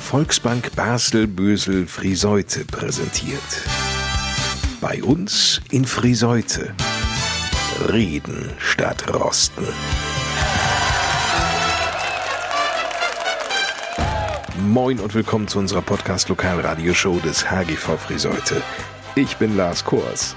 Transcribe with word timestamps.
Volksbank 0.00 0.74
Basel-Bösel 0.74 1.86
Friseute 1.86 2.64
präsentiert. 2.64 3.40
Bei 4.80 5.02
uns 5.02 5.60
in 5.70 5.84
Friseute. 5.84 6.74
Reden 7.92 8.50
statt 8.58 9.12
Rosten. 9.14 9.66
Moin 14.66 14.98
und 14.98 15.14
willkommen 15.14 15.46
zu 15.46 15.58
unserer 15.58 15.82
Podcast-Lokalradioshow 15.82 17.20
des 17.20 17.50
HGV 17.50 17.96
Friseute. 17.98 18.62
Ich 19.14 19.36
bin 19.36 19.56
Lars 19.56 19.84
Kors. 19.84 20.34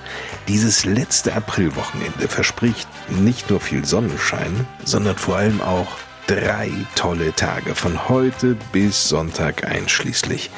Dieses 0.47 0.85
letzte 0.85 1.33
Aprilwochenende 1.33 2.27
verspricht 2.27 2.87
nicht 3.09 3.49
nur 3.49 3.59
viel 3.59 3.85
Sonnenschein, 3.85 4.67
sondern 4.83 5.15
vor 5.15 5.37
allem 5.37 5.61
auch 5.61 5.97
drei 6.27 6.71
tolle 6.95 7.33
Tage 7.35 7.75
von 7.75 8.07
heute 8.07 8.55
bis 8.71 9.09
Sonntag 9.09 9.65
einschließlich. 9.65 10.49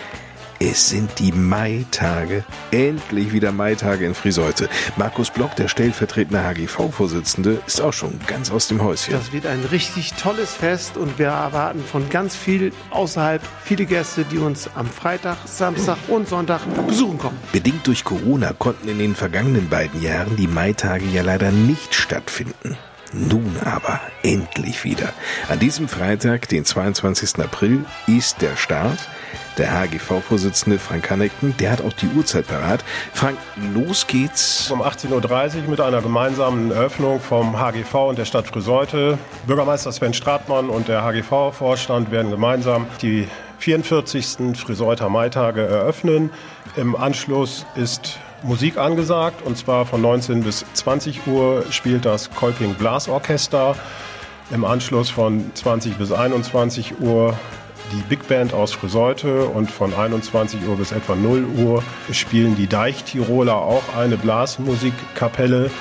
Es 0.57 0.89
sind 0.89 1.19
die 1.19 1.33
Mai-Tage. 1.33 2.46
Endlich 2.71 3.33
wieder 3.33 3.51
Mai-Tage 3.51 4.06
in 4.06 4.15
Friseute. 4.15 4.70
Markus 4.96 5.29
Block, 5.29 5.56
der 5.57 5.68
stellvertretende 5.68 6.43
HGV-Vorsitzende, 6.43 7.61
ist 7.68 7.82
auch 7.82 7.92
schon 7.92 8.20
ganz 8.25 8.51
aus 8.51 8.70
dem 8.70 8.82
Häuschen. 8.82 9.14
Das 9.14 9.33
wird 9.33 9.46
ein 9.47 9.65
richtig 9.65 10.14
tolles 10.14 10.54
Fest 10.54 10.96
und 10.96 11.20
wir 11.20 11.28
erwarten 11.28 11.84
von 11.84 12.09
ganz 12.09 12.36
viel 12.36 12.71
außerhalb 12.92 13.42
viele 13.64 13.86
Gäste, 13.86 14.23
die 14.23 14.37
uns 14.37 14.70
am 14.75 14.87
Freitag, 14.87 15.37
Samstag 15.45 15.97
und 16.07 16.29
Sonntag 16.29 16.61
besuchen 16.87 17.18
kommen. 17.18 17.37
Bedingt 17.51 17.86
durch 17.86 18.06
Corona 18.06 18.54
konnten 18.54 18.87
in 18.87 19.00
den 19.00 19.15
vergangenen 19.15 19.68
beiden 19.68 20.01
Jahren 20.01 20.37
die 20.37 20.47
Mai-Tage 20.47 21.06
ja 21.06 21.21
leider 21.21 21.51
nicht 21.51 21.93
stattfinden. 21.95 22.78
Nun 23.14 23.57
aber 23.64 24.01
endlich 24.23 24.83
wieder. 24.83 25.14
An 25.47 25.59
diesem 25.59 25.87
Freitag, 25.87 26.50
den 26.50 26.65
22. 26.65 27.39
April, 27.39 27.86
ist 28.07 28.41
der 28.41 28.55
Start. 28.55 29.00
Der 29.57 29.71
HGV-Vorsitzende 29.71 30.79
Frank 30.79 31.09
Hanneken, 31.09 31.55
der 31.57 31.71
hat 31.71 31.81
auch 31.81 31.93
die 31.93 32.08
Uhrzeit 32.08 32.47
parat. 32.47 32.84
Frank, 33.14 33.38
los 33.73 34.06
geht's. 34.08 34.70
Um 34.70 34.81
18.30 34.81 35.64
Uhr 35.64 35.70
mit 35.70 35.80
einer 35.80 36.02
gemeinsamen 36.02 36.72
Eröffnung 36.72 37.22
vom 37.22 37.58
HGV 37.58 38.09
und 38.09 38.17
der 38.17 38.25
Stadt 38.25 38.47
Friseute. 38.47 39.17
Bürgermeister 39.47 39.94
Sven 39.94 40.14
Stratmann 40.14 40.69
und 40.69 40.90
der 40.90 41.03
HGV-Vorstand 41.03 42.12
werden 42.12 42.31
gemeinsam 42.31 42.86
die 43.02 43.28
44. 43.59 44.58
Friseuter 44.58 45.08
Maitage 45.09 45.62
eröffnen. 45.62 46.31
Im 46.75 46.95
Anschluss 46.95 47.66
ist 47.75 48.19
Musik 48.46 48.78
angesagt 48.78 49.42
und 49.44 49.58
zwar 49.58 49.86
von 49.88 50.02
19 50.02 50.44
bis 50.44 50.64
20 50.74 51.26
Uhr 51.26 51.66
spielt 51.72 52.06
das 52.06 52.30
Kolping 52.30 52.76
Blasorchester. 52.76 53.76
Im 54.52 54.64
Anschluss 54.64 55.10
von 55.10 55.52
20 55.56 55.96
bis 55.96 56.12
21 56.12 57.00
Uhr 57.00 57.36
die 57.92 58.02
Big 58.08 58.28
Band 58.28 58.54
aus 58.54 58.74
Friseute 58.74 59.46
und 59.46 59.72
von 59.72 59.94
21 59.94 60.68
Uhr 60.68 60.78
bis 60.78 60.92
etwa 60.92 61.16
0 61.16 61.46
Uhr 61.58 61.84
spielen 62.12 62.56
die 62.56 62.68
Deichtiroler 62.68 63.56
auch 63.56 63.96
eine 63.98 64.18
Blasmusikkapelle 64.18 65.72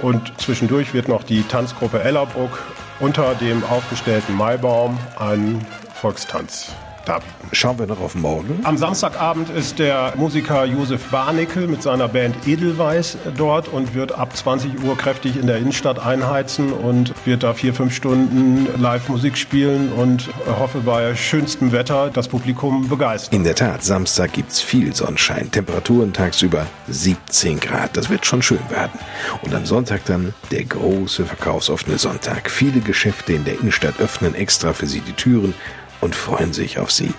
und 0.00 0.32
zwischendurch 0.38 0.92
wird 0.92 1.08
noch 1.08 1.22
die 1.22 1.42
Tanzgruppe 1.42 2.02
Ellerbruck 2.02 2.62
unter 2.98 3.34
dem 3.34 3.64
aufgestellten 3.64 4.36
Maibaum 4.36 4.98
einen 5.18 5.66
Volkstanz 5.94 6.74
darbieten. 7.04 7.34
Schauen 7.52 7.78
wir 7.78 7.86
noch 7.86 8.00
auf 8.00 8.14
morgen. 8.14 8.60
Am 8.64 8.76
Samstagabend 8.76 9.50
ist 9.50 9.78
der 9.78 10.12
Musiker 10.16 10.64
Josef 10.64 11.08
Barnickel 11.10 11.66
mit 11.66 11.82
seiner 11.82 12.08
Band 12.08 12.36
Edelweiß 12.46 13.18
dort 13.36 13.68
und 13.68 13.94
wird 13.94 14.12
ab 14.12 14.36
20 14.36 14.84
Uhr 14.84 14.96
kräftig 14.96 15.36
in 15.36 15.46
der 15.46 15.58
Innenstadt 15.58 15.98
einheizen 15.98 16.72
und 16.72 17.12
wird 17.26 17.42
da 17.42 17.54
vier, 17.54 17.74
fünf 17.74 17.94
Stunden 17.94 18.68
Live-Musik 18.80 19.36
spielen 19.36 19.92
und 19.92 20.28
hoffe 20.58 20.78
bei 20.80 21.14
schönstem 21.16 21.72
Wetter 21.72 22.10
das 22.12 22.28
Publikum 22.28 22.88
begeistern. 22.88 23.34
In 23.34 23.44
der 23.44 23.54
Tat, 23.54 23.82
Samstag 23.82 24.32
gibt's 24.32 24.60
viel 24.60 24.94
Sonnenschein. 24.94 25.50
Temperaturen 25.50 26.12
tagsüber 26.12 26.66
17 26.88 27.58
Grad. 27.60 27.96
Das 27.96 28.10
wird 28.10 28.26
schon 28.26 28.42
schön 28.42 28.60
werden. 28.68 28.98
Und 29.42 29.54
am 29.54 29.66
Sonntag 29.66 30.04
dann 30.04 30.34
der 30.50 30.64
große 30.64 31.24
verkaufsoffene 31.24 31.98
Sonntag. 31.98 32.50
Viele 32.50 32.80
Geschäfte 32.80 33.32
in 33.32 33.44
der 33.44 33.58
Innenstadt 33.58 33.98
öffnen 34.00 34.34
extra 34.34 34.72
für 34.72 34.86
Sie 34.86 35.00
die 35.00 35.12
Türen 35.12 35.54
und 36.00 36.14
freuen 36.14 36.52
sich 36.52 36.78
auf 36.78 36.90
Sie. 36.90 37.12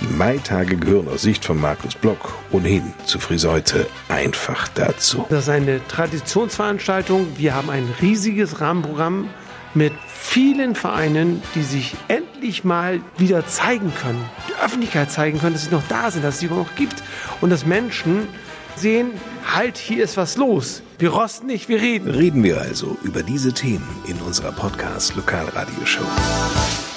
Die 0.00 0.14
Maitage 0.14 0.76
gehören 0.76 1.08
aus 1.08 1.22
Sicht 1.22 1.44
von 1.44 1.58
Markus 1.58 1.94
Block 1.94 2.34
ohnehin 2.50 2.92
zu 3.06 3.18
Friseute 3.18 3.86
einfach 4.08 4.68
dazu. 4.68 5.26
Das 5.30 5.44
ist 5.44 5.48
eine 5.48 5.86
Traditionsveranstaltung. 5.88 7.28
Wir 7.38 7.54
haben 7.54 7.70
ein 7.70 7.88
riesiges 8.02 8.60
Rahmenprogramm 8.60 9.30
mit 9.72 9.92
vielen 10.06 10.74
Vereinen, 10.74 11.42
die 11.54 11.62
sich 11.62 11.94
endlich 12.08 12.64
mal 12.64 13.00
wieder 13.16 13.46
zeigen 13.46 13.92
können, 13.94 14.22
die 14.48 14.64
Öffentlichkeit 14.64 15.10
zeigen 15.10 15.38
können, 15.38 15.54
dass 15.54 15.64
sie 15.64 15.70
noch 15.70 15.86
da 15.88 16.10
sind, 16.10 16.24
dass 16.24 16.34
es 16.34 16.40
sie 16.40 16.46
noch 16.46 16.74
gibt 16.76 17.02
und 17.40 17.50
dass 17.50 17.64
Menschen 17.64 18.28
sehen, 18.74 19.12
halt, 19.54 19.78
hier 19.78 20.04
ist 20.04 20.16
was 20.16 20.36
los. 20.36 20.82
Wir 20.98 21.10
rosten 21.10 21.46
nicht, 21.46 21.68
wir 21.68 21.80
reden. 21.80 22.10
Reden 22.10 22.42
wir 22.42 22.60
also 22.60 22.96
über 23.02 23.22
diese 23.22 23.52
Themen 23.52 23.88
in 24.06 24.16
unserer 24.18 24.52
Podcast 24.52 25.14
Lokalradioshow. 25.14 26.04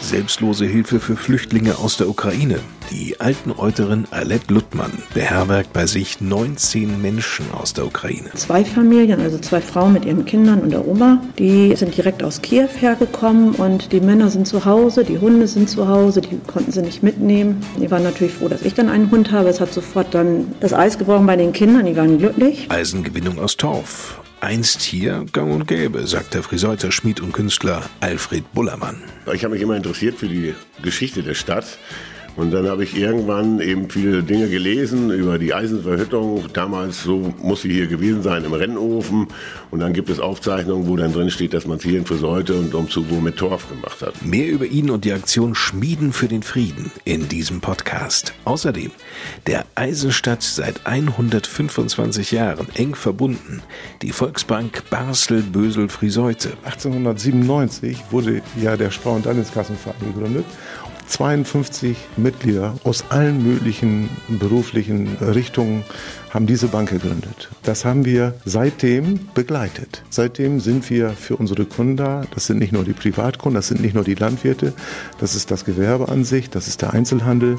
Selbstlose 0.02 0.66
Hilfe 0.66 1.00
für 1.00 1.16
Flüchtlinge 1.16 1.78
aus 1.78 1.98
der 1.98 2.10
Ukraine. 2.10 2.60
Die 2.90 3.20
Altenreuterin 3.20 4.08
Alette 4.10 4.52
Luttmann 4.52 4.92
beherbergt 5.14 5.74
bei 5.74 5.86
sich 5.86 6.22
19 6.22 7.02
Menschen 7.02 7.46
aus 7.52 7.74
der 7.74 7.86
Ukraine. 7.86 8.32
Zwei 8.34 8.66
Familien, 8.66 9.22
also 9.22 9.38
zwei 9.38 9.62
Frauen 9.62 9.94
mit 9.94 10.06
ihren 10.06 10.26
Kindern 10.26 10.62
und 10.62 10.72
der 10.72 10.88
Oma, 10.88 11.22
die 11.38 11.76
sind 11.76 11.96
direkt 11.96 12.24
aus 12.24 12.42
Kiew 12.42 12.70
hergekommen 12.80 13.54
und 13.56 13.92
die 13.92 14.00
Männer 14.00 14.30
sind 14.30 14.48
zu 14.48 14.66
Hause, 14.66 15.04
die 15.04 15.20
Hunde 15.20 15.48
sind 15.48 15.70
zu 15.70 15.88
Hause, 15.88 16.22
die 16.22 16.40
konnten 16.48 16.72
sie 16.72 16.82
nicht 16.82 17.04
mitnehmen. 17.04 17.64
Die 17.80 17.92
waren 17.92 18.04
natürlich 18.04 18.34
froh, 18.34 18.48
dass 18.48 18.64
ich 18.64 18.74
dann 18.74 18.90
einen 18.90 19.12
Hund 19.12 19.32
habe. 19.32 19.50
Es 19.50 19.60
hat 19.60 19.74
sofort 19.74 20.16
dann 20.16 20.56
das 20.60 20.74
Eis 20.74 20.98
gebrochen 20.98 21.28
bei 21.28 21.36
den 21.36 21.54
Kindern, 21.54 21.86
die 21.86 21.96
waren 21.96 22.18
glücklich. 22.18 22.66
Eisengewinnung 22.70 23.38
aus 23.38 23.58
Torf. 23.58 24.20
Einst 24.42 24.82
hier 24.82 25.26
gang 25.34 25.52
und 25.52 25.68
gäbe, 25.68 26.08
sagt 26.08 26.34
der 26.34 26.44
Friseuter, 26.44 26.92
Schmied 26.92 27.20
und 27.20 27.34
Künstler 27.34 27.84
Alfred 28.00 28.54
Bullermann. 28.54 29.04
Ich 29.34 29.44
habe 29.44 29.54
mich 29.54 29.62
immer 29.62 29.76
interessiert 29.76 30.16
für 30.16 30.30
die 30.30 30.56
Geschichte 30.82 31.24
der 31.24 31.34
Stadt. 31.34 31.66
Und 32.40 32.52
dann 32.52 32.70
habe 32.70 32.86
ich 32.86 32.96
irgendwann 32.96 33.60
eben 33.60 33.90
viele 33.90 34.24
Dinge 34.24 34.48
gelesen 34.48 35.12
über 35.12 35.38
die 35.38 35.54
Eisenverhüttung. 35.54 36.46
Damals, 36.54 37.04
so 37.04 37.34
muss 37.44 37.64
sie 37.64 37.74
hier 37.74 37.88
gewesen 37.88 38.24
sein, 38.24 38.46
im 38.46 38.54
Rennofen. 38.54 39.28
Und 39.72 39.82
dann 39.82 39.92
gibt 39.92 40.10
es 40.10 40.22
Aufzeichnungen, 40.22 40.88
wo 40.88 40.96
dann 40.96 41.12
drin 41.12 41.30
steht, 41.32 41.54
dass 41.54 41.68
man 41.68 41.80
es 41.80 41.84
hier 41.84 41.98
in 42.00 42.06
Friseute 42.06 42.56
und 42.56 42.74
Umzugo 42.74 43.16
mit 43.16 43.36
Torf 43.36 43.68
gemacht 43.68 44.02
hat. 44.02 44.26
Mehr 44.26 44.48
über 44.48 44.66
ihn 44.66 44.90
und 44.90 45.04
die 45.04 45.12
Aktion 45.12 45.54
Schmieden 45.54 46.14
für 46.14 46.30
den 46.30 46.42
Frieden 46.42 46.94
in 47.04 47.28
diesem 47.28 47.60
Podcast. 47.60 48.34
Außerdem 48.46 48.92
der 49.46 49.66
Eisenstadt 49.76 50.42
seit 50.42 50.88
125 50.88 52.32
Jahren 52.32 52.68
eng 52.76 52.96
verbunden. 52.96 53.62
Die 54.02 54.14
Volksbank 54.14 54.90
Basel-Bösel-Friseute. 54.90 56.54
1897 56.64 57.98
wurde 58.12 58.42
ja 58.62 58.78
der 58.78 58.92
Spar- 58.92 59.16
und 59.16 59.26
Darlehenskassenverein 59.26 60.14
gegründet. 60.14 60.46
52 61.10 61.98
Mitglieder 62.18 62.76
aus 62.84 63.04
allen 63.10 63.44
möglichen 63.44 64.10
beruflichen 64.28 65.18
Richtungen 65.18 65.84
haben 66.30 66.46
diese 66.46 66.68
Bank 66.68 66.90
gegründet. 66.90 67.50
Das 67.64 67.86
haben 67.86 68.06
wir 68.06 68.34
seitdem 68.46 69.20
begleitet. 69.34 70.04
Seitdem 70.10 70.60
sind 70.60 70.90
wir 70.90 71.10
für 71.12 71.36
unsere 71.38 71.66
Kunden 71.66 71.98
da. 71.98 72.24
Das 72.34 72.46
sind 72.46 72.60
nicht 72.60 72.72
nur 72.72 72.84
die 72.84 72.94
Privatkunden, 72.94 73.56
das 73.56 73.68
sind 73.68 73.82
nicht 73.82 73.96
nur 73.96 74.04
die 74.04 74.16
Landwirte, 74.16 74.74
das 75.20 75.36
ist 75.36 75.52
das 75.52 75.66
Gewerbe 75.66 76.10
an 76.10 76.24
sich, 76.24 76.50
das 76.50 76.68
ist 76.68 76.82
der 76.82 76.94
Einzelhandel. 76.94 77.58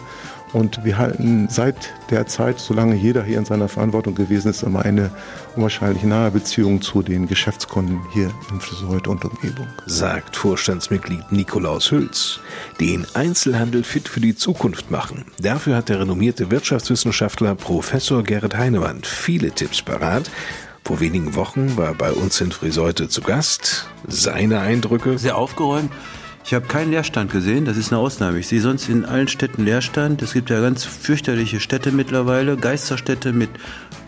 Und 0.52 0.84
wir 0.84 0.98
halten 0.98 1.48
seit 1.48 1.76
der 2.10 2.26
Zeit, 2.26 2.58
solange 2.58 2.96
jeder 2.96 3.22
hier 3.22 3.38
in 3.38 3.44
seiner 3.44 3.68
Verantwortung 3.68 4.16
gewesen 4.16 4.48
ist, 4.50 4.64
immer 4.64 4.84
eine 4.84 5.10
unwahrscheinlich 5.54 6.02
nahe 6.02 6.30
Beziehung 6.32 6.82
zu 6.82 7.02
den 7.02 7.28
Geschäftskunden 7.28 8.00
hier 8.12 8.32
in 8.50 8.60
Friseut 8.60 9.06
und 9.06 9.24
Umgebung. 9.24 9.68
Sagt 9.86 10.34
Vorstandsmitglied 10.36 11.30
Nikolaus 11.30 11.90
Hülz. 11.92 12.40
Den 12.80 13.06
Einzelhandel 13.14 13.84
fit 13.84 14.08
für 14.08 14.20
die 14.20 14.34
Zukunft 14.34 14.90
machen. 14.90 15.24
Dafür 15.40 15.76
hat 15.76 15.88
der 15.88 16.00
renommierte 16.00 16.50
Wirtschaftswissenschaftler 16.50 17.54
Professor 17.54 18.24
Gerrit 18.24 18.56
Heinemann 18.60 19.02
viele 19.02 19.52
Tipps 19.52 19.80
parat. 19.80 20.30
Vor 20.84 21.00
wenigen 21.00 21.34
Wochen 21.34 21.78
war 21.78 21.94
bei 21.94 22.12
uns 22.12 22.40
in 22.42 22.52
Friseute 22.52 23.08
zu 23.08 23.22
Gast. 23.22 23.86
Seine 24.06 24.60
Eindrücke? 24.60 25.18
Sehr 25.18 25.38
aufgeräumt. 25.38 25.90
Ich 26.44 26.52
habe 26.52 26.66
keinen 26.66 26.90
Leerstand 26.90 27.32
gesehen, 27.32 27.64
das 27.64 27.78
ist 27.78 27.90
eine 27.90 28.00
Ausnahme. 28.00 28.38
Ich 28.38 28.48
sehe 28.48 28.60
sonst 28.60 28.88
in 28.90 29.06
allen 29.06 29.28
Städten 29.28 29.64
Leerstand. 29.64 30.20
Es 30.20 30.34
gibt 30.34 30.50
ja 30.50 30.60
ganz 30.60 30.84
fürchterliche 30.84 31.58
Städte 31.58 31.90
mittlerweile, 31.90 32.58
Geisterstädte 32.58 33.32
mit 33.32 33.48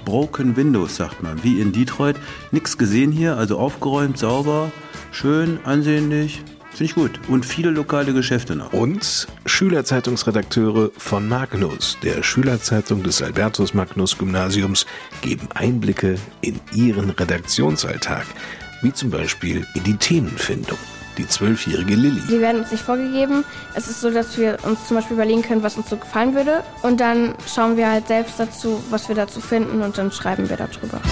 Broken 0.04 0.54
Windows, 0.54 0.96
sagt 0.96 1.22
man, 1.22 1.42
wie 1.42 1.58
in 1.60 1.72
Detroit. 1.72 2.16
Nichts 2.50 2.76
gesehen 2.76 3.10
hier, 3.10 3.38
also 3.38 3.58
aufgeräumt, 3.58 4.18
sauber, 4.18 4.70
schön, 5.12 5.60
ansehnlich. 5.64 6.42
Finde 6.72 6.84
ich 6.84 6.94
gut. 6.94 7.20
Und 7.28 7.44
viele 7.44 7.70
lokale 7.70 8.14
Geschäfte 8.14 8.56
noch. 8.56 8.72
Und 8.72 9.28
Schülerzeitungsredakteure 9.44 10.90
von 10.96 11.28
Magnus, 11.28 11.98
der 12.02 12.22
Schülerzeitung 12.22 13.02
des 13.02 13.22
Albertus 13.22 13.74
Magnus 13.74 14.16
Gymnasiums, 14.16 14.86
geben 15.20 15.48
Einblicke 15.54 16.16
in 16.40 16.58
ihren 16.74 17.10
Redaktionsalltag, 17.10 18.24
wie 18.80 18.92
zum 18.92 19.10
Beispiel 19.10 19.66
in 19.74 19.84
die 19.84 19.96
Themenfindung. 19.96 20.78
die 21.18 21.28
zwölfjährige 21.28 21.94
Lilly. 21.94 22.22
Die 22.30 22.40
werden 22.40 22.62
uns 22.62 22.70
nicht 22.70 22.82
vorgegeben. 22.82 23.44
Es 23.74 23.86
ist 23.88 24.00
so, 24.00 24.10
dass 24.10 24.38
wir 24.38 24.56
uns 24.64 24.86
zum 24.88 24.96
Beispiel 24.96 25.14
überlegen 25.14 25.42
können, 25.42 25.62
was 25.62 25.76
uns 25.76 25.90
so 25.90 25.98
gefallen 25.98 26.34
würde. 26.34 26.62
Und 26.82 27.00
dann 27.00 27.34
schauen 27.54 27.76
wir 27.76 27.90
halt 27.90 28.08
selbst 28.08 28.38
dazu, 28.38 28.82
was 28.88 29.08
wir 29.08 29.14
dazu 29.14 29.40
finden 29.40 29.82
und 29.82 29.98
dann 29.98 30.10
schreiben 30.10 30.48
wir 30.48 30.56
darüber. 30.56 31.02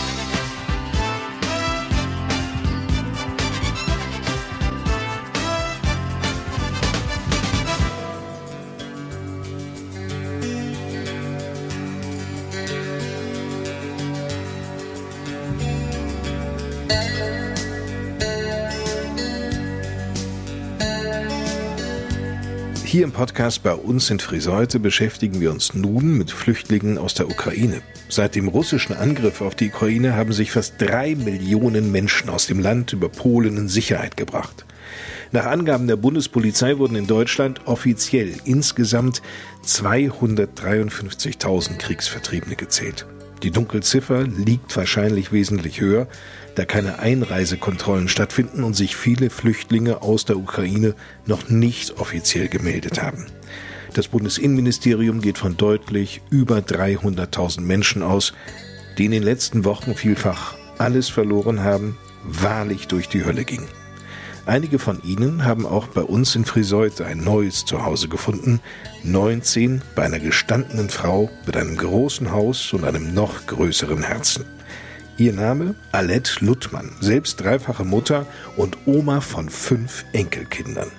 Im 23.11 23.17
Podcast 23.17 23.65
bei 23.65 23.75
uns 23.75 24.09
in 24.11 24.21
Friseute 24.21 24.79
beschäftigen 24.79 25.41
wir 25.41 25.51
uns 25.51 25.75
nun 25.75 26.17
mit 26.17 26.31
Flüchtlingen 26.31 26.97
aus 26.97 27.15
der 27.15 27.29
Ukraine. 27.29 27.83
Seit 28.09 28.37
dem 28.37 28.47
russischen 28.47 28.93
Angriff 28.93 29.41
auf 29.41 29.57
die 29.57 29.71
Ukraine 29.71 30.15
haben 30.15 30.33
sich 30.33 30.53
fast 30.53 30.75
drei 30.79 31.17
Millionen 31.17 31.91
Menschen 31.91 32.31
aus 32.31 32.47
dem 32.47 32.61
Land 32.61 32.93
über 32.93 33.09
Polen 33.09 33.57
in 33.57 33.69
Sicherheit 33.69 34.17
gebracht. 34.17 34.65
Nach 35.33 35.47
Angaben 35.47 35.89
der 35.89 35.97
Bundespolizei 35.97 36.79
wurden 36.79 36.95
in 36.95 37.09
Deutschland 37.09 37.67
offiziell 37.67 38.33
insgesamt 38.45 39.23
253.000 39.67 41.79
Kriegsvertriebene 41.79 42.55
gezählt. 42.55 43.07
Die 43.43 43.51
Dunkelziffer 43.51 44.25
liegt 44.25 44.77
wahrscheinlich 44.77 45.33
wesentlich 45.33 45.81
höher, 45.81 46.07
da 46.57 46.65
keine 46.67 46.99
Einreisekontrollen 46.99 48.09
stattfinden 48.09 48.65
und 48.65 48.75
sich 48.75 48.97
viele 48.97 49.31
Flüchtlinge 49.31 50.03
aus 50.03 50.27
der 50.27 50.37
Ukraine 50.37 50.95
noch 51.25 51.49
nicht 51.49 51.99
offiziell 51.99 52.49
gemeldet 52.49 53.03
haben. 53.03 53.27
Das 53.95 54.09
Bundesinnenministerium 54.09 55.21
geht 55.21 55.39
von 55.39 55.57
deutlich 55.57 56.21
über 56.31 56.59
300.000 56.59 57.63
Menschen 57.63 58.03
aus, 58.03 58.35
die 58.99 59.07
in 59.07 59.11
den 59.11 59.23
letzten 59.23 59.65
Wochen 59.65 59.95
vielfach 59.95 60.57
alles 60.79 61.09
verloren 61.09 61.63
haben, 61.63 61.97
wahrlich 62.25 62.89
durch 62.89 63.09
die 63.09 63.25
Hölle 63.25 63.45
gingen. 63.45 63.69
Einige 64.47 64.79
von 64.79 65.03
ihnen 65.03 65.45
haben 65.45 65.67
auch 65.67 65.87
bei 65.89 66.03
uns 66.03 66.35
in 66.35 66.45
Friseute 66.45 67.05
ein 67.07 67.19
neues 67.19 67.65
Zuhause 67.65 68.09
gefunden. 68.09 68.61
19 69.05 69.83
bei 69.95 70.05
einer 70.05 70.19
gestandenen 70.19 70.91
Frau 70.91 71.31
mit 71.47 71.57
einem 71.57 71.77
großen 71.77 72.33
Haus 72.33 72.73
und 72.73 72.85
einem 72.85 73.15
noch 73.15 73.47
größeren 73.47 74.03
Herzen. 74.03 74.45
Ihr 75.19 75.35
Name? 75.35 75.75
Alette 75.93 76.45
Luttmann, 76.45 76.93
selbst 77.01 77.43
dreifache 77.43 77.85
Mutter 77.85 78.27
und 78.57 78.79
Oma 78.87 79.21
von 79.21 79.51
fünf 79.51 80.05
Enkelkindern. 80.13 80.91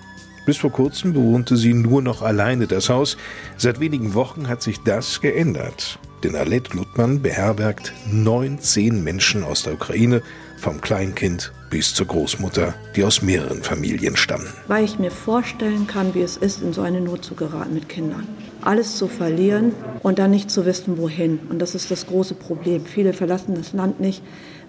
Bis 0.45 0.57
vor 0.57 0.71
kurzem 0.71 1.13
bewohnte 1.13 1.57
sie 1.57 1.73
nur 1.73 2.01
noch 2.01 2.21
alleine 2.21 2.67
das 2.67 2.89
Haus. 2.89 3.17
Seit 3.57 3.79
wenigen 3.79 4.13
Wochen 4.13 4.47
hat 4.47 4.61
sich 4.61 4.79
das 4.83 5.21
geändert. 5.21 5.99
Denn 6.23 6.35
Alette 6.35 6.77
Luttmann 6.77 7.21
beherbergt 7.21 7.93
19 8.11 9.03
Menschen 9.03 9.43
aus 9.43 9.63
der 9.63 9.73
Ukraine, 9.73 10.21
vom 10.61 10.79
Kleinkind 10.79 11.51
bis 11.71 11.95
zur 11.95 12.05
Großmutter, 12.05 12.75
die 12.95 13.03
aus 13.03 13.23
mehreren 13.23 13.63
Familien 13.63 14.15
stammen. 14.15 14.47
Weil 14.67 14.85
ich 14.85 14.99
mir 14.99 15.09
vorstellen 15.09 15.87
kann, 15.87 16.13
wie 16.13 16.21
es 16.21 16.37
ist, 16.37 16.61
in 16.61 16.71
so 16.71 16.81
eine 16.81 17.01
Not 17.01 17.25
zu 17.25 17.33
geraten 17.33 17.73
mit 17.73 17.89
Kindern. 17.89 18.27
Alles 18.61 18.95
zu 18.95 19.07
verlieren 19.07 19.73
und 20.03 20.19
dann 20.19 20.29
nicht 20.29 20.51
zu 20.51 20.65
wissen, 20.65 20.99
wohin. 20.99 21.39
Und 21.49 21.63
das 21.63 21.73
ist 21.73 21.89
das 21.89 22.05
große 22.05 22.35
Problem. 22.35 22.85
Viele 22.85 23.13
verlassen 23.13 23.55
das 23.55 23.73
Land 23.73 23.99
nicht, 23.99 24.21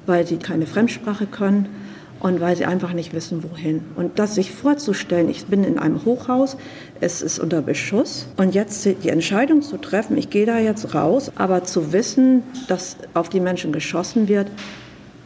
weil 0.07 0.27
sie 0.27 0.39
keine 0.39 0.67
Fremdsprache 0.67 1.27
können 1.27 1.69
und 2.21 2.41
weil 2.41 2.57
sie 2.57 2.65
einfach 2.65 2.95
nicht 2.95 3.13
wissen, 3.13 3.43
wohin. 3.43 3.83
Und 3.95 4.19
das 4.19 4.35
sich 4.35 4.53
vorzustellen, 4.53 5.29
ich 5.29 5.45
bin 5.47 5.65
in 5.65 5.79
einem 5.79 6.05
Hochhaus, 6.07 6.57
es 7.01 7.21
ist 7.21 7.39
unter 7.39 7.61
Beschuss 7.61 8.29
und 8.39 8.55
jetzt 8.55 8.85
die 8.87 9.09
Entscheidung 9.09 9.61
zu 9.61 9.77
treffen, 9.77 10.17
ich 10.17 10.31
gehe 10.31 10.47
da 10.47 10.59
jetzt 10.59 10.95
raus, 10.95 11.33
aber 11.35 11.65
zu 11.65 11.93
wissen, 11.93 12.45
dass 12.69 12.97
auf 13.13 13.29
die 13.29 13.41
Menschen 13.41 13.73
geschossen 13.73 14.29
wird, 14.29 14.47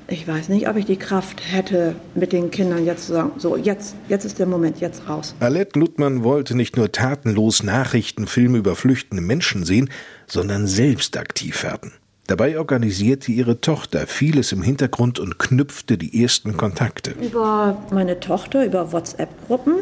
ich 0.08 0.26
weiß 0.26 0.48
nicht, 0.48 0.68
ob 0.68 0.76
ich 0.76 0.84
die 0.84 0.96
Kraft 0.96 1.42
hätte, 1.52 1.96
mit 2.14 2.32
den 2.32 2.50
Kindern 2.50 2.84
jetzt 2.84 3.06
zu 3.06 3.12
sagen, 3.12 3.32
so 3.38 3.56
jetzt, 3.56 3.96
jetzt 4.08 4.24
ist 4.24 4.38
der 4.38 4.46
Moment, 4.46 4.80
jetzt 4.80 5.08
raus. 5.08 5.34
Alette 5.40 5.78
Luttmann 5.78 6.22
wollte 6.22 6.56
nicht 6.56 6.76
nur 6.76 6.92
tatenlos 6.92 7.62
Nachrichtenfilme 7.62 8.58
über 8.58 8.76
flüchtende 8.76 9.22
Menschen 9.22 9.64
sehen, 9.64 9.90
sondern 10.26 10.66
selbst 10.66 11.16
aktiv 11.16 11.62
werden. 11.62 11.92
Dabei 12.28 12.58
organisierte 12.58 13.30
ihre 13.30 13.60
Tochter 13.60 14.06
vieles 14.06 14.50
im 14.50 14.62
Hintergrund 14.62 15.20
und 15.20 15.38
knüpfte 15.38 15.96
die 15.96 16.22
ersten 16.22 16.56
Kontakte. 16.56 17.12
Über 17.20 17.80
meine 17.92 18.18
Tochter, 18.18 18.64
über 18.64 18.92
WhatsApp-Gruppen 18.92 19.74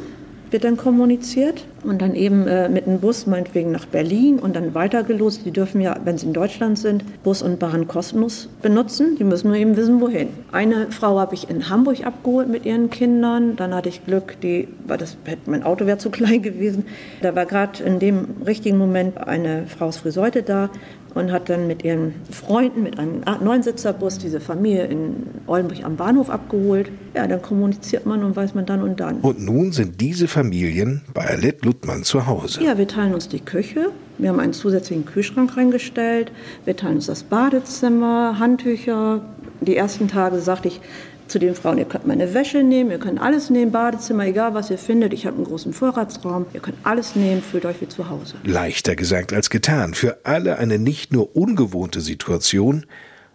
wird 0.50 0.64
dann 0.64 0.76
kommuniziert 0.76 1.64
und 1.82 2.00
dann 2.00 2.14
eben 2.14 2.46
äh, 2.46 2.68
mit 2.68 2.86
dem 2.86 3.00
Bus 3.00 3.26
meinetwegen 3.26 3.72
nach 3.72 3.86
Berlin 3.86 4.38
und 4.38 4.56
dann 4.56 4.74
weitergelost. 4.74 5.44
Die 5.44 5.50
dürfen 5.50 5.80
ja, 5.80 5.96
wenn 6.04 6.18
sie 6.18 6.26
in 6.26 6.32
Deutschland 6.32 6.78
sind, 6.78 7.04
Bus 7.22 7.42
und 7.42 7.58
Bahn 7.58 7.86
kostenlos 7.86 8.48
benutzen. 8.62 9.16
Die 9.16 9.24
müssen 9.24 9.48
nur 9.48 9.56
eben 9.56 9.76
wissen, 9.76 10.00
wohin. 10.00 10.28
Eine 10.52 10.90
Frau 10.90 11.18
habe 11.18 11.34
ich 11.34 11.50
in 11.50 11.68
Hamburg 11.68 12.06
abgeholt 12.06 12.48
mit 12.48 12.64
ihren 12.64 12.90
Kindern. 12.90 13.56
Dann 13.56 13.74
hatte 13.74 13.88
ich 13.88 14.04
Glück, 14.04 14.36
die, 14.42 14.68
weil 14.86 14.98
das, 14.98 15.16
mein 15.46 15.62
Auto 15.62 15.86
wäre 15.86 15.98
zu 15.98 16.10
klein 16.10 16.42
gewesen. 16.42 16.86
Da 17.22 17.34
war 17.34 17.46
gerade 17.46 17.82
in 17.82 17.98
dem 17.98 18.26
richtigen 18.46 18.78
Moment 18.78 19.18
eine 19.18 19.66
Frau 19.66 19.86
aus 19.86 19.98
Friseute 19.98 20.42
da 20.42 20.70
und 21.14 21.32
hat 21.32 21.48
dann 21.48 21.66
mit 21.66 21.84
ihren 21.84 22.14
Freunden 22.30 22.82
mit 22.82 22.98
einem 22.98 23.22
Neunsitzerbus 23.42 24.18
diese 24.18 24.40
Familie 24.40 24.86
in 24.86 25.28
Oldenburg 25.46 25.84
am 25.84 25.96
Bahnhof 25.96 26.30
abgeholt. 26.30 26.90
Ja, 27.14 27.26
dann 27.26 27.40
kommuniziert 27.40 28.06
man 28.06 28.24
und 28.24 28.36
weiß 28.36 28.54
man 28.54 28.66
dann 28.66 28.82
und 28.82 29.00
dann. 29.00 29.20
Und 29.20 29.40
nun 29.40 29.72
sind 29.72 30.00
diese 30.00 30.28
Familien 30.28 31.02
bei 31.14 31.26
Alette 31.26 31.64
Luttmann 31.64 32.02
zu 32.02 32.26
Hause. 32.26 32.62
Ja, 32.62 32.76
wir 32.76 32.88
teilen 32.88 33.14
uns 33.14 33.28
die 33.28 33.40
Küche. 33.40 33.90
Wir 34.18 34.28
haben 34.28 34.40
einen 34.40 34.52
zusätzlichen 34.52 35.04
Kühlschrank 35.04 35.56
reingestellt. 35.56 36.32
Wir 36.64 36.76
teilen 36.76 36.96
uns 36.96 37.06
das 37.06 37.22
Badezimmer, 37.22 38.38
Handtücher. 38.38 39.22
Die 39.60 39.76
ersten 39.76 40.08
Tage 40.08 40.38
sagte 40.40 40.68
ich, 40.68 40.80
zu 41.28 41.38
den 41.38 41.54
Frauen, 41.54 41.78
ihr 41.78 41.84
könnt 41.84 42.06
meine 42.06 42.34
Wäsche 42.34 42.62
nehmen, 42.62 42.90
ihr 42.90 42.98
könnt 42.98 43.20
alles 43.20 43.50
nehmen, 43.50 43.72
Badezimmer, 43.72 44.26
egal 44.26 44.54
was 44.54 44.70
ihr 44.70 44.78
findet. 44.78 45.12
Ich 45.12 45.26
habe 45.26 45.36
einen 45.36 45.46
großen 45.46 45.72
Vorratsraum, 45.72 46.46
ihr 46.52 46.60
könnt 46.60 46.76
alles 46.84 47.16
nehmen, 47.16 47.42
fühlt 47.42 47.64
euch 47.64 47.80
wie 47.80 47.88
zu 47.88 48.08
Hause. 48.08 48.34
Leichter 48.44 48.96
gesagt 48.96 49.32
als 49.32 49.50
getan. 49.50 49.94
Für 49.94 50.18
alle 50.24 50.58
eine 50.58 50.78
nicht 50.78 51.12
nur 51.12 51.36
ungewohnte 51.36 52.00
Situation, 52.00 52.86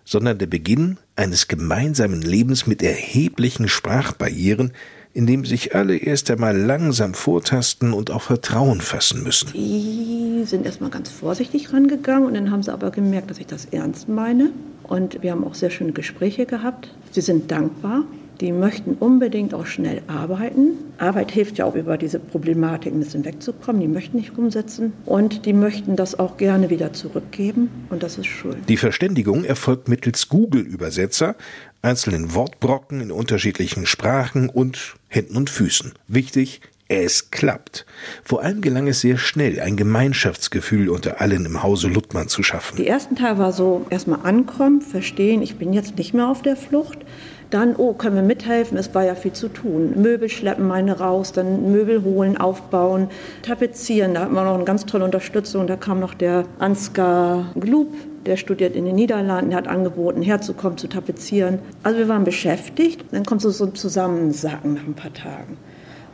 sondern 0.06 0.38
der 0.38 0.47
Beginn 0.47 0.97
eines 1.15 1.47
gemeinsamen 1.47 2.21
Lebens 2.21 2.65
mit 2.65 2.81
erheblichen 2.81 3.68
Sprachbarrieren, 3.68 4.74
in 5.13 5.27
dem 5.27 5.45
sich 5.45 5.75
alle 5.75 5.97
erst 5.97 6.30
einmal 6.31 6.57
langsam 6.57 7.13
vortasten 7.13 7.94
und 7.94 8.12
auch 8.12 8.21
Vertrauen 8.21 8.81
fassen 8.81 9.24
müssen. 9.24 9.51
Die 9.53 10.44
sind 10.45 10.65
erstmal 10.65 10.89
ganz 10.89 11.09
vorsichtig 11.09 11.74
rangegangen 11.74 12.25
und 12.25 12.36
dann 12.36 12.51
haben 12.51 12.63
sie 12.63 12.71
aber 12.71 12.91
gemerkt, 12.91 13.29
dass 13.29 13.39
ich 13.39 13.48
das 13.48 13.65
ernst 13.65 14.08
meine. 14.08 14.51
Und 14.89 15.22
wir 15.22 15.31
haben 15.31 15.46
auch 15.46 15.53
sehr 15.53 15.69
schöne 15.69 15.91
Gespräche 15.91 16.46
gehabt. 16.46 16.89
Sie 17.12 17.22
sind 17.22 17.51
dankbar. 17.51 18.03
Die 18.41 18.53
möchten 18.53 18.93
unbedingt 18.93 19.53
auch 19.53 19.65
schnell 19.65 20.01
arbeiten. 20.08 20.77
Arbeit 20.98 21.31
hilft 21.31 21.58
ja 21.58 21.65
auch 21.65 21.75
über 21.75 21.98
diese 21.98 22.19
Problematik 22.19 22.93
ein 22.93 23.00
bisschen 23.00 23.25
wegzukommen. 23.25 23.81
Die 23.81 23.88
möchten 23.88 24.15
nicht 24.15 24.38
umsetzen 24.38 24.93
und 25.05 25.46
die 25.46 25.51
möchten 25.51 25.98
das 25.98 26.17
auch 26.17 26.38
gerne 26.38 26.69
wieder 26.69 26.93
zurückgeben 26.93 27.69
und 27.89 28.01
das 28.01 28.17
ist 28.17 28.27
schön. 28.27 28.55
Die 28.69 28.77
Verständigung 28.77 29.43
erfolgt 29.43 29.89
mittels 29.89 30.29
Google-Übersetzer, 30.29 31.36
einzelnen 31.81 32.34
Wortbrocken 32.34 33.01
in 33.01 33.12
unterschiedlichen 33.12 33.86
Sprachen 33.86 34.48
und 34.48 34.96
Händen 35.10 35.36
und 35.36 35.50
Füßen. 35.50 35.91
Wichtig, 36.08 36.62
es 36.89 37.29
klappt. 37.29 37.86
Vor 38.24 38.41
allem 38.41 38.62
gelang 38.62 38.88
es 38.88 39.01
sehr 39.01 39.17
schnell, 39.17 39.60
ein 39.60 39.77
Gemeinschaftsgefühl 39.77 40.89
unter 40.89 41.22
allen 41.22 41.46
im 41.46 41.62
Hause 41.63 41.88
Luttmann 41.88 42.27
zu 42.27 42.41
schaffen. 42.43 42.77
Die 42.77 42.88
ersten 42.88 43.15
Tage 43.15 43.38
war 43.38 43.53
so 43.53 43.86
erstmal 43.91 44.19
ankommen, 44.24 44.81
verstehen, 44.81 45.41
ich 45.43 45.58
bin 45.58 45.72
jetzt 45.72 45.98
nicht 45.98 46.13
mehr 46.13 46.27
auf 46.27 46.41
der 46.41 46.55
Flucht. 46.55 46.98
Dann, 47.51 47.75
oh, 47.75 47.93
können 47.93 48.15
wir 48.15 48.22
mithelfen? 48.22 48.77
Es 48.77 48.93
war 48.93 49.03
ja 49.03 49.15
viel 49.15 49.34
zu 49.34 49.50
tun. 49.50 49.93
Möbel 50.01 50.29
schleppen, 50.29 50.67
meine 50.67 51.00
raus, 51.00 51.31
dann 51.31 51.72
Möbel 51.72 52.03
holen, 52.03 52.38
aufbauen, 52.38 53.08
tapezieren. 53.41 54.13
Da 54.13 54.22
hatten 54.22 54.34
wir 54.34 54.43
noch 54.43 54.55
eine 54.55 54.65
ganz 54.65 54.86
tolle 54.86 55.05
Unterstützung. 55.05 55.65
Da 55.65 55.75
kam 55.75 56.00
noch 56.00 56.13
der 56.13 56.46
Ansgar 56.60 57.51
Glub, 57.60 57.91
der 58.27 58.38
studiert 58.38 58.75
in 58.75 58.86
den 58.86 58.96
Niederlanden, 58.96 59.50
der 59.50 59.58
hat 59.58 59.67
angeboten, 59.67 60.22
herzukommen, 60.22 60.77
zu 60.77 60.88
tapezieren. 60.88 61.58
Also 61.81 61.98
wir 61.98 62.08
waren 62.08 62.24
beschäftigt. 62.24 63.03
Dann 63.12 63.25
kommt 63.25 63.41
so 63.41 63.65
ein 63.65 63.74
Zusammensacken 63.74 64.75
nach 64.75 64.86
ein 64.86 64.93
paar 64.93 65.13
Tagen. 65.13 65.58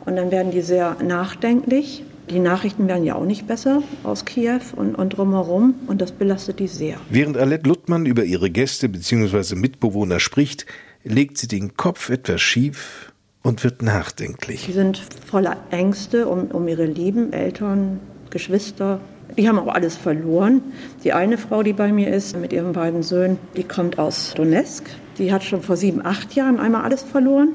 Und 0.06 0.14
dann 0.16 0.30
werden 0.30 0.52
die 0.52 0.62
sehr 0.62 0.96
nachdenklich. 1.02 2.04
Die 2.30 2.38
Nachrichten 2.38 2.88
werden 2.88 3.04
ja 3.04 3.14
auch 3.16 3.24
nicht 3.24 3.46
besser 3.46 3.82
aus 4.02 4.24
Kiew 4.24 4.60
und, 4.74 4.94
und 4.94 5.10
drumherum 5.10 5.74
und 5.86 6.00
das 6.00 6.12
belastet 6.12 6.58
die 6.58 6.66
sehr. 6.66 6.96
Während 7.10 7.36
Alette 7.36 7.68
Luttmann 7.68 8.06
über 8.06 8.24
ihre 8.24 8.50
Gäste 8.50 8.88
bzw. 8.88 9.54
Mitbewohner 9.54 10.18
spricht, 10.18 10.66
legt 11.04 11.38
sie 11.38 11.46
den 11.46 11.76
Kopf 11.76 12.10
etwas 12.10 12.40
schief 12.40 13.12
und 13.42 13.62
wird 13.62 13.82
nachdenklich. 13.82 14.62
Sie 14.62 14.72
sind 14.72 14.98
voller 14.98 15.56
Ängste 15.70 16.26
um, 16.26 16.46
um 16.50 16.66
ihre 16.66 16.86
lieben 16.86 17.32
Eltern, 17.32 18.00
Geschwister. 18.30 19.00
Die 19.36 19.48
haben 19.48 19.58
auch 19.58 19.72
alles 19.72 19.96
verloren. 19.96 20.62
Die 21.04 21.12
eine 21.12 21.38
Frau, 21.38 21.62
die 21.62 21.72
bei 21.72 21.92
mir 21.92 22.12
ist, 22.12 22.36
mit 22.36 22.52
ihren 22.52 22.72
beiden 22.72 23.04
Söhnen, 23.04 23.38
die 23.56 23.64
kommt 23.64 24.00
aus 24.00 24.34
Donetsk. 24.34 24.84
Die 25.18 25.32
hat 25.32 25.44
schon 25.44 25.62
vor 25.62 25.76
sieben, 25.76 26.04
acht 26.04 26.34
Jahren 26.34 26.58
einmal 26.58 26.82
alles 26.82 27.02
verloren 27.02 27.54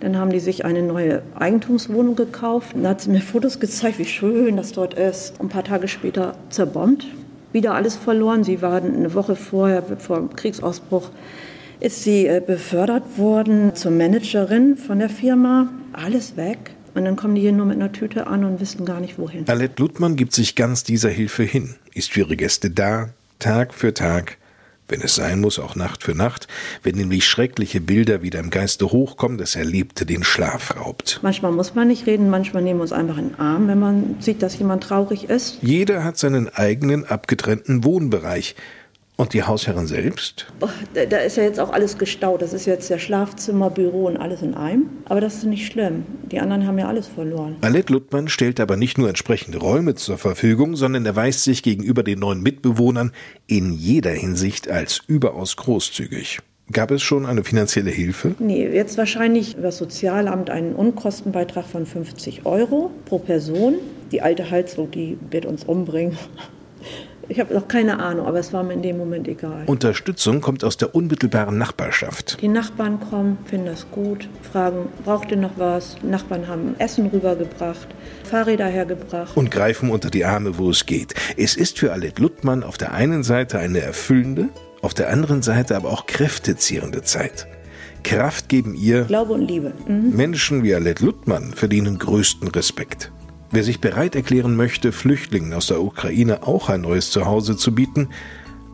Dann 0.00 0.16
haben 0.16 0.30
die 0.30 0.40
sich 0.40 0.64
eine 0.64 0.82
neue 0.82 1.22
Eigentumswohnung 1.34 2.14
gekauft. 2.14 2.74
Dann 2.74 2.86
hat 2.86 3.00
sie 3.00 3.10
mir 3.10 3.20
Fotos 3.20 3.58
gezeigt, 3.58 3.98
wie 3.98 4.04
schön 4.04 4.56
das 4.56 4.72
dort 4.72 4.94
ist. 4.94 5.40
Ein 5.40 5.48
paar 5.48 5.64
Tage 5.64 5.88
später 5.88 6.36
zerbombt. 6.50 7.06
Wieder 7.52 7.74
alles 7.74 7.96
verloren. 7.96 8.44
Sie 8.44 8.62
waren 8.62 8.94
eine 8.94 9.14
Woche 9.14 9.34
vorher, 9.34 9.82
vor 9.82 10.18
dem 10.18 10.36
Kriegsausbruch, 10.36 11.10
ist 11.80 12.02
sie 12.02 12.26
äh, 12.26 12.42
befördert 12.44 13.18
worden 13.18 13.74
zur 13.74 13.90
Managerin 13.90 14.76
von 14.76 14.98
der 14.98 15.08
Firma. 15.08 15.68
Alles 15.92 16.36
weg. 16.36 16.58
Und 16.94 17.04
dann 17.04 17.16
kommen 17.16 17.34
die 17.34 17.40
hier 17.40 17.52
nur 17.52 17.66
mit 17.66 17.76
einer 17.76 17.92
Tüte 17.92 18.26
an 18.26 18.44
und 18.44 18.60
wissen 18.60 18.84
gar 18.84 19.00
nicht 19.00 19.18
wohin. 19.18 19.48
Alette 19.48 19.80
Ludmann 19.80 20.16
gibt 20.16 20.32
sich 20.32 20.54
ganz 20.56 20.84
dieser 20.84 21.10
Hilfe 21.10 21.44
hin, 21.44 21.76
ist 21.94 22.10
für 22.10 22.20
ihre 22.20 22.36
Gäste 22.36 22.70
da, 22.70 23.10
Tag 23.38 23.72
für 23.72 23.94
Tag, 23.94 24.36
wenn 24.88 25.00
es 25.00 25.14
sein 25.14 25.40
muss, 25.40 25.58
auch 25.58 25.76
Nacht 25.76 26.02
für 26.02 26.14
Nacht, 26.14 26.48
wenn 26.82 26.96
nämlich 26.96 27.26
schreckliche 27.26 27.80
Bilder 27.80 28.22
wieder 28.22 28.40
im 28.40 28.50
Geiste 28.50 28.90
hochkommen, 28.90 29.38
das 29.38 29.56
Erlebte 29.56 30.06
den 30.06 30.24
Schlaf 30.24 30.76
raubt. 30.76 31.20
Manchmal 31.22 31.52
muss 31.52 31.74
man 31.74 31.88
nicht 31.88 32.06
reden, 32.06 32.30
manchmal 32.30 32.62
nehmen 32.62 32.80
wir 32.80 32.82
uns 32.82 32.92
einfach 32.92 33.18
in 33.18 33.30
den 33.30 33.38
Arm, 33.38 33.68
wenn 33.68 33.78
man 33.78 34.16
sieht, 34.20 34.42
dass 34.42 34.58
jemand 34.58 34.84
traurig 34.84 35.24
ist. 35.24 35.58
Jeder 35.62 36.04
hat 36.04 36.18
seinen 36.18 36.48
eigenen 36.48 37.04
abgetrennten 37.04 37.84
Wohnbereich. 37.84 38.54
Und 39.20 39.32
die 39.32 39.42
Hausherrin 39.42 39.88
selbst? 39.88 40.46
Da, 40.94 41.16
ist 41.18 41.36
ja 41.36 41.42
jetzt 41.42 41.58
auch 41.58 41.70
alles 41.72 41.98
gestaut. 41.98 42.40
Das 42.40 42.52
ist 42.52 42.66
jetzt 42.66 42.88
der 42.88 43.00
Schlafzimmer, 43.00 43.68
Büro 43.68 44.06
und 44.06 44.16
alles 44.16 44.42
in 44.42 44.54
einem. 44.54 44.90
Aber 45.06 45.20
das 45.20 45.38
ist 45.38 45.44
nicht 45.44 45.66
schlimm. 45.66 46.06
Die 46.30 46.38
anderen 46.38 46.68
haben 46.68 46.78
ja 46.78 46.86
alles 46.86 47.08
verloren. 47.08 47.56
Alette 47.62 47.92
Luttmann 47.92 48.28
stellt 48.28 48.60
aber 48.60 48.76
nicht 48.76 48.96
nur 48.96 49.08
entsprechende 49.08 49.58
Räume 49.58 49.96
zur 49.96 50.18
Verfügung, 50.18 50.76
sondern 50.76 51.04
erweist 51.04 51.42
sich 51.42 51.64
gegenüber 51.64 52.04
den 52.04 52.20
neuen 52.20 52.44
Mitbewohnern 52.44 53.10
in 53.48 53.72
jeder 53.72 54.12
Hinsicht 54.12 54.70
als 54.70 55.02
überaus 55.08 55.56
großzügig. 55.56 56.38
Gab 56.70 56.92
es 56.92 57.02
schon 57.02 57.26
eine 57.26 57.42
finanzielle 57.42 57.90
Hilfe? 57.90 58.36
Nee, 58.38 58.68
jetzt 58.68 58.98
wahrscheinlich 58.98 59.54
über 59.54 59.64
das 59.64 59.78
Sozialamt 59.78 60.48
einen 60.48 60.76
Unkostenbeitrag 60.76 61.66
von 61.66 61.86
50 61.86 62.46
Euro 62.46 62.92
pro 63.06 63.18
Person. 63.18 63.78
Die 64.12 64.22
alte 64.22 64.48
Heizung, 64.48 64.92
die 64.92 65.18
wird 65.28 65.44
uns 65.44 65.64
umbringen. 65.64 66.16
Ich 67.30 67.38
habe 67.38 67.52
noch 67.52 67.68
keine 67.68 67.98
Ahnung, 67.98 68.26
aber 68.26 68.38
es 68.38 68.54
war 68.54 68.62
mir 68.62 68.72
in 68.72 68.80
dem 68.80 68.96
Moment 68.96 69.28
egal. 69.28 69.64
Unterstützung 69.66 70.40
kommt 70.40 70.64
aus 70.64 70.78
der 70.78 70.94
unmittelbaren 70.94 71.58
Nachbarschaft. 71.58 72.40
Die 72.40 72.48
Nachbarn 72.48 73.00
kommen, 73.00 73.36
finden 73.44 73.66
das 73.66 73.90
gut, 73.90 74.28
fragen, 74.50 74.88
braucht 75.04 75.30
ihr 75.30 75.36
noch 75.36 75.58
was? 75.58 75.96
Nachbarn 76.02 76.48
haben 76.48 76.74
Essen 76.78 77.06
rübergebracht, 77.06 77.88
Fahrräder 78.24 78.66
hergebracht. 78.66 79.36
Und 79.36 79.50
greifen 79.50 79.90
unter 79.90 80.08
die 80.08 80.24
Arme, 80.24 80.56
wo 80.56 80.70
es 80.70 80.86
geht. 80.86 81.14
Es 81.36 81.54
ist 81.54 81.78
für 81.78 81.92
Alette 81.92 82.22
Luttmann 82.22 82.62
auf 82.62 82.78
der 82.78 82.94
einen 82.94 83.22
Seite 83.22 83.58
eine 83.58 83.80
erfüllende, 83.80 84.48
auf 84.80 84.94
der 84.94 85.10
anderen 85.10 85.42
Seite 85.42 85.76
aber 85.76 85.90
auch 85.90 86.06
kräftezehrende 86.06 87.02
Zeit. 87.02 87.46
Kraft 88.04 88.48
geben 88.48 88.74
ihr 88.74 89.04
Glaube 89.04 89.34
und 89.34 89.42
Liebe. 89.42 89.74
Mhm. 89.86 90.16
Menschen 90.16 90.62
wie 90.62 90.74
Alette 90.74 91.04
Luttmann 91.04 91.52
verdienen 91.52 91.98
größten 91.98 92.48
Respekt. 92.48 93.12
Wer 93.50 93.64
sich 93.64 93.80
bereit 93.80 94.14
erklären 94.14 94.56
möchte, 94.56 94.92
Flüchtlingen 94.92 95.54
aus 95.54 95.68
der 95.68 95.80
Ukraine 95.80 96.46
auch 96.46 96.68
ein 96.68 96.82
neues 96.82 97.10
Zuhause 97.10 97.56
zu 97.56 97.74
bieten, 97.74 98.08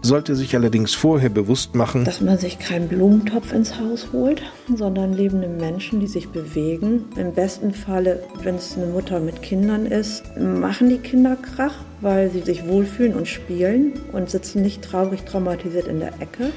sollte 0.02 0.35
sich 0.35 0.54
allerdings 0.54 0.95
vorher 0.95 1.31
bewusst 1.31 1.75
machen, 1.75 2.04
dass 2.04 2.21
man 2.21 2.38
sich 2.38 2.59
keinen 2.59 2.88
Blumentopf 2.88 3.52
ins 3.52 3.78
Haus 3.78 4.09
holt, 4.12 4.43
sondern 4.75 5.14
lebende 5.14 5.49
Menschen, 5.49 6.00
die 6.00 6.09
sich 6.09 6.28
bewegen. 6.28 7.04
Im 7.16 7.33
besten 7.33 7.73
Falle, 7.73 8.23
wenn 8.43 8.57
es 8.57 8.76
eine 8.76 8.87
Mutter 8.87 9.21
mit 9.21 9.43
Kindern 9.43 9.87
ist, 9.87 10.25
machen 10.37 10.90
die 10.90 10.99
Kinder 10.99 11.37
Krach, 11.37 11.76
weil 12.00 12.31
sie 12.31 12.40
sich 12.40 12.66
wohlfühlen 12.66 13.14
und 13.14 13.28
spielen 13.28 13.95
und 14.12 14.28
sitzen 14.28 14.61
nicht 14.61 14.83
traurig 14.83 15.23
traumatisiert 15.23 15.87
in 15.87 16.00
der 16.00 16.21
Ecke. 16.21 16.50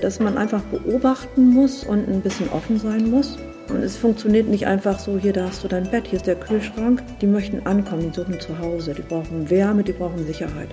Dass 0.00 0.20
man 0.20 0.38
einfach 0.38 0.62
beobachten 0.62 1.50
muss 1.50 1.84
und 1.84 2.08
ein 2.08 2.20
bisschen 2.20 2.48
offen 2.50 2.78
sein 2.78 3.10
muss. 3.10 3.36
Und 3.68 3.82
es 3.82 3.96
funktioniert 3.96 4.48
nicht 4.48 4.66
einfach 4.66 4.98
so, 4.98 5.18
hier, 5.18 5.32
da 5.32 5.48
hast 5.48 5.64
du 5.64 5.68
dein 5.68 5.90
Bett, 5.90 6.06
hier 6.06 6.18
ist 6.18 6.26
der 6.26 6.36
Kühlschrank. 6.36 7.02
Die 7.20 7.26
möchten 7.26 7.66
ankommen, 7.66 8.10
die 8.10 8.16
suchen 8.16 8.40
zu 8.40 8.58
Hause, 8.58 8.94
die 8.94 9.02
brauchen 9.02 9.50
Wärme, 9.50 9.82
die 9.82 9.92
brauchen 9.92 10.24
Sicherheit. 10.26 10.68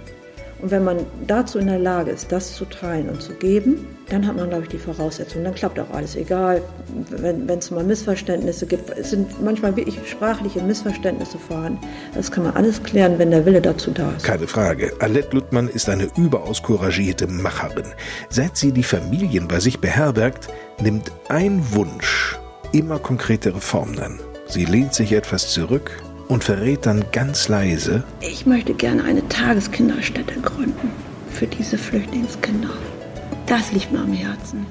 Und 0.64 0.72
wenn 0.72 0.86
man 0.86 1.00
dazu 1.28 1.60
in 1.60 1.68
der 1.68 1.80
Lage 1.80 2.12
ist, 2.12 2.32
das 2.32 2.56
zu 2.56 2.64
teilen 2.64 3.10
und 3.10 3.22
zu 3.22 3.34
geben, 3.34 3.86
dann 4.08 4.26
hat 4.26 4.38
man, 4.38 4.48
glaube 4.48 4.64
ich, 4.64 4.70
die 4.70 4.78
Voraussetzungen. 4.78 5.44
Dann 5.44 5.56
klappt 5.56 5.78
auch 5.78 5.90
alles. 5.92 6.16
Egal, 6.16 6.62
wenn 7.10 7.50
es 7.50 7.70
mal 7.70 7.84
Missverständnisse 7.84 8.66
gibt. 8.66 8.90
Es 8.92 9.10
sind 9.10 9.44
manchmal 9.44 9.76
wirklich 9.76 10.00
sprachliche 10.08 10.62
Missverständnisse 10.62 11.38
vorhanden. 11.38 11.80
Das 12.16 12.32
kann 12.32 12.46
man 12.46 12.56
alles 12.56 12.82
klären, 12.82 13.20
wenn 13.20 13.32
der 13.32 13.46
Wille 13.46 13.60
dazu 13.60 13.92
da 13.92 14.10
ist. 14.16 14.24
Keine 14.24 14.48
Frage. 14.48 14.94
Alette 15.00 15.36
Luttmann 15.36 15.68
ist 15.68 15.90
eine 15.90 16.08
überaus 16.16 16.64
couragierte 16.64 17.28
Macherin. 17.28 17.88
Seit 18.30 18.56
sie 18.56 18.72
die 18.72 18.84
Familien 18.84 19.50
bei 19.50 19.60
sich 19.60 19.80
beherbergt, 19.80 20.48
nimmt 20.80 21.12
ein 21.28 21.62
Wunsch 21.74 22.38
immer 22.74 23.00
konkretere 23.00 23.62
Formen 23.62 24.00
an. 24.00 24.20
Sie 24.48 24.66
lehnt 24.66 24.94
sich 24.94 25.14
etwas 25.14 25.54
zurück 25.54 25.92
und 26.28 26.44
verrät 26.44 26.86
dann 26.86 27.06
ganz 27.12 27.48
leise, 27.48 28.04
Ich 28.22 28.46
möchte 28.46 28.74
gerne 28.74 29.04
eine 29.04 29.28
Tageskinderstätte 29.30 30.40
gründen 30.42 30.92
für 31.32 31.48
diese 31.48 31.78
Flüchtlingskinder. 31.78 32.70
Das 33.46 33.72
liegt 33.72 33.92
mir 33.92 34.00
am 34.00 34.14
Herzen. 34.14 34.66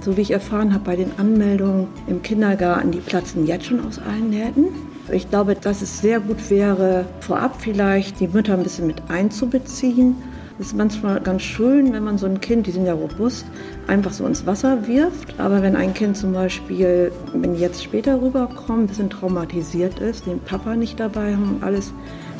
So 0.00 0.16
wie 0.16 0.22
ich 0.22 0.30
erfahren 0.32 0.72
habe 0.74 0.84
bei 0.84 0.96
den 0.96 1.12
Anmeldungen 1.18 1.86
im 2.08 2.22
Kindergarten, 2.22 2.90
die 2.90 2.98
platzen 2.98 3.46
jetzt 3.46 3.66
schon 3.66 3.86
aus 3.86 3.98
allen 3.98 4.30
Nähten. 4.30 4.66
Ich 5.12 5.28
glaube, 5.30 5.54
dass 5.54 5.82
es 5.82 6.00
sehr 6.00 6.20
gut 6.20 6.50
wäre, 6.50 7.04
vorab 7.20 7.60
vielleicht 7.60 8.18
die 8.18 8.28
Mütter 8.28 8.54
ein 8.54 8.62
bisschen 8.62 8.86
mit 8.86 9.02
einzubeziehen. 9.08 10.16
Es 10.62 10.68
ist 10.68 10.76
manchmal 10.76 11.20
ganz 11.20 11.42
schön, 11.42 11.92
wenn 11.92 12.04
man 12.04 12.18
so 12.18 12.26
ein 12.26 12.40
Kind, 12.40 12.68
die 12.68 12.70
sind 12.70 12.86
ja 12.86 12.94
robust, 12.94 13.44
einfach 13.88 14.12
so 14.12 14.24
ins 14.24 14.46
Wasser 14.46 14.86
wirft. 14.86 15.40
Aber 15.40 15.60
wenn 15.60 15.74
ein 15.74 15.92
Kind 15.92 16.16
zum 16.16 16.34
Beispiel, 16.34 17.10
wenn 17.34 17.56
jetzt 17.56 17.82
später 17.82 18.22
rüberkommen, 18.22 18.84
ein 18.84 18.86
bisschen 18.86 19.10
traumatisiert 19.10 19.98
ist, 19.98 20.24
den 20.24 20.38
Papa 20.38 20.76
nicht 20.76 21.00
dabei 21.00 21.32
haben 21.32 21.56
und 21.56 21.64
alles, 21.64 21.92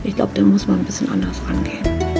ich 0.05 0.14
glaube, 0.14 0.31
da 0.37 0.43
muss 0.43 0.69
man 0.69 0.79
ein 0.79 0.85
bisschen 0.85 1.11
anders 1.11 1.41
rangehen. 1.49 2.12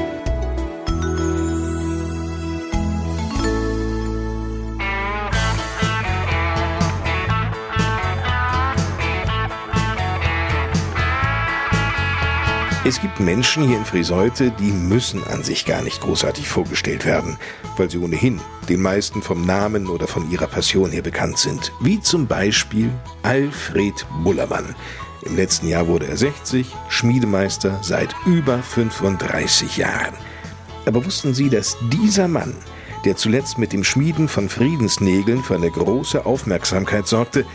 Es 12.93 13.01
gibt 13.01 13.21
Menschen 13.21 13.67
hier 13.67 13.79
in 13.79 13.87
Friseute, 13.87 14.51
die 14.51 14.71
müssen 14.71 15.25
an 15.25 15.43
sich 15.43 15.65
gar 15.65 15.81
nicht 15.81 16.03
großartig 16.03 16.47
vorgestellt 16.47 17.07
werden, 17.07 17.39
weil 17.79 17.91
sie 17.91 17.97
ohnehin 17.97 18.39
den 18.69 18.83
meisten 18.83 19.23
vom 19.23 19.47
Namen 19.47 19.87
oder 19.87 20.07
von 20.07 20.31
ihrer 20.31 20.47
Passion 20.47 20.91
her 20.91 21.01
bekannt 21.01 21.39
sind. 21.39 21.73
Wie 21.81 22.03
zum 22.03 22.27
Beispiel 22.27 22.91
Alfred 23.23 23.95
Bullermann. 24.23 24.75
Im 25.23 25.37
letzten 25.37 25.69
Jahr 25.69 25.87
wurde 25.87 26.07
er 26.07 26.19
60, 26.19 26.67
Schmiedemeister 26.91 27.79
seit 27.81 28.15
über 28.27 28.59
35 28.59 29.79
Jahren. 29.79 30.15
Aber 30.85 31.03
wussten 31.03 31.33
Sie, 31.33 31.49
dass 31.49 31.79
dieser 31.91 32.29
Mann, 32.29 32.55
der 33.07 33.17
zuletzt 33.17 33.57
mit 33.57 33.73
dem 33.73 33.85
Schmieden 33.85 34.29
von 34.29 34.51
Friedensnägeln 34.51 35.43
für 35.43 35.55
eine 35.55 35.71
große 35.71 36.27
Aufmerksamkeit 36.27 37.07
sorgte, 37.07 37.47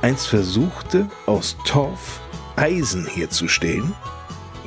einst 0.00 0.26
versuchte, 0.26 1.06
aus 1.26 1.54
Torf 1.66 2.22
Eisen 2.56 3.06
herzustellen? 3.06 3.92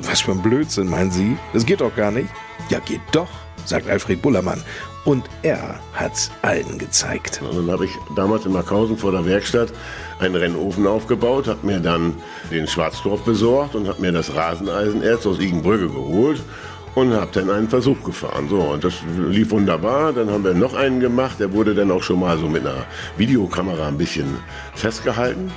Was 0.02 0.20
für 0.20 0.32
ein 0.32 0.42
Blödsinn, 0.42 0.88
meinen 0.88 1.10
Sie? 1.10 1.36
Das 1.52 1.66
geht 1.66 1.80
doch 1.80 1.94
gar 1.94 2.10
nicht. 2.10 2.28
Ja, 2.68 2.78
geht 2.80 3.00
doch, 3.12 3.28
sagt 3.64 3.88
Alfred 3.88 4.22
Bullermann. 4.22 4.62
Und 5.04 5.24
er 5.42 5.80
hat's 5.94 6.30
allen 6.42 6.78
gezeigt. 6.78 7.40
Und 7.42 7.56
dann 7.56 7.70
habe 7.70 7.86
ich 7.86 7.92
damals 8.16 8.44
in 8.44 8.52
Markhausen 8.52 8.96
vor 8.98 9.12
der 9.12 9.24
Werkstatt 9.24 9.72
einen 10.18 10.36
Rennofen 10.36 10.86
aufgebaut, 10.86 11.48
habe 11.48 11.66
mir 11.66 11.80
dann 11.80 12.14
den 12.50 12.66
Schwarztorf 12.66 13.22
besorgt 13.22 13.74
und 13.74 13.88
habe 13.88 14.00
mir 14.00 14.12
das 14.12 14.34
Raseneisenerz 14.34 15.26
aus 15.26 15.38
Igenbrügge 15.38 15.88
geholt 15.88 16.42
und 16.94 17.12
habe 17.14 17.30
dann 17.32 17.50
einen 17.50 17.68
Versuch 17.68 18.02
gefahren. 18.02 18.48
So, 18.48 18.60
und 18.60 18.84
das 18.84 18.94
lief 19.28 19.50
wunderbar. 19.50 20.12
Dann 20.12 20.30
haben 20.30 20.44
wir 20.44 20.54
noch 20.54 20.74
einen 20.74 21.00
gemacht, 21.00 21.40
der 21.40 21.52
wurde 21.52 21.74
dann 21.74 21.90
auch 21.90 22.02
schon 22.02 22.20
mal 22.20 22.36
so 22.38 22.48
mit 22.48 22.66
einer 22.66 22.84
Videokamera 23.16 23.88
ein 23.88 23.98
bisschen 23.98 24.36
festgehalten. 24.74 25.50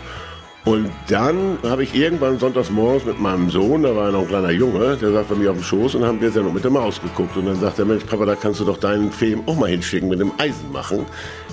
Und 0.66 0.90
dann 1.10 1.58
habe 1.64 1.84
ich 1.84 1.94
irgendwann 1.94 2.40
sonntags 2.40 2.70
morgens 2.70 3.04
mit 3.04 3.20
meinem 3.20 3.50
Sohn, 3.50 3.84
da 3.84 3.94
war 3.94 4.12
noch 4.12 4.22
ein 4.22 4.28
kleiner 4.30 4.52
Junge, 4.52 4.96
der 4.96 5.12
saß 5.12 5.28
bei 5.28 5.36
mir 5.36 5.52
auf 5.52 5.58
dem 5.58 5.64
Schoß 5.64 5.96
und 5.96 6.06
haben 6.06 6.22
wir 6.22 6.32
Sendung 6.32 6.54
mit 6.54 6.64
der 6.64 6.72
Maus 6.72 7.02
geguckt. 7.02 7.36
Und 7.36 7.48
dann 7.48 7.60
sagt 7.60 7.80
er, 7.80 7.86
Mensch, 7.86 8.06
Papa, 8.06 8.26
da 8.26 8.36
kannst 8.36 8.62
du 8.62 8.66
doch 8.66 8.78
deinen 8.78 9.12
Film 9.12 9.44
auch 9.46 9.58
mal 9.58 9.70
hinschicken 9.70 10.08
mit 10.08 10.22
dem 10.22 10.32
Eisen 10.38 10.72
machen. 10.72 11.06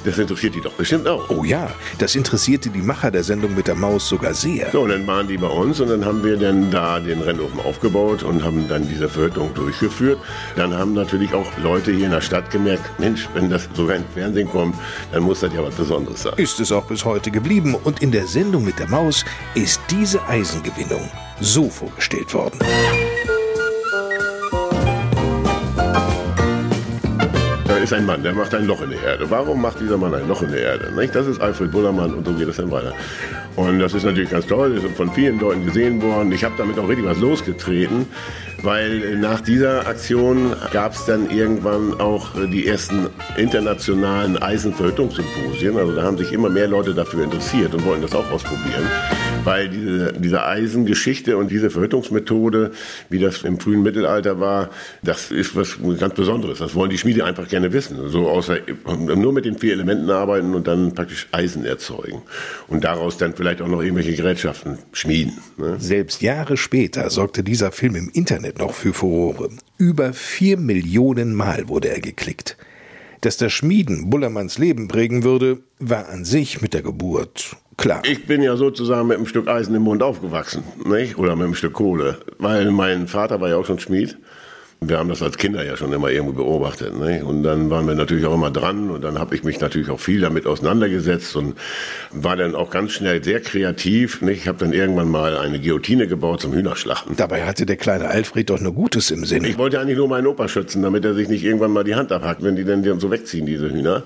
Das 0.05 0.17
interessiert 0.17 0.55
die 0.55 0.61
doch 0.61 0.73
bestimmt 0.73 1.09
auch. 1.09 1.29
Oh 1.29 1.45
ja, 1.45 1.69
das 1.99 2.15
interessierte 2.15 2.71
die 2.71 2.81
Macher 2.81 3.11
der 3.11 3.25
Sendung 3.25 3.55
mit 3.55 3.67
der 3.67 3.75
Maus 3.75 4.09
sogar 4.09 4.33
sehr. 4.33 4.71
So, 4.71 4.83
und 4.83 4.91
dann 4.91 5.07
waren 5.07 5.27
die 5.27 5.37
bei 5.37 5.49
uns 5.49 5.81
und 5.81 5.91
dann 5.91 6.05
haben 6.05 6.25
wir 6.25 6.37
dann 6.37 6.71
da 6.71 7.01
den 7.01 7.21
Rennofen 7.21 7.61
aufgebaut 7.61 8.23
und 8.23 8.43
haben 8.45 8.67
dann 8.69 8.89
diese 8.89 9.09
Verhüttung 9.09 9.53
durchgeführt. 9.55 10.19
Dann 10.57 10.73
haben 10.73 10.95
natürlich 10.95 11.35
auch 11.35 11.47
Leute 11.63 11.91
hier 11.91 12.07
in 12.07 12.13
der 12.13 12.23
Stadt 12.23 12.51
gemerkt, 12.51 12.99
Mensch, 12.99 13.29
wenn 13.35 13.51
das 13.51 13.69
sogar 13.75 13.97
ins 13.97 14.07
Fernsehen 14.15 14.49
kommt, 14.49 14.77
dann 15.13 15.25
muss 15.25 15.41
das 15.41 15.53
ja 15.53 15.63
was 15.63 15.75
Besonderes 15.75 16.23
sein. 16.23 16.35
Ist 16.37 16.61
es 16.61 16.73
auch 16.73 16.85
bis 16.85 17.05
heute 17.05 17.31
geblieben 17.31 17.75
und 17.75 18.01
in 18.01 18.13
der 18.13 18.27
Sendung 18.27 18.65
mit 18.65 18.79
der 18.79 18.89
Maus 18.89 19.00
ist 19.55 19.81
diese 19.91 20.23
Eisengewinnung 20.29 21.09
so 21.41 21.71
vorgestellt 21.71 22.35
worden. 22.35 22.59
Da 27.67 27.77
ist 27.77 27.91
ist 27.91 27.99
ein 27.99 28.07
Mann, 28.07 28.23
der 28.23 28.33
macht 28.35 28.55
ein 28.55 28.67
Loch 28.67 28.83
in 28.83 28.91
der 28.91 29.03
Erde. 29.03 29.29
Warum 29.31 29.63
macht 29.63 29.81
dieser 29.81 29.97
Mann 29.97 30.15
ein 30.15 30.29
Loch 30.29 30.43
in 30.43 30.53
der 30.53 30.61
Erde? 30.61 30.93
Nicht? 30.95 31.15
Das 31.15 31.27
ist 31.27 31.41
Alfred 31.41 31.73
Bullermann 31.73 32.15
und 32.15 32.25
so 32.25 32.33
geht 32.35 32.47
es 32.47 32.57
dann 32.57 32.71
weiter. 32.71 32.93
Und 33.57 33.81
das 33.81 33.95
ist 33.95 34.05
natürlich 34.05 34.31
ganz 34.31 34.47
toll, 34.47 34.77
das 34.77 34.85
ist 34.85 34.97
von 34.97 35.11
vielen 35.13 35.41
Leuten 35.41 35.65
gesehen 35.65 36.01
worden. 36.01 36.31
Ich 36.31 36.45
habe 36.45 36.55
damit 36.57 36.79
auch 36.79 36.89
richtig 36.89 37.07
was 37.07 37.19
losgetreten, 37.19 38.07
weil 38.63 39.17
nach 39.19 39.41
dieser 39.41 39.87
Aktion 39.87 40.55
gab 40.73 40.95
es 40.95 41.05
dann 41.07 41.31
irgendwann 41.31 42.01
auch 42.01 42.31
die 42.53 42.67
ersten 42.67 43.09
internationalen 43.37 44.37
Eisenverhütungssymposien. 44.37 45.77
Also 45.77 45.95
da 45.95 46.03
haben 46.03 46.19
sich 46.19 46.33
immer 46.33 46.49
mehr 46.49 46.69
Leute 46.69 46.95
dafür 46.95 47.25
interessiert 47.25 47.75
und 47.75 47.85
wollten 47.85 48.03
das 48.03 48.15
auch 48.15 48.31
ausprobieren, 48.31 48.85
weil 49.45 49.69
diese, 49.69 50.13
diese 50.13 50.45
Eisengeschichte 50.45 51.37
und 51.37 51.51
diese 51.51 51.71
Verhütungsmethode, 51.71 52.73
wie 53.09 53.19
das 53.19 53.43
im 53.43 53.59
frühen 53.59 53.83
Mittelalter 53.83 54.41
war, 54.41 54.71
das 55.03 55.31
ist 55.31 55.57
was 55.57 55.79
ganz 55.99 56.15
Besonderes. 56.15 56.59
Das 56.59 56.75
wollen 56.75 56.91
die 56.91 56.99
Schmiede 56.99 57.25
einfach 57.25 57.49
gerne 57.49 57.73
wissen. 57.73 58.09
So 58.09 58.29
außer 58.29 58.59
nur 59.15 59.33
mit 59.33 59.45
den 59.45 59.59
vier 59.59 59.73
Elementen 59.73 60.11
arbeiten 60.11 60.55
und 60.55 60.67
dann 60.67 60.95
praktisch 60.95 61.29
Eisen 61.33 61.65
erzeugen 61.65 62.23
und 62.69 62.85
daraus 62.85 63.17
dann 63.17 63.35
vielleicht 63.35 63.63
auch 63.63 63.69
noch 63.69 63.83
irgendwelche 63.83 64.15
Gerätschaften 64.15 64.79
schmieden. 64.93 65.39
Ne? 65.57 65.77
Selbst 65.79 66.23
Jahre 66.23 66.57
später 66.57 67.09
sorgte 67.11 67.43
dieser 67.43 67.73
Film 67.73 67.95
im 67.97 68.11
Internet 68.13 68.50
noch 68.59 68.75
für 68.75 68.93
Furore. 68.93 69.51
Über 69.79 70.13
vier 70.13 70.57
Millionen 70.57 71.35
Mal 71.35 71.69
wurde 71.69 71.89
er 71.89 72.01
geklickt. 72.01 72.57
Dass 73.21 73.37
das 73.37 73.53
Schmieden 73.53 74.11
Bullermanns 74.11 74.59
Leben 74.59 74.89
prägen 74.89 75.25
würde, 75.25 75.59
war 75.79 76.09
an 76.09 76.25
sich 76.25 76.63
mit 76.63 76.73
der 76.75 76.83
Geburt 76.83 77.57
klar. 77.81 78.03
Ich 78.05 78.27
bin 78.27 78.43
ja 78.43 78.57
sozusagen 78.57 79.09
mit 79.09 79.17
einem 79.17 79.27
Stück 79.27 79.49
Eisen 79.49 79.75
im 79.75 79.83
Mund 79.83 80.03
aufgewachsen, 80.03 80.63
nicht? 80.85 81.19
oder 81.19 81.35
mit 81.35 81.47
einem 81.47 81.55
Stück 81.55 81.73
Kohle, 81.73 82.19
weil 82.39 82.71
mein 82.71 83.09
Vater 83.09 83.41
war 83.41 83.49
ja 83.49 83.57
auch 83.57 83.67
schon 83.67 83.79
Schmied. 83.79 84.17
Wir 84.83 84.99
haben 84.99 85.11
das 85.11 85.21
als 85.21 85.37
Kinder 85.37 85.63
ja 85.63 85.77
schon 85.77 85.93
immer 85.93 86.09
irgendwo 86.09 86.33
beobachtet. 86.33 86.99
Ne? 86.99 87.23
Und 87.23 87.43
dann 87.43 87.69
waren 87.69 87.87
wir 87.87 87.95
natürlich 87.95 88.25
auch 88.25 88.33
immer 88.33 88.51
dran 88.51 88.89
und 88.89 89.03
dann 89.03 89.19
habe 89.19 89.35
ich 89.35 89.45
mich 89.45 89.61
natürlich 89.61 89.91
auch 89.91 90.01
viel 90.01 90.23
damit 90.23 90.47
auseinandergesetzt 90.47 91.37
und 91.37 91.55
war 92.13 92.35
dann 92.37 92.55
auch 92.55 92.71
ganz 92.71 92.93
schnell 92.93 93.23
sehr 93.23 93.41
kreativ. 93.41 94.23
Ne? 94.23 94.33
Ich 94.33 94.49
habe 94.49 94.57
dann 94.57 94.73
irgendwann 94.73 95.11
mal 95.11 95.37
eine 95.37 95.61
Guillotine 95.61 96.07
gebaut 96.07 96.41
zum 96.41 96.55
Hühnerschlachten. 96.55 97.15
Dabei 97.15 97.45
hatte 97.45 97.67
der 97.67 97.77
kleine 97.77 98.09
Alfred 98.09 98.49
doch 98.49 98.59
nur 98.59 98.73
Gutes 98.73 99.11
im 99.11 99.27
Sinn. 99.27 99.45
Ich 99.45 99.59
wollte 99.59 99.79
eigentlich 99.81 99.99
nur 99.99 100.09
meinen 100.09 100.27
Opa 100.27 100.49
schützen, 100.49 100.83
damit 100.83 101.05
er 101.05 101.13
sich 101.13 101.29
nicht 101.29 101.45
irgendwann 101.45 101.73
mal 101.73 101.85
die 101.85 101.95
Hand 101.95 102.11
abhackt, 102.11 102.43
wenn 102.43 102.57
die 102.57 102.65
dann 102.65 103.01
so 103.01 103.11
wegziehen, 103.11 103.45
diese 103.45 103.71
Hühner. 103.71 104.05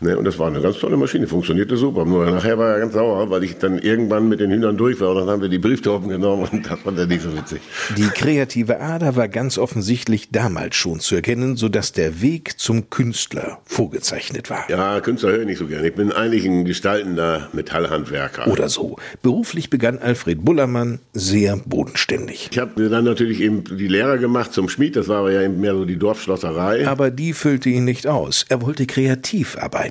Ne? 0.00 0.16
Und 0.16 0.24
das 0.24 0.38
war 0.38 0.48
eine 0.48 0.60
ganz 0.60 0.78
tolle 0.78 0.96
Maschine, 0.96 1.26
funktionierte 1.26 1.76
super. 1.76 2.04
Nur 2.04 2.30
nachher 2.30 2.58
war 2.58 2.74
er 2.74 2.80
ganz 2.80 2.94
sauer, 2.94 3.30
weil 3.30 3.44
ich 3.44 3.58
dann 3.58 3.78
irgendwann 3.78 4.28
mit 4.28 4.40
den 4.40 4.50
Hühnern 4.50 4.76
durch 4.76 5.00
war 5.00 5.10
und 5.10 5.16
dann 5.16 5.28
haben 5.28 5.42
wir 5.42 5.48
die 5.48 5.58
Brieftauben 5.58 6.08
genommen 6.08 6.48
und 6.50 6.70
das 6.70 6.80
fand 6.80 6.98
er 6.98 7.06
nicht 7.06 7.22
so 7.22 7.36
witzig. 7.36 7.60
Die 7.96 8.08
kreative 8.08 8.80
Ader 8.80 9.16
war 9.16 9.28
ganz 9.28 9.58
offensichtlich 9.58 10.30
damals 10.30 10.76
schon 10.76 11.00
zu 11.00 11.14
erkennen, 11.14 11.56
sodass 11.56 11.92
der 11.92 12.20
Weg 12.20 12.58
zum 12.58 12.90
Künstler 12.90 13.58
vorgezeichnet 13.64 14.50
war. 14.50 14.68
Ja, 14.68 15.00
Künstler 15.00 15.32
höre 15.32 15.40
ich 15.40 15.46
nicht 15.46 15.58
so 15.58 15.66
gerne. 15.66 15.88
Ich 15.88 15.94
bin 15.94 16.12
eigentlich 16.12 16.44
ein 16.44 16.64
gestaltender 16.64 17.48
Metallhandwerker. 17.52 18.48
Oder 18.48 18.68
so. 18.68 18.96
Beruflich 19.22 19.70
begann 19.70 19.98
Alfred 19.98 20.44
Bullermann 20.44 21.00
sehr 21.12 21.56
bodenständig. 21.56 22.48
Ich 22.50 22.58
habe 22.58 22.88
dann 22.88 23.04
natürlich 23.04 23.40
eben 23.40 23.64
die 23.64 23.88
Lehre 23.88 24.18
gemacht 24.18 24.52
zum 24.52 24.68
Schmied, 24.68 24.96
das 24.96 25.08
war 25.08 25.20
aber 25.20 25.32
ja 25.32 25.42
eben 25.42 25.60
mehr 25.60 25.74
so 25.74 25.84
die 25.84 25.96
Dorfschlosserei. 25.96 26.86
Aber 26.86 27.10
die 27.10 27.32
füllte 27.32 27.68
ihn 27.68 27.84
nicht 27.84 28.06
aus. 28.06 28.44
Er 28.48 28.62
wollte 28.62 28.86
kreativ 28.86 29.56
arbeiten. 29.58 29.83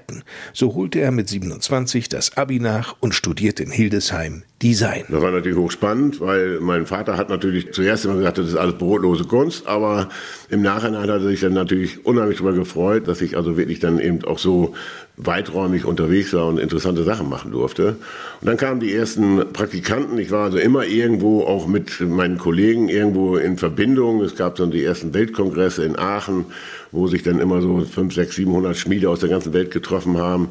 So 0.53 0.73
holte 0.75 0.99
er 0.99 1.11
mit 1.11 1.29
27 1.29 2.09
das 2.09 2.37
Abi 2.37 2.59
nach 2.59 2.95
und 2.99 3.13
studierte 3.13 3.63
in 3.63 3.71
Hildesheim 3.71 4.43
Design. 4.63 5.03
Das 5.09 5.21
war 5.21 5.31
natürlich 5.31 5.57
hochspannend, 5.57 6.21
weil 6.21 6.61
mein 6.61 6.85
Vater 6.85 7.17
hat 7.17 7.29
natürlich 7.29 7.73
zuerst 7.73 8.05
immer 8.05 8.15
gesagt, 8.15 8.37
das 8.37 8.47
ist 8.47 8.55
alles 8.55 8.77
brotlose 8.77 9.25
Kunst, 9.25 9.67
aber 9.67 10.07
im 10.49 10.61
Nachhinein 10.61 11.01
hat 11.01 11.09
er 11.09 11.19
sich 11.19 11.41
dann 11.41 11.53
natürlich 11.53 12.05
unheimlich 12.05 12.37
darüber 12.37 12.53
gefreut, 12.53 13.09
dass 13.09 13.19
ich 13.21 13.35
also 13.35 13.57
wirklich 13.57 13.81
dann 13.81 13.99
eben 13.99 14.23
auch 14.23 14.39
so 14.39 14.73
weiträumig 15.17 15.83
unterwegs 15.83 16.33
war 16.33 16.47
und 16.47 16.59
interessante 16.59 17.03
Sachen 17.03 17.29
machen 17.29 17.51
durfte. 17.51 17.97
Und 18.39 18.47
dann 18.47 18.55
kamen 18.55 18.79
die 18.79 18.93
ersten 18.93 19.51
Praktikanten. 19.51 20.17
Ich 20.17 20.31
war 20.31 20.45
also 20.45 20.57
immer 20.57 20.85
irgendwo 20.85 21.43
auch 21.43 21.67
mit 21.67 21.99
meinen 21.99 22.37
Kollegen 22.37 22.87
irgendwo 22.87 23.35
in 23.35 23.57
Verbindung. 23.57 24.21
Es 24.21 24.35
gab 24.35 24.55
dann 24.55 24.71
die 24.71 24.83
ersten 24.83 25.13
Weltkongresse 25.13 25.83
in 25.83 25.99
Aachen, 25.99 26.45
wo 26.93 27.07
sich 27.07 27.23
dann 27.23 27.39
immer 27.39 27.61
so 27.61 27.81
5, 27.81 28.13
6, 28.13 28.35
700 28.35 28.77
Schmiede 28.77 29.09
aus 29.09 29.19
der 29.19 29.29
ganzen 29.29 29.51
Welt 29.51 29.71
getroffen 29.71 30.17
haben. 30.17 30.49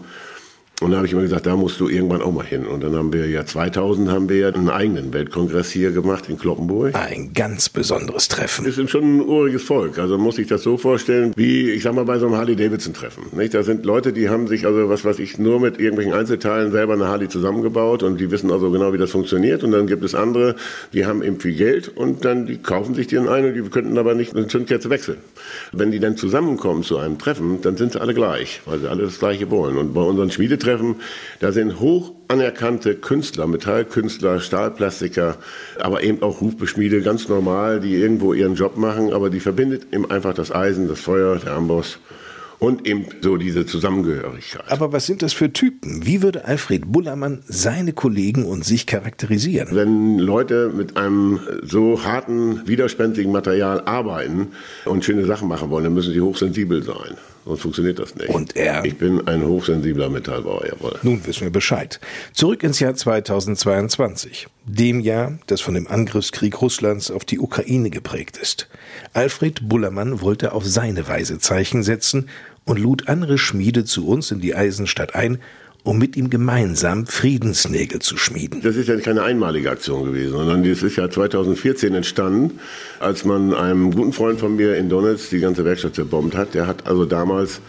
Und 0.82 0.90
da 0.90 0.96
habe 0.96 1.06
ich 1.06 1.12
immer 1.12 1.22
gesagt, 1.22 1.46
da 1.46 1.54
musst 1.54 1.78
du 1.78 1.88
irgendwann 1.88 2.22
auch 2.22 2.32
mal 2.32 2.44
hin. 2.44 2.66
Und 2.66 2.82
dann 2.82 2.96
haben 2.96 3.12
wir 3.12 3.28
ja 3.28 3.46
2000 3.46 4.10
haben 4.10 4.28
wir 4.28 4.36
ja 4.36 4.48
einen 4.48 4.68
eigenen 4.68 5.12
Weltkongress 5.12 5.70
hier 5.70 5.92
gemacht 5.92 6.28
in 6.28 6.38
Kloppenburg. 6.38 6.96
Ein 6.96 7.32
ganz 7.34 7.68
besonderes 7.68 8.26
Treffen. 8.26 8.64
Wir 8.64 8.72
sind 8.72 8.90
schon 8.90 9.18
ein 9.18 9.20
uriges 9.20 9.62
Volk. 9.62 10.00
Also 10.00 10.18
muss 10.18 10.38
ich 10.38 10.48
das 10.48 10.64
so 10.64 10.76
vorstellen, 10.76 11.32
wie 11.36 11.70
ich 11.70 11.84
sag 11.84 11.94
mal 11.94 12.04
bei 12.04 12.18
so 12.18 12.26
einem 12.26 12.36
Harley-Davidson-Treffen. 12.36 13.26
Nicht? 13.36 13.54
Da 13.54 13.62
sind 13.62 13.84
Leute, 13.84 14.12
die 14.12 14.28
haben 14.28 14.48
sich 14.48 14.66
also 14.66 14.88
was 14.88 15.04
weiß 15.04 15.20
ich 15.20 15.38
nur 15.38 15.60
mit 15.60 15.78
irgendwelchen 15.78 16.14
Einzelteilen 16.14 16.72
selber 16.72 16.94
eine 16.94 17.06
Harley 17.06 17.28
zusammengebaut 17.28 18.02
und 18.02 18.18
die 18.18 18.32
wissen 18.32 18.50
also 18.50 18.72
genau, 18.72 18.92
wie 18.92 18.98
das 18.98 19.12
funktioniert. 19.12 19.62
Und 19.62 19.70
dann 19.70 19.86
gibt 19.86 20.02
es 20.02 20.16
andere, 20.16 20.56
die 20.92 21.06
haben 21.06 21.22
eben 21.22 21.38
viel 21.38 21.54
Geld 21.54 21.96
und 21.96 22.24
dann 22.24 22.46
die 22.46 22.58
kaufen 22.58 22.96
sich 22.96 23.06
die 23.06 23.14
dann 23.14 23.28
ein 23.28 23.44
und 23.44 23.54
die 23.54 23.62
könnten 23.62 23.96
aber 23.98 24.14
nicht 24.14 24.34
eine 24.34 24.48
Zündkerze 24.48 24.90
wechseln. 24.90 25.18
Wenn 25.70 25.92
die 25.92 26.00
dann 26.00 26.16
zusammenkommen 26.16 26.82
zu 26.82 26.98
einem 26.98 27.18
Treffen, 27.18 27.60
dann 27.62 27.76
sind 27.76 27.92
sie 27.92 28.00
alle 28.00 28.14
gleich, 28.14 28.62
weil 28.64 28.80
sie 28.80 28.90
alle 28.90 29.04
das 29.04 29.20
Gleiche 29.20 29.48
wollen. 29.48 29.76
Und 29.76 29.94
bei 29.94 30.00
unseren 30.00 30.32
Schmiedetreffen 30.32 30.61
Treffen. 30.62 30.96
Da 31.40 31.52
sind 31.52 31.80
hoch 31.80 32.12
anerkannte 32.28 32.94
Künstler, 32.94 33.46
Metallkünstler, 33.46 34.40
Stahlplastiker, 34.40 35.36
aber 35.78 36.02
eben 36.02 36.22
auch 36.22 36.40
Rufbeschmiede, 36.40 37.02
ganz 37.02 37.28
normal, 37.28 37.80
die 37.80 37.94
irgendwo 37.94 38.32
ihren 38.32 38.54
Job 38.54 38.76
machen, 38.76 39.12
aber 39.12 39.30
die 39.30 39.40
verbindet 39.40 39.88
eben 39.92 40.10
einfach 40.10 40.34
das 40.34 40.52
Eisen, 40.52 40.88
das 40.88 41.00
Feuer, 41.00 41.36
der 41.36 41.52
Amboss 41.52 41.98
und 42.62 42.86
eben 42.86 43.06
so 43.20 43.36
diese 43.38 43.66
Zusammengehörigkeit. 43.66 44.62
Aber 44.70 44.92
was 44.92 45.04
sind 45.04 45.22
das 45.22 45.32
für 45.32 45.52
Typen? 45.52 46.06
Wie 46.06 46.22
würde 46.22 46.44
Alfred 46.44 46.92
Bullermann 46.92 47.42
seine 47.48 47.92
Kollegen 47.92 48.44
und 48.44 48.64
sich 48.64 48.86
charakterisieren? 48.86 49.70
Wenn 49.72 50.18
Leute 50.18 50.70
mit 50.72 50.96
einem 50.96 51.40
so 51.64 52.04
harten, 52.04 52.62
widerspenstigen 52.68 53.32
Material 53.32 53.80
arbeiten 53.80 54.52
und 54.84 55.04
schöne 55.04 55.26
Sachen 55.26 55.48
machen 55.48 55.70
wollen, 55.70 55.84
dann 55.84 55.94
müssen 55.94 56.12
sie 56.12 56.20
hochsensibel 56.20 56.84
sein. 56.84 57.16
Sonst 57.44 57.62
funktioniert 57.62 57.98
das 57.98 58.14
nicht. 58.14 58.28
Und 58.28 58.56
er? 58.56 58.84
Ich 58.84 58.96
bin 58.96 59.26
ein 59.26 59.44
hochsensibler 59.44 60.08
Metallbauer, 60.08 60.64
jawohl. 60.66 60.98
Nun 61.02 61.26
wissen 61.26 61.42
wir 61.42 61.50
Bescheid. 61.50 61.98
Zurück 62.32 62.62
ins 62.62 62.78
Jahr 62.78 62.94
2022. 62.94 64.46
Dem 64.64 65.00
Jahr, 65.00 65.38
das 65.46 65.60
von 65.60 65.74
dem 65.74 65.88
Angriffskrieg 65.88 66.60
Russlands 66.60 67.10
auf 67.10 67.24
die 67.24 67.40
Ukraine 67.40 67.90
geprägt 67.90 68.36
ist. 68.36 68.68
Alfred 69.12 69.68
Bullermann 69.68 70.20
wollte 70.20 70.52
auf 70.52 70.64
seine 70.64 71.08
Weise 71.08 71.38
Zeichen 71.40 71.82
setzen 71.82 72.28
und 72.64 72.78
lud 72.78 73.08
andere 73.08 73.38
Schmiede 73.38 73.84
zu 73.84 74.06
uns 74.06 74.30
in 74.30 74.40
die 74.40 74.54
Eisenstadt 74.54 75.16
ein, 75.16 75.38
um 75.84 75.98
mit 75.98 76.16
ihm 76.16 76.30
gemeinsam 76.30 77.06
Friedensnägel 77.06 78.00
zu 78.00 78.16
schmieden. 78.16 78.60
Das 78.62 78.76
ist 78.76 78.88
ja 78.88 78.96
keine 79.00 79.22
einmalige 79.22 79.70
Aktion 79.70 80.04
gewesen, 80.04 80.32
sondern 80.32 80.62
das 80.62 80.82
ist 80.82 80.96
ja 80.96 81.10
2014 81.10 81.94
entstanden, 81.94 82.58
als 83.00 83.24
man 83.24 83.52
einem 83.52 83.92
guten 83.92 84.12
Freund 84.12 84.38
von 84.38 84.56
mir 84.56 84.76
in 84.76 84.88
Donetsk 84.88 85.30
die 85.30 85.40
ganze 85.40 85.64
Werkstatt 85.64 85.94
zerbombt 85.94 86.36
hat. 86.36 86.54
Der 86.54 86.66
hat 86.66 86.86
also 86.86 87.04
damals 87.04 87.60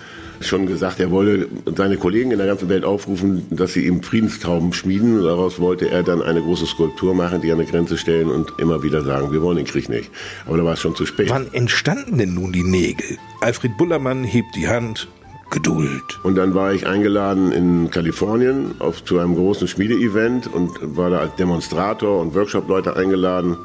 schon 0.41 0.65
gesagt, 0.67 0.99
er 0.99 1.12
wolle 1.12 1.47
seine 1.76 1.97
Kollegen 1.97 2.32
in 2.32 2.38
der 2.38 2.47
ganzen 2.47 2.69
Welt 2.69 2.84
aufrufen, 2.84 3.45
dass 3.49 3.73
sie 3.73 3.86
ihm 3.88 4.04
Friedenstauben 4.04 4.73
schmieden. 4.73 5.19
Und 5.19 5.26
daraus 5.26 5.60
wollte 5.60 5.89
er 5.89 6.04
dann 6.04 6.21
eine 6.21 6.41
große 6.41 6.65
Skulptur 6.65 7.13
machen, 7.15 7.41
die 7.41 7.52
an 7.52 7.60
eine 7.60 7.69
Grenze 7.69 7.97
stellen 7.97 8.30
und 8.30 8.54
immer 8.58 8.84
wieder 8.84 9.04
sagen, 9.04 9.32
wir 9.32 9.41
wollen 9.41 9.58
den 9.58 9.65
Krieg 9.65 9.89
nicht. 9.89 10.12
Aber 10.45 10.58
da 10.58 10.63
war 10.63 10.73
es 10.73 10.80
schon 10.80 10.95
zu 10.95 11.06
spät. 11.06 11.30
Wann 11.30 11.52
entstanden 11.54 12.17
denn 12.17 12.34
nun 12.34 12.52
die 12.52 12.63
Nägel? 12.63 13.17
Alfred 13.41 13.78
Bullermann 13.78 14.23
hebt 14.23 14.56
die 14.56 14.67
Hand. 14.67 15.08
Geduld. 15.53 16.19
Und 16.23 16.35
dann 16.35 16.55
war 16.55 16.73
ich 16.73 16.87
eingeladen 16.87 17.51
in 17.51 17.91
Kalifornien 17.91 18.73
auf, 18.79 19.05
zu 19.05 19.19
einem 19.19 19.35
großen 19.35 19.67
Schmiedeevent 19.67 20.51
und 20.51 20.71
war 20.97 21.11
da 21.11 21.19
als 21.19 21.35
Demonstrator 21.35 22.19
und 22.19 22.33
Workshop-Leute 22.33 22.95
eingeladen 22.95 23.57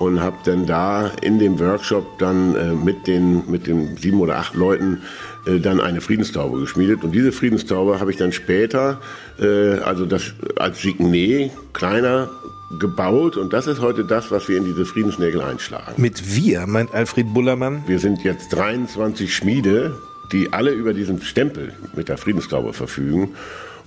und 0.00 0.20
habe 0.20 0.38
dann 0.44 0.66
da 0.66 1.08
in 1.22 1.38
dem 1.38 1.60
Workshop 1.60 2.18
dann 2.18 2.56
äh, 2.56 2.72
mit 2.72 3.06
den 3.06 3.48
mit 3.50 3.66
den 3.66 3.96
sieben 3.96 4.18
oder 4.20 4.38
acht 4.38 4.54
Leuten 4.54 5.02
äh, 5.46 5.60
dann 5.60 5.80
eine 5.80 6.00
Friedenstaube 6.00 6.58
geschmiedet 6.58 7.04
und 7.04 7.12
diese 7.12 7.32
Friedenstaube 7.32 8.00
habe 8.00 8.10
ich 8.10 8.16
dann 8.16 8.32
später 8.32 8.98
äh, 9.38 9.78
also 9.80 10.06
das 10.06 10.32
als 10.56 10.80
Signet 10.80 11.52
kleiner 11.74 12.30
gebaut 12.78 13.36
und 13.36 13.52
das 13.52 13.66
ist 13.66 13.80
heute 13.80 14.04
das, 14.04 14.30
was 14.30 14.48
wir 14.48 14.56
in 14.56 14.64
diese 14.64 14.86
Friedensnägel 14.86 15.42
einschlagen. 15.42 16.00
Mit 16.00 16.34
wir 16.34 16.66
meint 16.66 16.94
Alfred 16.94 17.34
Bullermann? 17.34 17.82
Wir 17.86 17.98
sind 17.98 18.24
jetzt 18.24 18.54
23 18.54 19.34
Schmiede, 19.34 19.98
die 20.32 20.52
alle 20.52 20.70
über 20.70 20.92
diesen 20.92 21.20
Stempel 21.22 21.72
mit 21.94 22.08
der 22.08 22.18
Friedenstaube 22.18 22.72
verfügen 22.72 23.34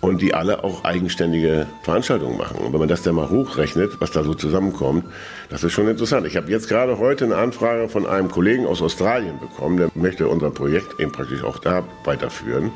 und 0.04 0.22
die 0.22 0.34
alle 0.34 0.66
auch 0.66 0.84
eigenständige 0.84 1.66
Veranstaltungen 1.84 2.38
machen. 2.38 2.58
Und 2.58 2.74
wenn 2.74 2.80
man 2.80 2.90
das 2.90 3.04
dann 3.04 3.16
mal 3.16 3.30
hochrechnet, 3.30 4.02
was 4.02 4.12
da 4.12 4.24
so 4.24 4.34
zusammenkommt, 4.34 5.06
das 5.50 5.64
ist 5.64 5.72
schon 5.72 5.88
interessant. 5.88 6.28
Ich 6.28 6.36
habe 6.36 6.52
jetzt 6.52 6.68
gerade 6.68 6.98
heute 6.98 7.24
eine 7.24 7.38
Anfrage 7.38 7.88
von 7.88 8.06
einem 8.06 8.30
Kollegen 8.30 8.66
aus 8.66 8.82
Australien 8.82 9.40
bekommen, 9.40 9.78
der 9.78 9.90
möchte 9.96 10.28
unser 10.28 10.52
Projekt 10.52 11.00
eben 11.00 11.14
praktisch 11.14 11.44
auch 11.44 11.58
da 11.58 11.84
weiterführen. 12.04 12.72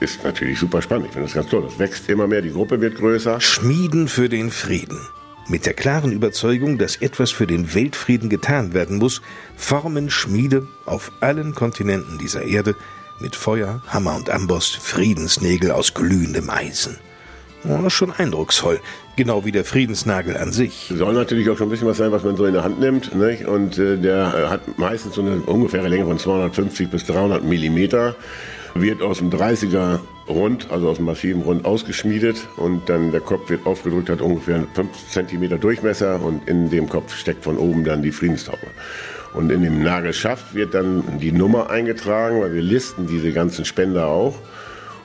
Ist 0.00 0.22
natürlich 0.22 0.58
super 0.58 0.82
spannend. 0.82 1.06
Ich 1.06 1.12
finde 1.12 1.28
das 1.28 1.34
ganz 1.34 1.48
toll. 1.48 1.62
Das 1.62 1.78
wächst 1.78 2.08
immer 2.10 2.26
mehr, 2.26 2.42
die 2.42 2.52
Gruppe 2.52 2.80
wird 2.80 2.96
größer. 2.96 3.40
Schmieden 3.40 4.08
für 4.08 4.28
den 4.28 4.50
Frieden. 4.50 4.98
Mit 5.50 5.66
der 5.66 5.74
klaren 5.74 6.12
Überzeugung, 6.12 6.78
dass 6.78 6.94
etwas 6.94 7.32
für 7.32 7.44
den 7.48 7.74
Weltfrieden 7.74 8.28
getan 8.30 8.72
werden 8.72 8.98
muss, 8.98 9.20
formen 9.56 10.08
Schmiede 10.08 10.68
auf 10.86 11.10
allen 11.18 11.56
Kontinenten 11.56 12.18
dieser 12.18 12.42
Erde 12.44 12.76
Mit 13.18 13.34
Feuer, 13.34 13.82
Hammer 13.88 14.14
und 14.14 14.30
Amboss 14.30 14.68
Friedensnägel 14.68 15.72
aus 15.72 15.92
glühendem 15.92 16.48
Eisen. 16.50 16.98
Oh, 17.68 17.90
schon 17.90 18.12
eindrucksvoll. 18.12 18.78
Genau 19.16 19.44
wie 19.44 19.50
der 19.50 19.64
Friedensnagel 19.64 20.36
an 20.36 20.52
sich. 20.52 20.92
Soll 20.96 21.14
natürlich 21.14 21.50
auch 21.50 21.58
schon 21.58 21.66
ein 21.66 21.70
bisschen 21.70 21.88
was 21.88 21.96
sein, 21.96 22.12
was 22.12 22.22
man 22.22 22.36
so 22.36 22.46
in 22.46 22.52
der 22.52 22.62
Hand 22.62 22.78
nimmt. 22.78 23.12
Nicht? 23.16 23.44
Und 23.44 23.76
äh, 23.76 23.98
der 23.98 24.48
hat 24.50 24.78
meistens 24.78 25.16
so 25.16 25.20
eine 25.20 25.40
ungefähre 25.40 25.88
Länge 25.88 26.06
von 26.06 26.16
250 26.16 26.90
bis 26.90 27.06
300 27.06 27.42
Millimeter. 27.42 28.14
Wird 28.74 29.02
aus 29.02 29.18
dem 29.18 29.30
30er 29.30 29.98
Rund, 30.30 30.70
also 30.70 30.88
aus 30.88 30.96
dem 30.96 31.06
massiven 31.06 31.42
Rund 31.42 31.64
ausgeschmiedet 31.64 32.48
und 32.56 32.88
dann 32.88 33.12
der 33.12 33.20
Kopf 33.20 33.50
wird 33.50 33.66
aufgedrückt, 33.66 34.08
hat 34.08 34.20
ungefähr 34.20 34.64
5 34.74 34.88
cm 35.10 35.60
Durchmesser 35.60 36.20
und 36.22 36.48
in 36.48 36.70
dem 36.70 36.88
Kopf 36.88 37.14
steckt 37.14 37.44
von 37.44 37.58
oben 37.58 37.84
dann 37.84 38.02
die 38.02 38.12
Friedenstaube. 38.12 38.66
Und 39.32 39.52
in 39.52 39.62
dem 39.62 39.82
Nagelschaft 39.82 40.54
wird 40.54 40.74
dann 40.74 41.18
die 41.20 41.32
Nummer 41.32 41.70
eingetragen, 41.70 42.40
weil 42.40 42.52
wir 42.52 42.62
listen 42.62 43.06
diese 43.06 43.32
ganzen 43.32 43.64
Spender 43.64 44.08
auch. 44.08 44.36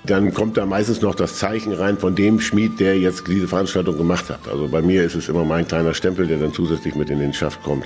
Dann 0.05 0.33
kommt 0.33 0.57
da 0.57 0.67
meistens 0.67 1.01
noch 1.01 1.15
das 1.15 1.37
Zeichen 1.37 1.73
rein 1.73 1.97
von 1.97 2.15
dem 2.15 2.39
Schmied, 2.39 2.79
der 2.79 2.97
jetzt 2.99 3.27
diese 3.27 3.47
Veranstaltung 3.47 3.97
gemacht 3.97 4.29
hat. 4.29 4.47
Also 4.47 4.67
bei 4.67 4.81
mir 4.81 5.03
ist 5.03 5.15
es 5.15 5.29
immer 5.29 5.45
mein 5.45 5.67
kleiner 5.67 5.95
Stempel, 5.95 6.27
der 6.27 6.37
dann 6.37 6.53
zusätzlich 6.53 6.93
mit 6.95 7.09
in 7.09 7.19
den 7.19 7.33
Schaft 7.33 7.63
kommt. 7.63 7.85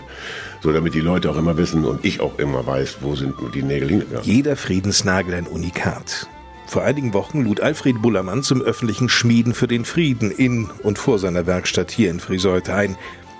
So 0.62 0.73
damit 0.73 0.93
die 0.93 1.02
Leute 1.02 1.30
auch 1.30 1.38
immer 1.38 1.56
wissen 1.58 1.86
und 1.86 2.04
ich 2.04 2.19
auch 2.19 2.38
immer 2.38 2.65
weiß, 2.65 2.97
wo 3.02 3.15
sind 3.15 3.36
die 3.54 3.63
Nägel 3.63 3.89
hingegangen. 3.89 4.23
Jeder 4.23 4.58
Friedensnagel 4.58 5.34
ein 5.34 5.47
Unikat. 5.47 6.28
Vor 6.70 6.84
einigen 6.84 7.16
Wochen 7.16 7.42
lud 7.42 7.62
Alfred 7.62 8.00
Bullermann 8.00 8.44
zum 8.44 8.62
öffentlichen 8.62 9.10
Schmieden 9.10 9.56
für 9.56 9.68
den 9.68 9.86
Frieden 9.86 10.30
in 10.30 10.70
und 10.84 11.00
vor 11.00 11.18
seiner 11.18 11.48
Werkstatt 11.48 11.90
hier 11.90 12.12
in 12.12 12.20
Friseute 12.20 12.76
ein. 12.76 12.96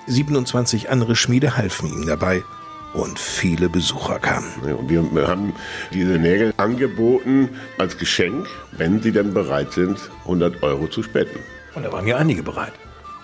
27 0.08 0.89
andere 0.89 1.15
Schmiede 1.15 1.56
halfen 1.56 1.94
ihm 1.94 2.08
dabei 2.08 2.42
und 2.96 3.20
viele 3.20 3.70
Besucher 3.70 4.18
kamen. 4.18 4.48
Wir 4.63 5.28
haben 5.28 5.54
diese 5.94 6.18
Nägel 6.18 6.56
angeboten 6.58 7.50
als 7.78 8.00
Geschenk, 8.00 8.48
wenn 8.72 9.00
sie 9.00 9.12
dann 9.12 9.32
bereit 9.32 9.74
sind, 9.74 10.00
100 10.24 10.63
Euro 10.63 10.88
zu 10.88 11.04
spenden. 11.04 11.38
Und 11.76 11.86
da 11.86 11.92
waren 11.92 12.08
ja 12.08 12.18
einige 12.18 12.42
bereit. 12.42 12.74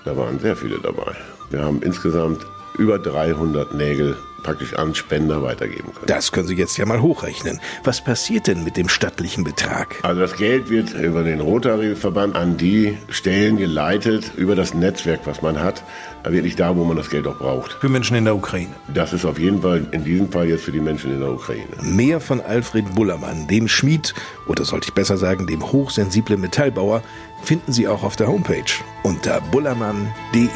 Da 0.04 0.16
waren 0.16 0.38
sehr 0.38 0.56
viele 0.56 0.78
dabei. 0.84 1.16
Wir 1.50 1.64
haben 1.64 1.82
insgesamt 1.82 2.46
über 2.78 3.00
300 3.00 3.74
Nägel 3.74 4.16
praktisch 4.46 4.76
an 4.76 4.94
Spender 4.94 5.42
weitergeben 5.42 5.92
können. 5.94 6.06
Das 6.06 6.32
können 6.32 6.48
Sie 6.48 6.56
jetzt 6.56 6.78
ja 6.78 6.86
mal 6.86 7.02
hochrechnen. 7.02 7.60
Was 7.84 8.04
passiert 8.04 8.46
denn 8.46 8.64
mit 8.64 8.78
dem 8.78 8.90
stattlichen 8.90 9.44
Betrag? 9.44 9.96
Also 10.04 10.22
das 10.22 10.38
Geld 10.38 10.70
wird 10.70 10.94
über 10.94 11.24
den 11.24 11.42
Rotary-Verband 11.42 12.36
an 12.36 12.56
die 12.56 12.96
Stellen 13.10 13.58
geleitet, 13.58 14.32
über 14.38 14.56
das 14.56 14.76
Netzwerk, 14.76 15.22
was 15.26 15.42
man 15.42 15.60
hat, 15.60 15.84
wirklich 16.24 16.56
da, 16.56 16.76
wo 16.76 16.84
man 16.84 16.96
das 16.96 17.10
Geld 17.10 17.26
auch 17.26 17.38
braucht. 17.38 17.74
Für 17.74 17.90
Menschen 17.90 18.16
in 18.16 18.26
der 18.26 18.36
Ukraine. 18.36 18.74
Das 18.94 19.14
ist 19.14 19.26
auf 19.26 19.40
jeden 19.40 19.64
Fall 19.64 19.88
in 19.92 20.04
diesem 20.04 20.32
Fall 20.32 20.48
jetzt 20.48 20.64
für 20.64 20.72
die 20.72 20.80
Menschen 20.80 21.12
in 21.12 21.20
der 21.20 21.32
Ukraine. 21.32 21.66
Mehr 21.82 22.20
von 22.20 22.40
Alfred 22.40 22.94
Bullermann, 22.94 23.48
dem 23.48 23.68
Schmied, 23.68 24.14
oder 24.48 24.64
sollte 24.64 24.90
ich 24.90 24.94
besser 24.94 25.18
sagen, 25.18 25.48
dem 25.48 25.72
hochsensiblen 25.72 26.40
Metallbauer, 26.40 27.02
finden 27.42 27.74
Sie 27.74 27.88
auch 27.88 28.04
auf 28.04 28.16
der 28.16 28.28
Homepage 28.28 28.64
unter 29.04 29.42
bullermann.de. 29.42 30.50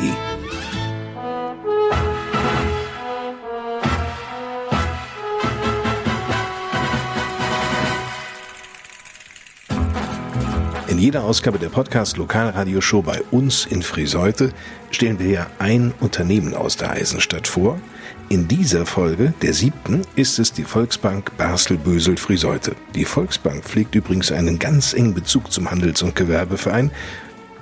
In 11.00 11.06
jeder 11.06 11.24
Ausgabe 11.24 11.60
der 11.60 11.70
Podcast 11.70 12.18
Lokalradioshow 12.18 13.02
bei 13.02 13.22
uns 13.32 13.66
in 13.66 13.84
Friseute 13.84 14.52
stellen 14.92 15.18
wir 15.18 15.30
ja 15.30 15.48
ein 15.58 15.94
Unternehmen 16.02 16.54
aus 16.54 16.76
der 16.76 16.92
Eisenstadt 16.92 17.48
vor. 17.48 17.80
In 18.28 18.50
dieser 18.50 18.86
Folge, 18.86 19.34
der 19.42 19.54
siebten, 19.54 20.02
ist 20.18 20.40
es 20.40 20.52
die 20.52 20.66
Volksbank 20.66 21.32
Basel-Bösel-Friseute. 21.38 22.76
Die 22.96 23.06
Volksbank 23.06 23.64
pflegt 23.64 23.96
übrigens 23.96 24.34
einen 24.34 24.60
ganz 24.60 24.92
engen 24.92 25.14
Bezug 25.14 25.54
zum 25.54 25.72
Handels- 25.72 26.02
und 26.02 26.18
Gewerbeverein. 26.18 26.92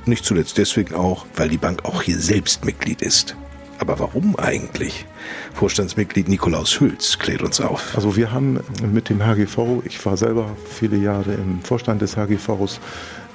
Nicht 0.08 0.26
zuletzt 0.26 0.58
deswegen 0.58 0.96
auch, 0.96 1.28
weil 1.36 1.50
die 1.50 1.60
Bank 1.60 1.86
auch 1.86 2.02
hier 2.02 2.18
selbst 2.18 2.66
Mitglied 2.66 3.04
ist. 3.04 3.36
Aber 3.78 4.00
warum 4.00 4.36
eigentlich? 4.38 5.06
Vorstandsmitglied 5.54 6.28
Nikolaus 6.28 6.80
Hülz 6.80 7.20
klärt 7.20 7.44
uns 7.44 7.62
auf. 7.62 7.94
Also 7.94 8.16
wir 8.16 8.32
haben 8.32 8.60
mit 8.92 9.10
dem 9.10 9.24
HGV, 9.24 9.84
ich 9.86 10.04
war 10.04 10.18
selber 10.18 10.50
viele 10.68 10.98
Jahre 10.98 11.36
im 11.36 11.62
Vorstand 11.62 12.02
des 12.02 12.18
HGVs, 12.18 12.80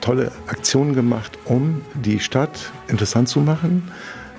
tolle 0.02 0.30
Aktionen 0.48 0.94
gemacht, 0.94 1.38
um 1.46 1.80
die 1.94 2.20
Stadt 2.20 2.70
interessant 2.88 3.30
zu 3.30 3.40
machen, 3.40 3.90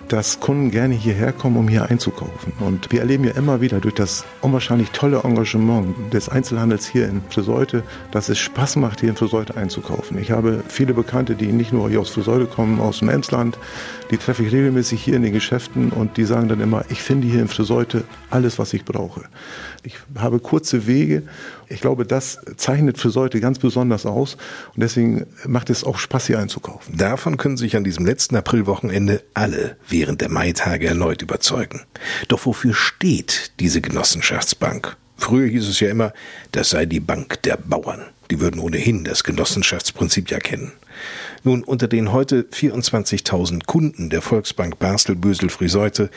dass 0.09 0.39
Kunden 0.39 0.69
gerne 0.69 0.93
hierher 0.93 1.31
kommen, 1.31 1.57
um 1.57 1.67
hier 1.67 1.89
einzukaufen. 1.89 2.53
Und 2.59 2.91
wir 2.91 2.99
erleben 2.99 3.23
ja 3.23 3.31
immer 3.31 3.61
wieder 3.61 3.79
durch 3.79 3.95
das 3.95 4.25
unwahrscheinlich 4.41 4.91
tolle 4.91 5.21
Engagement 5.23 5.95
des 6.13 6.29
Einzelhandels 6.29 6.85
hier 6.85 7.07
in 7.07 7.21
Friseute, 7.29 7.83
dass 8.11 8.29
es 8.29 8.37
Spaß 8.37 8.75
macht, 8.75 8.99
hier 8.99 9.09
in 9.09 9.15
Friseute 9.15 9.55
einzukaufen. 9.55 10.19
Ich 10.19 10.31
habe 10.31 10.63
viele 10.67 10.93
Bekannte, 10.93 11.35
die 11.35 11.51
nicht 11.51 11.73
nur 11.73 11.89
hier 11.89 12.01
aus 12.01 12.11
Friseute 12.11 12.45
kommen, 12.45 12.79
aus 12.79 12.99
dem 12.99 13.09
Emsland, 13.09 13.57
die 14.13 14.19
treffe 14.19 14.43
ich 14.43 14.53
regelmäßig 14.53 15.03
hier 15.03 15.15
in 15.15 15.23
den 15.23 15.33
Geschäften 15.33 15.89
und 15.89 16.17
die 16.17 16.25
sagen 16.25 16.47
dann 16.47 16.59
immer, 16.59 16.85
ich 16.89 17.01
finde 17.01 17.27
hier 17.27 17.41
in 17.41 17.47
Friseute 17.47 18.03
alles, 18.29 18.59
was 18.59 18.71
ich 18.73 18.85
brauche. 18.85 19.23
Ich 19.81 19.95
habe 20.15 20.37
kurze 20.37 20.85
Wege. 20.85 21.23
Ich 21.67 21.81
glaube, 21.81 22.05
das 22.05 22.37
zeichnet 22.55 22.99
Friseute 22.99 23.39
ganz 23.39 23.57
besonders 23.57 24.05
aus 24.05 24.37
und 24.75 24.83
deswegen 24.83 25.25
macht 25.47 25.71
es 25.71 25.83
auch 25.83 25.97
Spaß, 25.97 26.27
hier 26.27 26.37
einzukaufen. 26.37 26.95
Davon 26.95 27.37
können 27.37 27.57
sich 27.57 27.75
an 27.75 27.83
diesem 27.83 28.05
letzten 28.05 28.35
Aprilwochenende 28.35 29.23
alle 29.33 29.77
während 29.89 30.21
der 30.21 30.29
Maitage 30.29 30.85
erneut 30.85 31.23
überzeugen. 31.23 31.81
Doch 32.27 32.45
wofür 32.45 32.75
steht 32.75 33.53
diese 33.59 33.81
Genossenschaftsbank? 33.81 34.95
Früher 35.17 35.47
hieß 35.47 35.67
es 35.67 35.79
ja 35.79 35.89
immer, 35.89 36.13
das 36.51 36.69
sei 36.69 36.85
die 36.85 36.99
Bank 36.99 37.41
der 37.41 37.57
Bauern. 37.57 38.03
Die 38.33 38.41
würden 38.41 38.59
ohnehin 38.59 39.03
das 39.03 39.23
Genossenschaftsprinzip 39.23 40.31
ja 40.31 40.39
kennen. 40.39 40.71
Nun, 41.43 41.63
unter 41.63 41.87
den 41.87 42.11
heute 42.11 42.47
24.000 42.51 43.67
Kunden 43.67 44.09
der 44.09 44.23
Volksbank 44.23 44.79
Basel-Bösel-Friseute 44.79 46.09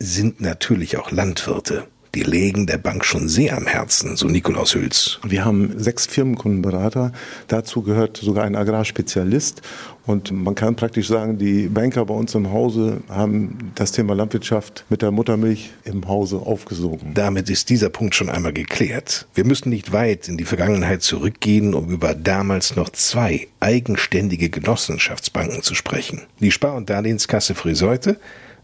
sind 0.00 0.40
natürlich 0.40 0.96
auch 0.96 1.12
Landwirte. 1.12 1.86
Die 2.14 2.22
legen 2.24 2.66
der 2.66 2.78
Bank 2.78 3.04
schon 3.04 3.28
sehr 3.28 3.56
am 3.56 3.68
Herzen, 3.68 4.16
so 4.16 4.26
Nikolaus 4.26 4.74
Hülz. 4.74 5.20
Wir 5.22 5.44
haben 5.44 5.78
sechs 5.78 6.06
Firmenkundenberater. 6.06 7.12
Dazu 7.46 7.82
gehört 7.82 8.16
sogar 8.16 8.44
ein 8.44 8.56
Agrarspezialist. 8.56 9.62
Und 10.06 10.32
man 10.32 10.56
kann 10.56 10.74
praktisch 10.74 11.06
sagen, 11.06 11.38
die 11.38 11.68
Banker 11.68 12.04
bei 12.04 12.14
uns 12.14 12.34
im 12.34 12.50
Hause 12.50 13.02
haben 13.08 13.70
das 13.76 13.92
Thema 13.92 14.16
Landwirtschaft 14.16 14.84
mit 14.88 15.02
der 15.02 15.12
Muttermilch 15.12 15.70
im 15.84 16.08
Hause 16.08 16.38
aufgesogen. 16.38 17.12
Damit 17.14 17.48
ist 17.48 17.70
dieser 17.70 17.90
Punkt 17.90 18.16
schon 18.16 18.28
einmal 18.28 18.52
geklärt. 18.52 19.28
Wir 19.34 19.46
müssen 19.46 19.68
nicht 19.68 19.92
weit 19.92 20.26
in 20.26 20.36
die 20.36 20.44
Vergangenheit 20.44 21.02
zurückgehen, 21.02 21.74
um 21.74 21.90
über 21.90 22.16
damals 22.16 22.74
noch 22.74 22.88
zwei 22.90 23.46
eigenständige 23.60 24.50
Genossenschaftsbanken 24.50 25.62
zu 25.62 25.76
sprechen. 25.76 26.22
Die 26.40 26.50
Spar- 26.50 26.74
und 26.74 26.90
Darlehenskasse 26.90 27.54
Friseute 27.54 28.18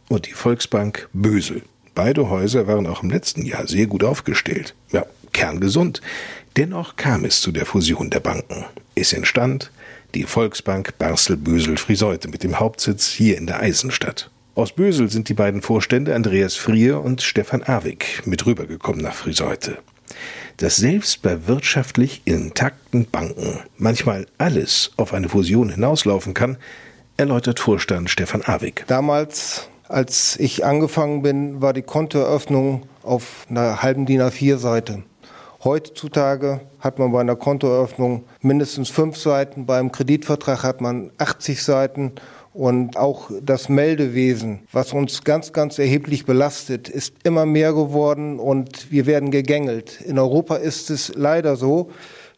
und 0.08 0.26
die 0.26 0.32
Volksbank 0.32 1.08
Bösel. 1.12 1.62
Beide 1.96 2.28
Häuser 2.28 2.66
waren 2.66 2.86
auch 2.86 3.02
im 3.02 3.08
letzten 3.08 3.46
Jahr 3.46 3.66
sehr 3.66 3.86
gut 3.86 4.04
aufgestellt. 4.04 4.74
Ja, 4.92 5.06
kerngesund. 5.32 6.02
Dennoch 6.58 6.96
kam 6.96 7.24
es 7.24 7.40
zu 7.40 7.52
der 7.52 7.64
Fusion 7.64 8.10
der 8.10 8.20
Banken. 8.20 8.66
Es 8.94 9.14
entstand 9.14 9.70
die 10.14 10.24
Volksbank 10.24 10.98
Basel-Bösel-Friseute 10.98 12.28
mit 12.28 12.42
dem 12.42 12.60
Hauptsitz 12.60 13.08
hier 13.08 13.38
in 13.38 13.46
der 13.46 13.60
Eisenstadt. 13.60 14.30
Aus 14.54 14.72
Bösel 14.72 15.10
sind 15.10 15.30
die 15.30 15.34
beiden 15.34 15.62
Vorstände 15.62 16.14
Andreas 16.14 16.54
Frier 16.54 17.00
und 17.00 17.22
Stefan 17.22 17.62
Awig 17.62 18.26
mit 18.26 18.44
rübergekommen 18.44 19.00
nach 19.00 19.14
Friseute. 19.14 19.78
Dass 20.58 20.76
selbst 20.76 21.22
bei 21.22 21.46
wirtschaftlich 21.46 22.20
intakten 22.26 23.06
Banken 23.06 23.60
manchmal 23.78 24.26
alles 24.36 24.90
auf 24.98 25.14
eine 25.14 25.30
Fusion 25.30 25.70
hinauslaufen 25.70 26.34
kann, 26.34 26.58
erläutert 27.16 27.58
Vorstand 27.58 28.10
Stefan 28.10 28.42
Awig. 28.42 28.84
Damals 28.86 29.70
als 29.88 30.36
ich 30.38 30.64
angefangen 30.64 31.22
bin, 31.22 31.62
war 31.62 31.72
die 31.72 31.82
Kontoeröffnung 31.82 32.82
auf 33.02 33.46
einer 33.48 33.82
halben 33.82 34.06
DIN 34.06 34.22
A4-Seite. 34.22 35.02
Heutzutage 35.64 36.60
hat 36.80 36.98
man 36.98 37.12
bei 37.12 37.20
einer 37.20 37.36
Kontoeröffnung 37.36 38.24
mindestens 38.40 38.90
fünf 38.90 39.16
Seiten, 39.16 39.66
beim 39.66 39.90
Kreditvertrag 39.90 40.62
hat 40.62 40.80
man 40.80 41.10
80 41.18 41.62
Seiten 41.62 42.12
und 42.52 42.96
auch 42.96 43.30
das 43.42 43.68
Meldewesen, 43.68 44.60
was 44.72 44.92
uns 44.92 45.24
ganz, 45.24 45.52
ganz 45.52 45.78
erheblich 45.78 46.24
belastet, 46.24 46.88
ist 46.88 47.14
immer 47.24 47.46
mehr 47.46 47.72
geworden 47.72 48.38
und 48.38 48.90
wir 48.90 49.06
werden 49.06 49.30
gegängelt. 49.30 50.00
In 50.00 50.18
Europa 50.18 50.56
ist 50.56 50.88
es 50.88 51.12
leider 51.14 51.56
so, 51.56 51.90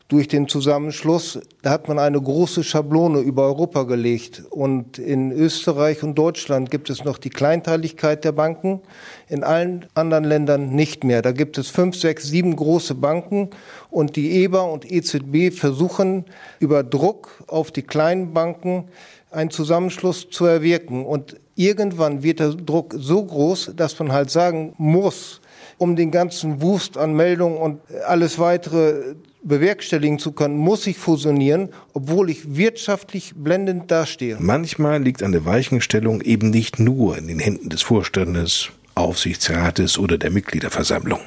durch 0.09 0.27
den 0.27 0.49
Zusammenschluss 0.49 1.39
hat 1.63 1.87
man 1.87 1.99
eine 1.99 2.21
große 2.21 2.65
Schablone 2.65 3.21
über 3.21 3.45
Europa 3.45 3.83
gelegt. 3.83 4.43
Und 4.49 4.99
in 4.99 5.31
Österreich 5.33 6.03
und 6.03 6.15
Deutschland 6.15 6.71
gibt 6.71 6.89
es 6.89 7.05
noch 7.05 7.19
die 7.19 7.29
Kleinteiligkeit 7.29 8.25
der 8.25 8.33
Banken, 8.33 8.81
in 9.29 9.45
allen 9.45 9.85
anderen 9.93 10.25
Ländern 10.25 10.71
nicht 10.71 11.05
mehr. 11.05 11.21
Da 11.21 11.33
gibt 11.33 11.59
es 11.59 11.69
fünf, 11.69 11.95
sechs, 11.95 12.25
sieben 12.25 12.57
große 12.57 12.95
Banken 12.95 13.51
und 13.91 14.17
die 14.17 14.43
EBA 14.43 14.63
und 14.63 14.91
EZB 14.91 15.53
versuchen 15.53 16.25
über 16.59 16.83
Druck 16.83 17.45
auf 17.47 17.71
die 17.71 17.83
kleinen 17.83 18.33
Banken 18.33 18.89
einen 19.31 19.51
Zusammenschluss 19.51 20.31
zu 20.31 20.47
erwirken. 20.47 21.05
Und 21.05 21.37
irgendwann 21.55 22.23
wird 22.23 22.41
der 22.41 22.55
Druck 22.55 22.95
so 22.97 23.23
groß, 23.23 23.73
dass 23.77 23.99
man 23.99 24.11
halt 24.11 24.31
sagen 24.31 24.73
muss, 24.79 25.43
um 25.77 25.97
den 25.97 26.11
ganzen 26.11 26.63
Wust 26.63 26.97
an 26.97 27.13
Meldungen 27.13 27.59
und 27.59 27.81
alles 28.07 28.39
weitere 28.39 29.15
bewerkstelligen 29.43 30.19
zu 30.19 30.33
können, 30.33 30.57
muss 30.57 30.87
ich 30.87 30.99
fusionieren, 30.99 31.71
obwohl 31.93 32.31
ich 32.31 32.57
wirtschaftlich 32.57 33.35
blendend 33.37 33.91
dastehe. 33.91 34.37
Manchmal 34.41 35.03
liegt 35.03 35.23
eine 35.23 35.45
Weichenstellung 35.45 36.21
eben 36.21 36.51
nicht 36.51 36.79
nur 36.79 37.17
in 37.17 37.29
den 37.29 37.39
Händen 37.39 37.69
des 37.69 37.83
Vorstandes, 37.83 38.71
Aufsichtsrates 38.95 39.97
oder 39.99 40.19
der 40.19 40.31
Mitgliederversammlung. 40.31 41.21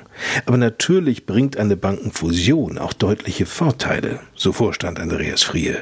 Aber 0.46 0.58
natürlich 0.58 1.26
bringt 1.26 1.58
eine 1.58 1.78
Bankenfusion 1.78 2.78
auch 2.78 2.94
deutliche 2.94 3.46
Vorteile, 3.46 4.20
so 4.36 4.52
Vorstand 4.52 5.00
Andreas 5.00 5.44
Frie. 5.44 5.76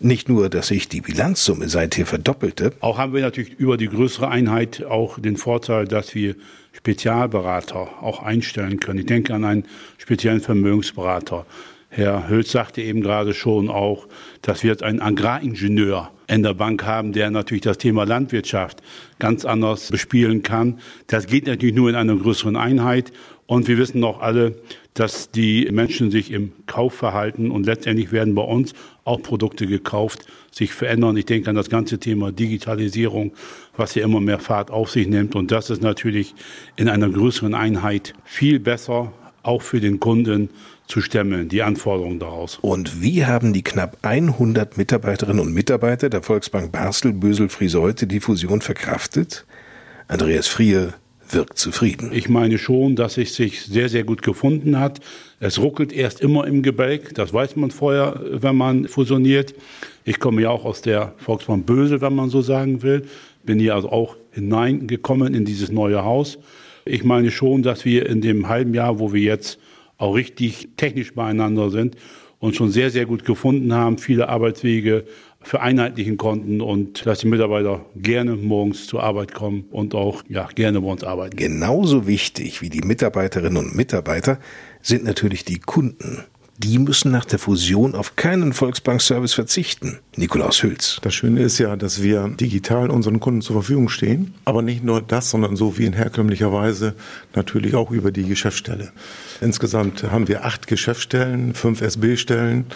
Nicht 0.00 0.28
nur, 0.28 0.48
dass 0.48 0.68
sich 0.68 0.88
die 0.88 1.00
Bilanzsumme 1.00 1.68
seither 1.68 2.06
verdoppelte. 2.06 2.72
Auch 2.80 2.98
haben 2.98 3.14
wir 3.14 3.20
natürlich 3.20 3.54
über 3.54 3.76
die 3.76 3.88
größere 3.88 4.28
Einheit 4.28 4.84
auch 4.84 5.18
den 5.18 5.36
Vorteil, 5.36 5.86
dass 5.86 6.14
wir 6.14 6.36
Spezialberater 6.78 8.02
auch 8.02 8.22
einstellen 8.22 8.78
können. 8.78 9.00
Ich 9.00 9.06
denke 9.06 9.34
an 9.34 9.44
einen 9.44 9.64
speziellen 9.98 10.40
Vermögensberater. 10.40 11.44
Herr 11.90 12.28
Hülz 12.28 12.52
sagte 12.52 12.82
eben 12.82 13.00
gerade 13.00 13.34
schon 13.34 13.68
auch, 13.68 14.06
dass 14.42 14.62
wir 14.62 14.70
jetzt 14.70 14.82
einen 14.82 15.00
Agraringenieur 15.00 16.10
in 16.28 16.42
der 16.42 16.54
Bank 16.54 16.84
haben, 16.84 17.12
der 17.12 17.30
natürlich 17.30 17.62
das 17.62 17.78
Thema 17.78 18.04
Landwirtschaft 18.04 18.82
ganz 19.18 19.44
anders 19.44 19.90
bespielen 19.90 20.42
kann. 20.42 20.78
Das 21.06 21.26
geht 21.26 21.46
natürlich 21.46 21.74
nur 21.74 21.88
in 21.88 21.96
einer 21.96 22.14
größeren 22.14 22.56
Einheit. 22.56 23.12
Und 23.48 23.66
wir 23.66 23.78
wissen 23.78 24.04
auch 24.04 24.20
alle, 24.20 24.56
dass 24.92 25.30
die 25.30 25.66
Menschen 25.72 26.10
sich 26.10 26.32
im 26.32 26.52
Kaufverhalten 26.66 27.50
und 27.50 27.64
letztendlich 27.64 28.12
werden 28.12 28.34
bei 28.34 28.42
uns 28.42 28.74
auch 29.04 29.22
Produkte 29.22 29.66
gekauft, 29.66 30.26
sich 30.50 30.74
verändern. 30.74 31.16
Ich 31.16 31.24
denke 31.24 31.48
an 31.48 31.56
das 31.56 31.70
ganze 31.70 31.98
Thema 31.98 32.30
Digitalisierung, 32.30 33.32
was 33.74 33.94
ja 33.94 34.04
immer 34.04 34.20
mehr 34.20 34.38
Fahrt 34.38 34.70
auf 34.70 34.90
sich 34.90 35.08
nimmt. 35.08 35.34
Und 35.34 35.50
das 35.50 35.70
ist 35.70 35.80
natürlich 35.80 36.34
in 36.76 36.90
einer 36.90 37.08
größeren 37.08 37.54
Einheit 37.54 38.12
viel 38.22 38.60
besser, 38.60 39.12
auch 39.42 39.62
für 39.62 39.80
den 39.80 39.98
Kunden 39.98 40.50
zu 40.86 41.00
stemmen, 41.00 41.48
die 41.48 41.62
Anforderungen 41.62 42.18
daraus. 42.18 42.58
Und 42.60 43.00
wie 43.00 43.24
haben 43.24 43.54
die 43.54 43.62
knapp 43.62 43.96
100 44.02 44.76
Mitarbeiterinnen 44.76 45.40
und 45.40 45.54
Mitarbeiter 45.54 46.10
der 46.10 46.22
Volksbank 46.22 46.70
Basel, 46.70 47.14
Bösel, 47.14 47.48
Friseute 47.48 48.06
die 48.06 48.20
Fusion 48.20 48.60
verkraftet? 48.60 49.46
Andreas 50.06 50.48
Frier 50.48 50.92
wirkt 51.30 51.58
zufrieden. 51.58 52.10
Ich 52.12 52.28
meine 52.28 52.58
schon, 52.58 52.96
dass 52.96 53.18
es 53.18 53.34
sich 53.34 53.62
sehr, 53.62 53.88
sehr 53.88 54.04
gut 54.04 54.22
gefunden 54.22 54.78
hat. 54.78 55.00
Es 55.40 55.58
ruckelt 55.58 55.92
erst 55.92 56.20
immer 56.20 56.46
im 56.46 56.62
Gebälk, 56.62 57.14
das 57.14 57.32
weiß 57.32 57.56
man 57.56 57.70
vorher, 57.70 58.20
wenn 58.30 58.56
man 58.56 58.88
fusioniert. 58.88 59.54
Ich 60.04 60.18
komme 60.18 60.42
ja 60.42 60.50
auch 60.50 60.64
aus 60.64 60.82
der 60.82 61.14
Volksbank 61.18 61.66
Bösel, 61.66 62.00
wenn 62.00 62.14
man 62.14 62.30
so 62.30 62.42
sagen 62.42 62.82
will. 62.82 63.04
Bin 63.44 63.58
hier 63.58 63.74
also 63.74 63.90
auch 63.90 64.16
hineingekommen 64.32 65.34
in 65.34 65.44
dieses 65.44 65.70
neue 65.70 66.04
Haus. 66.04 66.38
Ich 66.84 67.04
meine 67.04 67.30
schon, 67.30 67.62
dass 67.62 67.84
wir 67.84 68.06
in 68.08 68.20
dem 68.20 68.48
halben 68.48 68.74
Jahr, 68.74 68.98
wo 68.98 69.12
wir 69.12 69.20
jetzt 69.20 69.58
auch 69.98 70.14
richtig 70.14 70.68
technisch 70.76 71.14
beieinander 71.14 71.70
sind 71.70 71.96
und 72.38 72.56
schon 72.56 72.70
sehr, 72.70 72.90
sehr 72.90 73.04
gut 73.04 73.24
gefunden 73.24 73.72
haben, 73.74 73.98
viele 73.98 74.28
Arbeitswege 74.28 75.04
vereinheitlichen 75.40 76.16
konnten 76.16 76.60
und 76.60 77.06
dass 77.06 77.20
die 77.20 77.28
Mitarbeiter 77.28 77.84
gerne 77.96 78.36
morgens 78.36 78.86
zur 78.86 79.02
Arbeit 79.02 79.34
kommen 79.34 79.64
und 79.70 79.94
auch 79.94 80.22
ja, 80.28 80.48
gerne 80.54 80.80
bei 80.80 80.88
uns 80.88 81.04
arbeiten. 81.04 81.36
Genauso 81.36 82.06
wichtig 82.06 82.60
wie 82.60 82.70
die 82.70 82.80
Mitarbeiterinnen 82.80 83.56
und 83.56 83.74
Mitarbeiter 83.74 84.38
sind 84.82 85.04
natürlich 85.04 85.44
die 85.44 85.58
Kunden 85.58 86.24
die 86.58 86.78
müssen 86.80 87.12
nach 87.12 87.24
der 87.24 87.38
Fusion 87.38 87.94
auf 87.94 88.16
keinen 88.16 88.52
Volksbank-Service 88.52 89.32
verzichten. 89.32 90.00
Nikolaus 90.16 90.64
Hülz. 90.64 90.98
Das 91.02 91.14
Schöne 91.14 91.40
ist 91.40 91.58
ja, 91.58 91.76
dass 91.76 92.02
wir 92.02 92.28
digital 92.28 92.90
unseren 92.90 93.20
Kunden 93.20 93.42
zur 93.42 93.54
Verfügung 93.54 93.88
stehen. 93.88 94.34
Aber 94.44 94.60
nicht 94.60 94.82
nur 94.82 95.00
das, 95.00 95.30
sondern 95.30 95.54
so 95.54 95.78
wie 95.78 95.84
in 95.84 95.92
herkömmlicher 95.92 96.52
Weise 96.52 96.94
natürlich 97.34 97.76
auch 97.76 97.92
über 97.92 98.10
die 98.10 98.24
Geschäftsstelle. 98.24 98.90
Insgesamt 99.40 100.02
haben 100.02 100.26
wir 100.26 100.44
acht 100.44 100.66
Geschäftsstellen, 100.66 101.54
fünf 101.54 101.80
SB-Stellen, 101.80 102.66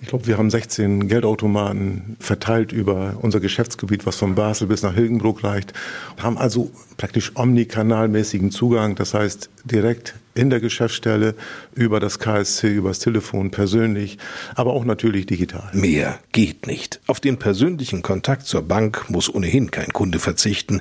ich 0.00 0.08
glaube, 0.08 0.26
wir 0.26 0.38
haben 0.38 0.50
16 0.50 1.08
Geldautomaten 1.08 2.16
verteilt 2.20 2.72
über 2.72 3.18
unser 3.20 3.40
Geschäftsgebiet, 3.40 4.06
was 4.06 4.16
von 4.16 4.34
Basel 4.34 4.68
bis 4.68 4.82
nach 4.82 4.94
Hilgenbruck 4.94 5.42
reicht. 5.42 5.72
Haben 6.18 6.38
also 6.38 6.70
praktisch 6.96 7.32
omnikanalmäßigen 7.34 8.50
Zugang. 8.50 8.94
Das 8.94 9.14
heißt, 9.14 9.50
direkt 9.64 10.14
in 10.34 10.50
der 10.50 10.60
Geschäftsstelle, 10.60 11.34
über 11.74 11.98
das 11.98 12.20
KSC, 12.20 12.74
über 12.74 12.90
das 12.90 13.00
Telefon, 13.00 13.50
persönlich, 13.50 14.18
aber 14.54 14.72
auch 14.72 14.84
natürlich 14.84 15.26
digital. 15.26 15.68
Mehr 15.72 16.20
geht 16.32 16.66
nicht. 16.68 17.00
Auf 17.06 17.18
den 17.18 17.38
persönlichen 17.38 18.02
Kontakt 18.02 18.46
zur 18.46 18.62
Bank 18.62 19.10
muss 19.10 19.32
ohnehin 19.32 19.72
kein 19.72 19.92
Kunde 19.92 20.20
verzichten. 20.20 20.80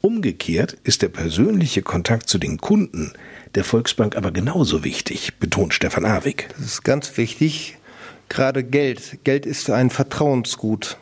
Umgekehrt 0.00 0.76
ist 0.82 1.02
der 1.02 1.08
persönliche 1.08 1.82
Kontakt 1.82 2.28
zu 2.28 2.38
den 2.38 2.58
Kunden 2.58 3.12
der 3.54 3.64
Volksbank 3.64 4.16
aber 4.16 4.32
genauso 4.32 4.84
wichtig, 4.84 5.38
betont 5.38 5.72
Stefan 5.72 6.04
Awig. 6.04 6.48
Das 6.56 6.66
ist 6.66 6.84
ganz 6.84 7.16
wichtig 7.16 7.78
gerade 8.28 8.64
Geld. 8.64 9.18
Geld 9.24 9.46
ist 9.46 9.70
ein 9.70 9.90
Vertrauensgut. 9.90 10.98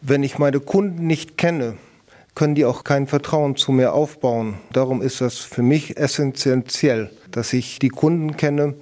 Wenn 0.00 0.22
ich 0.22 0.38
meine 0.38 0.60
Kunden 0.60 1.06
nicht 1.06 1.36
kenne, 1.38 1.76
können 2.34 2.54
die 2.54 2.64
auch 2.64 2.84
kein 2.84 3.06
Vertrauen 3.06 3.56
zu 3.56 3.72
mir 3.72 3.94
aufbauen. 3.94 4.58
Darum 4.72 5.02
ist 5.02 5.20
das 5.20 5.38
für 5.38 5.62
mich 5.62 5.96
essentiell, 5.96 7.10
dass 7.30 7.52
ich 7.52 7.78
die 7.78 7.88
Kunden 7.88 8.36
kenne 8.36 8.74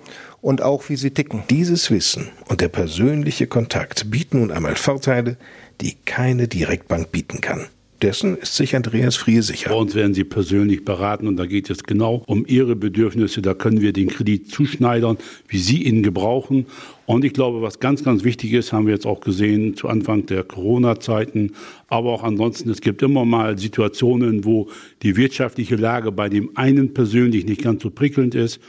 und 0.42 0.60
auch 0.60 0.88
wie 0.88 0.96
sie 0.96 1.12
ticken. 1.12 1.44
Dieses 1.48 1.90
Wissen 1.90 2.30
und 2.48 2.60
der 2.60 2.68
persönliche 2.68 3.46
Kontakt 3.46 4.10
bieten 4.10 4.40
nun 4.40 4.50
einmal 4.50 4.76
Vorteile, 4.76 5.36
die 5.80 5.96
keine 6.04 6.48
Direktbank 6.48 7.12
bieten 7.12 7.40
kann. 7.40 7.66
Dessen 8.04 8.36
ist 8.36 8.56
sich 8.56 8.76
Andreas 8.76 9.16
Frie 9.16 9.40
sicher. 9.40 9.70
Bei 9.70 9.76
uns 9.76 9.94
werden 9.94 10.12
Sie 10.12 10.24
persönlich 10.24 10.84
beraten 10.84 11.26
und 11.26 11.38
da 11.38 11.46
geht 11.46 11.70
es 11.70 11.84
genau 11.84 12.22
um 12.26 12.44
Ihre 12.46 12.76
Bedürfnisse. 12.76 13.40
Da 13.40 13.54
können 13.54 13.80
wir 13.80 13.94
den 13.94 14.08
Kredit 14.08 14.50
zuschneidern, 14.50 15.16
wie 15.48 15.56
Sie 15.56 15.84
ihn 15.84 16.02
gebrauchen. 16.02 16.66
Und 17.06 17.24
ich 17.24 17.32
glaube, 17.32 17.62
was 17.62 17.80
ganz, 17.80 18.04
ganz 18.04 18.22
wichtig 18.22 18.52
ist, 18.52 18.74
haben 18.74 18.84
wir 18.86 18.92
jetzt 18.92 19.06
auch 19.06 19.20
gesehen 19.20 19.74
zu 19.74 19.88
Anfang 19.88 20.26
der 20.26 20.44
Corona-Zeiten, 20.44 21.52
aber 21.88 22.12
auch 22.12 22.24
ansonsten, 22.24 22.68
es 22.68 22.82
gibt 22.82 23.00
immer 23.00 23.24
mal 23.24 23.58
Situationen, 23.58 24.44
wo 24.44 24.68
die 25.02 25.16
wirtschaftliche 25.16 25.76
Lage 25.76 26.12
bei 26.12 26.28
dem 26.28 26.50
einen 26.58 26.92
persönlich 26.92 27.46
nicht 27.46 27.62
ganz 27.62 27.82
so 27.82 27.88
prickelnd 27.88 28.34
ist 28.34 28.60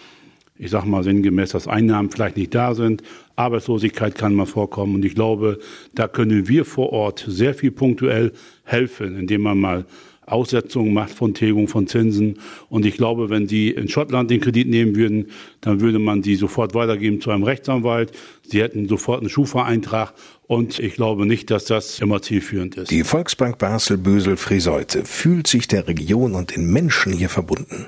ich 0.58 0.72
sage 0.72 0.88
mal 0.88 1.04
sinngemäß, 1.04 1.52
dass 1.52 1.68
Einnahmen 1.68 2.10
vielleicht 2.10 2.38
nicht 2.38 2.56
da 2.56 2.74
sind, 2.74 3.04
Arbeitslosigkeit 3.36 4.15
kann 4.15 4.34
mal 4.34 4.46
vorkommen. 4.46 4.96
Und 4.96 5.06
ich 5.06 5.15
glaube, 5.15 5.60
da 5.94 6.08
können 6.08 6.48
wir 6.48 6.65
vor 6.65 6.94
Ort 6.94 7.26
sehr 7.28 7.54
viel 7.54 7.72
punktuell 7.72 8.32
helfen, 8.63 9.20
indem 9.20 9.41
man 9.41 9.60
mal 9.60 9.86
Aussetzungen 10.28 10.94
macht 10.94 11.12
von 11.12 11.34
Tilgung 11.34 11.68
von 11.68 11.88
Zinsen. 11.88 12.39
Und 12.70 12.86
ich 12.86 12.98
glaube, 12.98 13.30
wenn 13.30 13.48
Sie 13.48 13.70
in 13.70 13.88
Schottland 13.88 14.32
den 14.32 14.41
Kredit 14.41 14.68
nehmen 14.68 14.96
würden, 14.96 15.28
dann 15.62 15.82
würde 15.82 16.00
man 16.00 16.22
die 16.22 16.36
sofort 16.36 16.74
weitergeben 16.74 17.22
zu 17.22 17.32
einem 17.32 17.44
Rechtsanwalt. 17.44 18.12
Sie 18.44 18.62
hätten 18.62 18.88
sofort 18.88 19.20
einen 19.20 19.30
Schufa-Eintrag. 19.30 20.13
Und 20.48 20.80
ich 20.80 20.96
glaube 20.96 21.26
nicht, 21.26 21.52
dass 21.52 21.65
das 21.65 22.00
immer 22.00 22.22
zielführend 22.22 22.76
ist. 22.78 22.91
Die 22.91 23.04
Volksbank 23.04 23.58
Basel-Bösel-Friseute 23.58 25.04
fühlt 25.06 25.48
sich 25.48 25.68
der 25.68 25.88
Region 25.88 26.34
und 26.34 26.56
den 26.56 26.72
Menschen 26.72 27.13
hier 27.13 27.30
verbunden. 27.30 27.88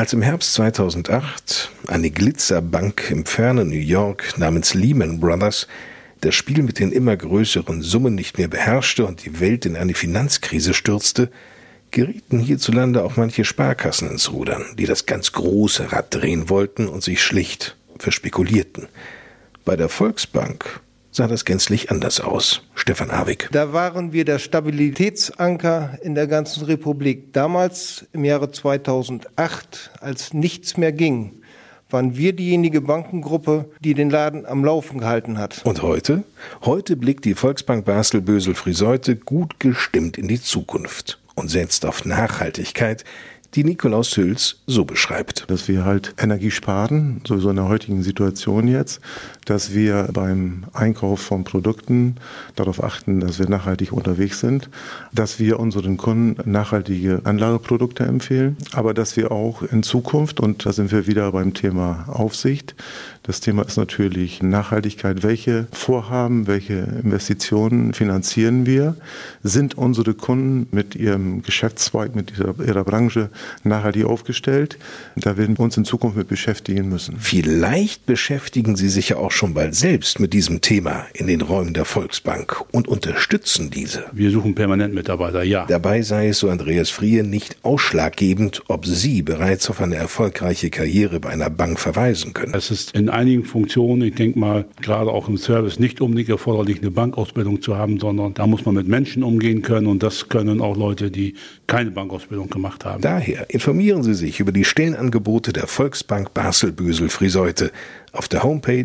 Als 0.00 0.14
im 0.14 0.22
Herbst 0.22 0.54
2008 0.54 1.72
eine 1.88 2.10
Glitzerbank 2.10 3.10
im 3.10 3.26
fernen 3.26 3.68
New 3.68 3.74
York 3.74 4.38
namens 4.38 4.72
Lehman 4.72 5.20
Brothers 5.20 5.68
das 6.22 6.34
Spiel 6.34 6.62
mit 6.62 6.78
den 6.78 6.90
immer 6.90 7.14
größeren 7.14 7.82
Summen 7.82 8.14
nicht 8.14 8.38
mehr 8.38 8.48
beherrschte 8.48 9.04
und 9.04 9.26
die 9.26 9.40
Welt 9.40 9.66
in 9.66 9.76
eine 9.76 9.92
Finanzkrise 9.92 10.72
stürzte, 10.72 11.30
gerieten 11.90 12.38
hierzulande 12.38 13.04
auch 13.04 13.16
manche 13.16 13.44
Sparkassen 13.44 14.10
ins 14.10 14.32
Rudern, 14.32 14.64
die 14.78 14.86
das 14.86 15.04
ganz 15.04 15.32
große 15.32 15.92
Rad 15.92 16.14
drehen 16.14 16.48
wollten 16.48 16.88
und 16.88 17.02
sich 17.02 17.22
schlicht 17.22 17.76
verspekulierten. 17.98 18.88
Bei 19.66 19.76
der 19.76 19.90
Volksbank 19.90 20.80
sah 21.10 21.26
das 21.26 21.44
gänzlich 21.44 21.90
anders 21.90 22.20
aus. 22.20 22.62
Stefan 22.74 23.10
Awig. 23.10 23.48
Da 23.52 23.72
waren 23.72 24.12
wir 24.12 24.24
der 24.24 24.38
Stabilitätsanker 24.38 25.98
in 26.02 26.14
der 26.14 26.26
ganzen 26.26 26.64
Republik. 26.64 27.32
Damals 27.32 28.06
im 28.12 28.24
Jahre 28.24 28.50
2008, 28.50 29.90
als 30.00 30.32
nichts 30.32 30.76
mehr 30.76 30.92
ging, 30.92 31.40
waren 31.90 32.16
wir 32.16 32.32
diejenige 32.32 32.80
Bankengruppe, 32.80 33.70
die 33.80 33.94
den 33.94 34.10
Laden 34.10 34.46
am 34.46 34.64
Laufen 34.64 35.00
gehalten 35.00 35.38
hat. 35.38 35.62
Und 35.64 35.82
heute? 35.82 36.24
Heute 36.64 36.96
blickt 36.96 37.24
die 37.24 37.34
Volksbank 37.34 37.84
Basel-Bösel-Friseute 37.84 39.16
gut 39.16 39.58
gestimmt 39.58 40.16
in 40.16 40.28
die 40.28 40.40
Zukunft 40.40 41.18
und 41.34 41.48
setzt 41.48 41.84
auf 41.84 42.04
Nachhaltigkeit, 42.04 43.04
die 43.54 43.64
Nikolaus 43.64 44.16
Hüls 44.16 44.60
so 44.66 44.84
beschreibt. 44.84 45.50
Dass 45.50 45.68
wir 45.68 45.84
halt 45.84 46.14
Energie 46.18 46.50
sparen, 46.50 47.20
sowieso 47.26 47.50
in 47.50 47.56
der 47.56 47.68
heutigen 47.68 48.02
Situation 48.02 48.68
jetzt, 48.68 49.00
dass 49.44 49.74
wir 49.74 50.08
beim 50.12 50.64
Einkauf 50.72 51.20
von 51.20 51.44
Produkten 51.44 52.16
darauf 52.54 52.82
achten, 52.82 53.20
dass 53.20 53.38
wir 53.38 53.48
nachhaltig 53.48 53.92
unterwegs 53.92 54.40
sind, 54.40 54.68
dass 55.12 55.38
wir 55.38 55.58
unseren 55.58 55.96
Kunden 55.96 56.50
nachhaltige 56.50 57.20
Anlageprodukte 57.24 58.04
empfehlen, 58.04 58.56
aber 58.72 58.94
dass 58.94 59.16
wir 59.16 59.32
auch 59.32 59.62
in 59.62 59.82
Zukunft, 59.82 60.40
und 60.40 60.64
da 60.64 60.72
sind 60.72 60.92
wir 60.92 61.06
wieder 61.06 61.32
beim 61.32 61.54
Thema 61.54 62.04
Aufsicht, 62.08 62.74
das 63.22 63.40
Thema 63.40 63.66
ist 63.66 63.76
natürlich 63.76 64.42
Nachhaltigkeit. 64.42 65.22
Welche 65.22 65.66
Vorhaben, 65.72 66.46
welche 66.46 66.74
Investitionen 67.02 67.92
finanzieren 67.92 68.64
wir? 68.64 68.96
Sind 69.42 69.76
unsere 69.76 70.14
Kunden 70.14 70.66
mit 70.74 70.94
ihrem 70.94 71.42
Geschäftszweig, 71.42 72.14
mit 72.14 72.38
ihrer, 72.38 72.54
ihrer 72.64 72.82
Branche 72.82 73.28
nachhaltig 73.62 74.06
aufgestellt. 74.06 74.78
Da 75.16 75.36
werden 75.36 75.58
wir 75.58 75.64
uns 75.64 75.76
in 75.76 75.84
Zukunft 75.84 76.16
mit 76.16 76.28
beschäftigen 76.28 76.88
müssen. 76.88 77.18
Vielleicht 77.18 78.06
beschäftigen 78.06 78.74
Sie 78.74 78.88
sich 78.88 79.10
ja 79.10 79.16
auch 79.16 79.32
schon 79.32 79.52
bald 79.52 79.74
selbst 79.74 80.18
mit 80.18 80.32
diesem 80.32 80.62
Thema 80.62 81.04
in 81.12 81.26
den 81.26 81.42
Räumen 81.42 81.74
der 81.74 81.84
Volksbank 81.84 82.64
und 82.72 82.88
unterstützen 82.88 83.70
diese. 83.70 84.06
Wir 84.12 84.30
suchen 84.30 84.54
permanent 84.54 84.94
Mitarbeiter, 84.94 85.42
ja. 85.42 85.66
Dabei 85.66 86.00
sei 86.00 86.28
es, 86.28 86.38
so 86.38 86.48
Andreas 86.48 86.88
Frie, 86.88 87.22
nicht 87.22 87.58
ausschlaggebend, 87.62 88.62
ob 88.68 88.86
Sie 88.86 89.20
bereits 89.20 89.68
auf 89.68 89.82
eine 89.82 89.96
erfolgreiche 89.96 90.70
Karriere 90.70 91.20
bei 91.20 91.28
einer 91.28 91.50
Bank 91.50 91.78
verweisen 91.78 92.32
können. 92.32 92.54
Es 92.54 92.70
ist 92.70 92.92
in 92.92 93.09
einigen 93.10 93.44
Funktionen, 93.44 94.02
ich 94.02 94.14
denke 94.14 94.38
mal, 94.38 94.66
gerade 94.80 95.10
auch 95.10 95.28
im 95.28 95.36
Service 95.36 95.78
nicht 95.78 96.00
unbedingt 96.00 96.28
erforderlich, 96.28 96.80
eine 96.80 96.90
Bankausbildung 96.90 97.62
zu 97.62 97.76
haben, 97.76 98.00
sondern 98.00 98.34
da 98.34 98.46
muss 98.46 98.64
man 98.64 98.74
mit 98.74 98.88
Menschen 98.88 99.22
umgehen 99.22 99.62
können 99.62 99.86
und 99.86 100.02
das 100.02 100.28
können 100.28 100.60
auch 100.60 100.76
Leute, 100.76 101.10
die 101.10 101.34
keine 101.66 101.90
Bankausbildung 101.90 102.50
gemacht 102.50 102.84
haben. 102.84 103.02
Daher 103.02 103.50
informieren 103.50 104.02
Sie 104.02 104.14
sich 104.14 104.40
über 104.40 104.52
die 104.52 104.64
Stellenangebote 104.64 105.52
der 105.52 105.66
Volksbank 105.66 106.34
Basel-Bösel-Friseute 106.34 107.70
auf 108.12 108.28
der 108.28 108.42
Homepage 108.42 108.84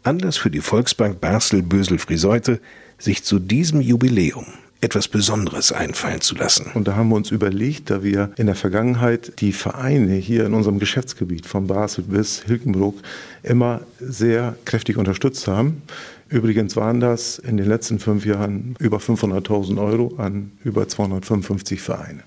Anlass 0.04 0.38
für 0.38 0.50
die 0.50 0.62
Volksbank 0.62 1.20
Basel-Bösel-Friseute, 1.20 2.62
sich 2.98 3.24
zu 3.24 3.40
diesem 3.40 3.82
Jubiläum 3.82 4.46
etwas 4.82 5.08
Besonderes 5.08 5.72
einfallen 5.72 6.22
zu 6.22 6.36
lassen. 6.36 6.72
Und 6.74 6.88
da 6.88 6.96
haben 6.96 7.10
wir 7.10 7.16
uns 7.16 7.30
überlegt, 7.30 7.92
da 7.92 8.04
wir 8.04 8.32
in 8.38 8.48
der 8.48 8.56
Vergangenheit 8.56 9.40
die 9.40 9.54
Vereine 9.54 10.16
hier 10.16 10.46
in 10.46 10.56
unserem 10.56 10.80
Geschäftsgebiet 10.80 11.46
von 11.46 11.68
Basel 11.68 12.04
bis 12.04 12.42
Hilkenbrook 12.44 12.96
immer 13.44 13.82
sehr 14.00 14.56
kräftig 14.66 14.98
unterstützt 14.98 15.48
haben. 15.48 15.84
Übrigens 16.30 16.76
waren 16.76 17.00
das 17.00 17.40
in 17.40 17.58
den 17.58 17.68
letzten 17.68 18.00
fünf 18.00 18.26
Jahren 18.26 18.76
über 18.80 18.98
500.000 18.98 19.80
Euro 19.80 20.16
an 20.18 20.52
über 20.64 20.88
255 20.88 21.80
Vereine. 21.82 22.24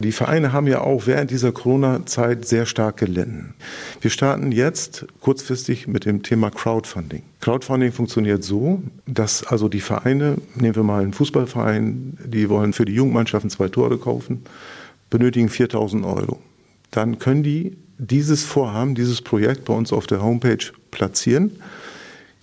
Die 0.00 0.12
Vereine 0.12 0.52
haben 0.52 0.66
ja 0.66 0.80
auch 0.80 1.06
während 1.06 1.30
dieser 1.30 1.52
Corona-Zeit 1.52 2.46
sehr 2.46 2.66
stark 2.66 2.96
gelitten. 2.96 3.54
Wir 4.00 4.10
starten 4.10 4.50
jetzt 4.50 5.06
kurzfristig 5.20 5.86
mit 5.86 6.04
dem 6.04 6.22
Thema 6.22 6.50
Crowdfunding. 6.50 7.22
Crowdfunding 7.40 7.92
funktioniert 7.92 8.42
so, 8.42 8.82
dass 9.06 9.44
also 9.44 9.68
die 9.68 9.80
Vereine, 9.80 10.36
nehmen 10.56 10.74
wir 10.74 10.82
mal 10.82 11.02
einen 11.02 11.12
Fußballverein, 11.12 12.18
die 12.24 12.48
wollen 12.48 12.72
für 12.72 12.84
die 12.84 12.94
Jugendmannschaften 12.94 13.50
zwei 13.50 13.68
Tore 13.68 13.98
kaufen, 13.98 14.42
benötigen 15.10 15.48
4000 15.48 16.04
Euro. 16.04 16.40
Dann 16.90 17.18
können 17.18 17.42
die 17.42 17.76
dieses 17.98 18.44
Vorhaben, 18.44 18.94
dieses 18.94 19.22
Projekt 19.22 19.64
bei 19.64 19.74
uns 19.74 19.92
auf 19.92 20.06
der 20.06 20.22
Homepage 20.22 20.72
platzieren. 20.90 21.52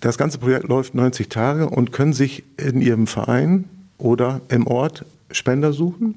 Das 0.00 0.16
ganze 0.16 0.38
Projekt 0.38 0.68
läuft 0.68 0.94
90 0.94 1.28
Tage 1.28 1.68
und 1.68 1.92
können 1.92 2.14
sich 2.14 2.42
in 2.56 2.80
ihrem 2.80 3.06
Verein 3.06 3.64
oder 3.98 4.40
im 4.48 4.66
Ort 4.66 5.04
Spender 5.30 5.72
suchen. 5.72 6.16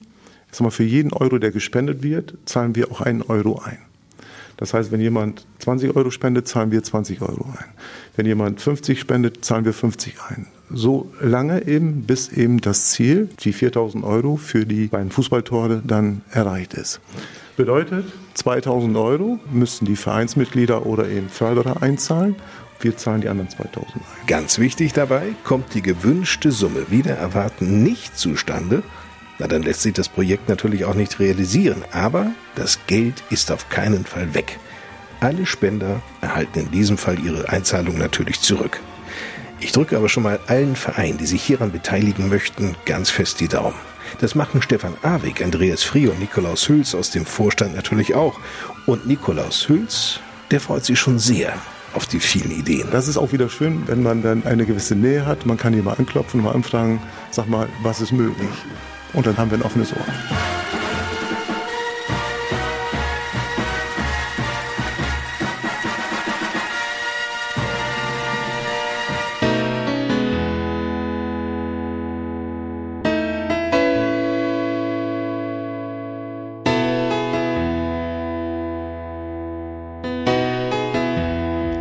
Sag 0.55 0.61
mal, 0.61 0.69
für 0.69 0.85
jeden 0.85 1.11
Euro, 1.11 1.37
der 1.37 1.51
gespendet 1.51 2.01
wird, 2.01 2.35
zahlen 2.45 2.75
wir 2.75 2.89
auch 2.89 3.01
einen 3.01 3.21
Euro 3.23 3.61
ein. 3.61 3.77
Das 4.55 4.73
heißt, 4.73 4.89
wenn 4.93 5.01
jemand 5.01 5.45
20 5.59 5.97
Euro 5.97 6.11
spendet, 6.11 6.47
zahlen 6.47 6.71
wir 6.71 6.81
20 6.81 7.21
Euro 7.23 7.43
ein. 7.57 7.65
Wenn 8.15 8.25
jemand 8.25 8.61
50 8.61 8.97
spendet, 8.97 9.43
zahlen 9.43 9.65
wir 9.65 9.73
50 9.73 10.15
ein. 10.29 10.47
So 10.69 11.11
lange 11.19 11.67
eben, 11.67 12.03
bis 12.03 12.29
eben 12.29 12.61
das 12.61 12.91
Ziel, 12.91 13.27
die 13.41 13.51
4000 13.51 14.05
Euro 14.05 14.37
für 14.37 14.65
die 14.65 14.87
beiden 14.87 15.11
Fußballtore, 15.11 15.81
dann 15.85 16.21
erreicht 16.31 16.73
ist. 16.73 17.01
Bedeutet, 17.57 18.05
2000 18.35 18.95
Euro 18.95 19.39
müssten 19.51 19.85
die 19.85 19.97
Vereinsmitglieder 19.97 20.85
oder 20.85 21.09
eben 21.09 21.27
Förderer 21.27 21.83
einzahlen. 21.83 22.37
Wir 22.79 22.95
zahlen 22.95 23.19
die 23.19 23.27
anderen 23.27 23.49
2000 23.49 23.93
ein. 23.93 24.01
Ganz 24.27 24.57
wichtig 24.57 24.93
dabei, 24.93 25.33
kommt 25.43 25.73
die 25.73 25.81
gewünschte 25.81 26.53
Summe 26.53 26.85
wieder 26.91 27.15
erwarten 27.15 27.83
nicht 27.83 28.17
zustande, 28.17 28.83
na 29.39 29.47
dann 29.47 29.63
lässt 29.63 29.81
sich 29.81 29.93
das 29.93 30.09
Projekt 30.09 30.49
natürlich 30.49 30.85
auch 30.85 30.93
nicht 30.93 31.19
realisieren, 31.19 31.83
aber 31.91 32.31
das 32.55 32.79
Geld 32.87 33.23
ist 33.29 33.51
auf 33.51 33.69
keinen 33.69 34.05
Fall 34.05 34.33
weg. 34.33 34.59
Alle 35.19 35.45
Spender 35.45 36.01
erhalten 36.21 36.59
in 36.59 36.71
diesem 36.71 36.97
Fall 36.97 37.19
ihre 37.19 37.49
Einzahlung 37.49 37.97
natürlich 37.97 38.41
zurück. 38.41 38.79
Ich 39.59 39.71
drücke 39.71 39.97
aber 39.97 40.09
schon 40.09 40.23
mal 40.23 40.39
allen 40.47 40.75
Vereinen, 40.75 41.17
die 41.17 41.25
sich 41.25 41.41
hieran 41.41 41.71
beteiligen 41.71 42.29
möchten, 42.29 42.75
ganz 42.85 43.09
fest 43.09 43.39
die 43.39 43.47
Daumen. 43.47 43.75
Das 44.19 44.35
machen 44.35 44.61
Stefan 44.61 44.93
Awig, 45.01 45.43
Andreas 45.43 45.83
Frie 45.83 46.07
und 46.07 46.19
Nikolaus 46.19 46.67
Hüls 46.69 46.93
aus 46.93 47.09
dem 47.09 47.25
Vorstand 47.25 47.75
natürlich 47.75 48.13
auch. 48.15 48.39
Und 48.85 49.07
Nikolaus 49.07 49.67
Hüls, 49.67 50.19
der 50.51 50.59
freut 50.59 50.85
sich 50.85 50.99
schon 50.99 51.19
sehr 51.19 51.53
auf 51.93 52.05
die 52.05 52.19
vielen 52.19 52.51
Ideen. 52.51 52.89
Das 52.91 53.07
ist 53.07 53.17
auch 53.17 53.31
wieder 53.31 53.49
schön, 53.49 53.87
wenn 53.87 54.03
man 54.03 54.21
dann 54.21 54.45
eine 54.45 54.65
gewisse 54.65 54.95
Nähe 54.95 55.25
hat. 55.25 55.45
Man 55.45 55.57
kann 55.57 55.73
hier 55.73 55.83
mal 55.83 55.95
anklopfen, 55.97 56.43
mal 56.43 56.53
anfragen, 56.53 57.01
sag 57.31 57.47
mal, 57.47 57.67
was 57.81 58.01
ist 58.01 58.11
möglich? 58.11 58.49
Und 59.15 59.25
dann 59.25 59.37
haben 59.37 59.49
wir 59.49 59.57
ein 59.57 59.63
offenes 59.63 59.93
Ohr. 59.93 60.05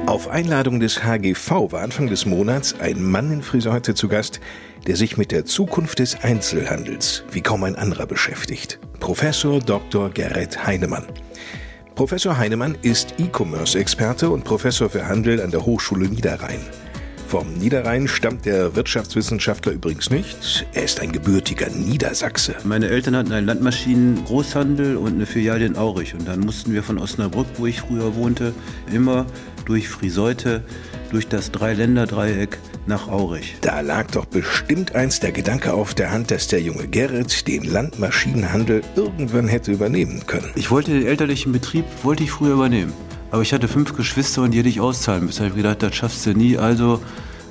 Auf 0.07 0.29
Einladung 0.29 0.79
des 0.79 1.03
HGV 1.03 1.73
war 1.73 1.83
Anfang 1.83 2.07
des 2.07 2.25
Monats 2.25 2.79
ein 2.79 3.03
Mann 3.03 3.33
in 3.33 3.43
Friseute 3.43 3.95
zu 3.95 4.07
Gast, 4.07 4.41
der 4.87 4.97
sich 4.97 5.17
mit 5.17 5.33
der 5.33 5.45
Zukunft 5.45 5.99
des 5.99 6.23
Einzelhandels 6.23 7.25
wie 7.31 7.41
kaum 7.41 7.65
ein 7.65 7.77
anderer 7.77 8.07
beschäftigt. 8.07 8.79
Professor 9.01 9.61
Dr. 9.61 10.11
Gerrit 10.11 10.67
Heinemann. 10.67 11.05
Professor 11.95 12.37
Heinemann 12.37 12.77
ist 12.83 13.15
E-Commerce-Experte 13.19 14.29
und 14.29 14.45
Professor 14.45 14.91
für 14.91 15.07
Handel 15.07 15.41
an 15.41 15.51
der 15.51 15.65
Hochschule 15.65 16.09
Niederrhein. 16.09 16.61
Vom 17.35 17.53
Niederrhein 17.55 18.07
stammt 18.07 18.45
der 18.45 18.77
Wirtschaftswissenschaftler 18.77 19.73
übrigens 19.73 20.09
nicht. 20.09 20.69
Er 20.73 20.85
ist 20.85 21.01
ein 21.01 21.11
gebürtiger 21.11 21.69
Niedersachse. 21.69 22.55
Meine 22.63 22.89
Eltern 22.89 23.17
hatten 23.17 23.33
einen 23.33 23.49
Landmaschinen-Großhandel 23.49 24.97
und 24.97 25.15
eine 25.15 25.27
Filiale 25.27 25.67
in 25.67 25.77
Aurich. 25.77 26.15
Und 26.15 26.29
dann 26.29 26.39
mussten 26.39 26.73
wir 26.73 26.85
von 26.85 26.97
Osnabrück, 26.97 27.49
wo 27.57 27.67
ich 27.67 27.81
früher 27.81 28.15
wohnte, 28.15 28.55
immer 28.93 29.27
durch 29.65 29.89
Friseute, 29.89 30.63
durch 31.11 31.27
das 31.27 31.51
Dreiländerdreieck 31.51 32.57
nach 32.87 33.09
Aurich. 33.09 33.57
Da 33.63 33.81
lag 33.81 34.13
doch 34.13 34.27
bestimmt 34.27 34.95
einst 34.95 35.25
der 35.25 35.33
Gedanke 35.33 35.73
auf 35.73 35.93
der 35.93 36.13
Hand, 36.13 36.31
dass 36.31 36.47
der 36.47 36.61
junge 36.61 36.87
Gerrit 36.87 37.49
den 37.49 37.65
Landmaschinenhandel 37.65 38.83
irgendwann 38.95 39.49
hätte 39.49 39.73
übernehmen 39.73 40.23
können. 40.29 40.53
Ich 40.55 40.71
wollte 40.71 40.93
den 40.93 41.05
elterlichen 41.05 41.51
Betrieb, 41.51 41.85
wollte 42.05 42.23
ich 42.23 42.31
früher 42.31 42.55
übernehmen. 42.55 42.93
Aber 43.35 43.43
ich 43.43 43.53
hatte 43.53 43.67
fünf 43.67 43.97
Geschwister 43.97 44.43
und 44.43 44.53
die 44.53 44.59
hätte 44.61 44.69
ich 44.69 44.81
auszahlen 44.81 45.27
müssen. 45.27 45.39
Da 45.39 45.45
habe 45.47 45.57
ich 45.57 45.63
gedacht, 45.65 45.83
das 45.83 45.97
schaffst 45.97 46.25
du 46.25 46.35
nie. 46.35 46.57
Also 46.57 47.03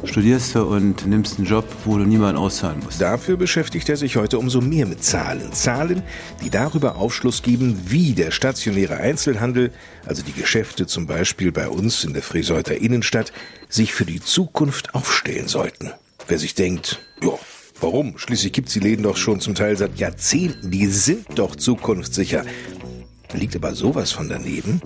studierst 0.06 0.56
du 0.56 0.64
und 0.64 1.06
nimmst 1.06 1.38
einen 1.38 1.46
Job, 1.46 1.66
wo 1.84 1.98
du 1.98 2.06
niemanden 2.06 2.38
auszahlen 2.38 2.80
musst. 2.86 3.02
Dafür 3.02 3.36
beschäftigt 3.36 3.90
er 3.90 3.98
sich 3.98 4.16
heute 4.16 4.40
umso 4.40 4.62
mehr 4.62 4.86
mit 4.86 5.04
Zahlen. 5.04 5.52
Zahlen, 5.52 6.02
die 6.42 6.50
darüber 6.50 6.96
Aufschluss 6.96 7.42
geben, 7.42 7.78
wie 7.88 8.14
der 8.14 8.32
stationäre 8.32 8.96
Einzelhandel, 8.96 9.74
also 10.06 10.24
die 10.24 10.32
Geschäfte 10.32 10.88
zum 10.88 11.06
Beispiel 11.06 11.52
bei 11.52 11.68
uns 11.68 12.06
in 12.06 12.14
der 12.14 12.24
Friseuter 12.24 12.78
Innenstadt, 12.78 13.34
sich 13.68 13.94
für 13.94 14.06
die 14.06 14.22
Zukunft 14.22 14.96
aufstellen 14.96 15.50
sollten. 15.50 15.92
Wer 16.30 16.40
sich 16.40 16.56
denkt, 16.56 17.02
ja, 17.22 17.34
warum? 17.82 18.18
Schließlich 18.18 18.54
gibt's 18.54 18.72
die 18.72 18.80
Läden 18.80 19.04
doch 19.04 19.18
schon 19.18 19.42
zum 19.42 19.54
Teil 19.54 19.76
seit 19.76 20.00
Jahrzehnten, 20.00 20.72
die 20.72 20.86
sind 20.86 21.26
doch 21.36 21.58
zukunftssicher. 21.58 22.46
Liegt 23.34 23.56
aber 23.56 23.74
sowas 23.74 24.12
von 24.12 24.30
daneben? 24.30 24.82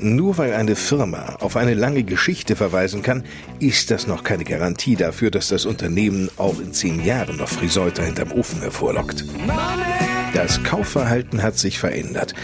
Nur 0.00 0.38
weil 0.38 0.52
eine 0.52 0.76
Firma 0.76 1.36
auf 1.40 1.56
eine 1.56 1.74
lange 1.74 2.04
Geschichte 2.04 2.54
verweisen 2.54 3.02
kann, 3.02 3.24
ist 3.60 3.90
das 3.90 4.06
noch 4.06 4.24
keine 4.24 4.44
Garantie 4.44 4.96
dafür, 4.96 5.30
dass 5.30 5.48
das 5.48 5.66
Unternehmen 5.66 6.30
auch 6.36 6.60
in 6.60 6.72
zehn 6.72 7.04
Jahren 7.04 7.36
noch 7.36 7.48
Friseuter 7.48 8.04
hinterm 8.04 8.32
Ofen 8.32 8.60
hervorlockt. 8.60 9.24
Das 10.34 10.62
Kaufverhalten 10.62 11.42
hat 11.42 11.58
sich 11.58 11.78
verändert. 11.78 12.34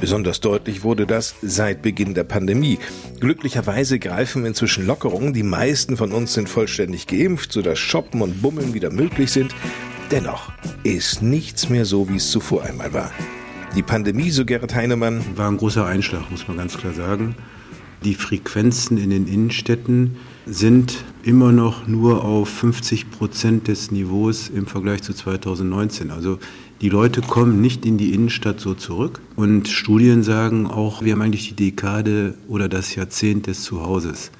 Besonders 0.00 0.40
deutlich 0.40 0.82
wurde 0.82 1.06
das 1.06 1.34
seit 1.42 1.82
Beginn 1.82 2.14
der 2.14 2.24
Pandemie. 2.24 2.78
Glücklicherweise 3.20 3.98
greifen 3.98 4.44
inzwischen 4.46 4.86
Lockerungen. 4.86 5.32
Die 5.32 5.42
meisten 5.42 5.96
von 5.96 6.12
uns 6.12 6.32
sind 6.34 6.48
vollständig 6.48 7.06
geimpft, 7.06 7.52
sodass 7.52 7.78
Shoppen 7.78 8.22
und 8.22 8.42
Bummeln 8.42 8.74
wieder 8.74 8.90
möglich 8.90 9.30
sind. 9.30 9.54
Dennoch 10.10 10.52
ist 10.82 11.22
nichts 11.22 11.68
mehr 11.68 11.84
so, 11.84 12.08
wie 12.08 12.16
es 12.16 12.30
zuvor 12.30 12.64
einmal 12.64 12.92
war. 12.92 13.12
Die 13.74 13.82
Pandemie, 13.82 14.30
so 14.30 14.44
Gerrit 14.44 14.74
Heinemann, 14.74 15.24
war 15.34 15.48
ein 15.48 15.56
großer 15.56 15.86
Einschlag, 15.86 16.30
muss 16.30 16.46
man 16.46 16.58
ganz 16.58 16.76
klar 16.76 16.92
sagen. 16.92 17.34
Die 18.04 18.12
Frequenzen 18.12 18.98
in 18.98 19.08
den 19.08 19.26
Innenstädten 19.26 20.16
sind 20.44 21.02
immer 21.22 21.52
noch 21.52 21.86
nur 21.86 22.22
auf 22.22 22.50
50 22.50 23.10
Prozent 23.10 23.68
des 23.68 23.90
Niveaus 23.90 24.50
im 24.50 24.66
Vergleich 24.66 25.02
zu 25.02 25.14
2019. 25.14 26.10
Also 26.10 26.38
die 26.82 26.90
Leute 26.90 27.22
kommen 27.22 27.62
nicht 27.62 27.86
in 27.86 27.96
die 27.96 28.12
Innenstadt 28.12 28.60
so 28.60 28.74
zurück. 28.74 29.22
Und 29.36 29.68
Studien 29.68 30.22
sagen 30.22 30.66
auch, 30.66 31.02
wir 31.02 31.14
haben 31.14 31.22
eigentlich 31.22 31.48
die 31.48 31.70
Dekade 31.70 32.34
oder 32.48 32.68
das 32.68 32.94
Jahrzehnt 32.94 33.46
des 33.46 33.62
Zuhauses. 33.62 34.32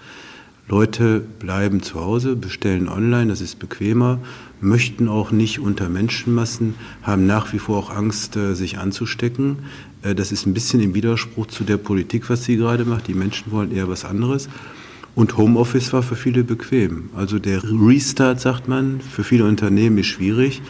Leute 0.69 1.21
bleiben 1.39 1.83
zu 1.83 2.01
Hause, 2.01 2.37
bestellen 2.37 2.89
online, 2.89 3.29
das 3.29 3.41
ist 3.41 3.59
bequemer, 3.59 4.21
möchten 4.63 5.09
auch 5.09 5.33
nicht 5.33 5.59
unter 5.59 5.89
Menschenmassen, 5.89 6.75
haben 7.03 7.27
nach 7.27 7.53
wie 7.53 7.59
vor 7.59 7.77
auch 7.79 7.91
Angst, 7.91 8.37
äh, 8.37 8.55
sich 8.55 8.79
anzustecken. 8.79 9.59
Äh, 10.03 10.15
das 10.15 10.33
ist 10.33 10.47
ein 10.47 10.55
bisschen 10.55 10.81
im 10.81 10.95
Widerspruch 10.95 11.49
zu 11.49 11.65
der 11.65 11.77
Politik, 11.77 12.31
was 12.31 12.45
sie 12.45 12.57
gerade 12.57 12.85
macht. 12.85 13.09
Die 13.09 13.15
Menschen 13.15 13.53
wollen 13.53 13.73
eher 13.73 13.89
was 13.89 14.05
anderes. 14.05 14.49
Und 15.15 15.37
Homeoffice 15.37 15.93
war 15.93 16.03
für 16.03 16.17
viele 16.17 16.45
bequem. 16.45 17.11
Also 17.15 17.39
der 17.39 17.63
Restart, 17.63 18.41
sagt 18.41 18.69
man, 18.69 19.01
für 19.01 19.25
viele 19.25 19.45
Unternehmen 19.45 19.99
ist 19.99 20.07
schwierig, 20.07 20.63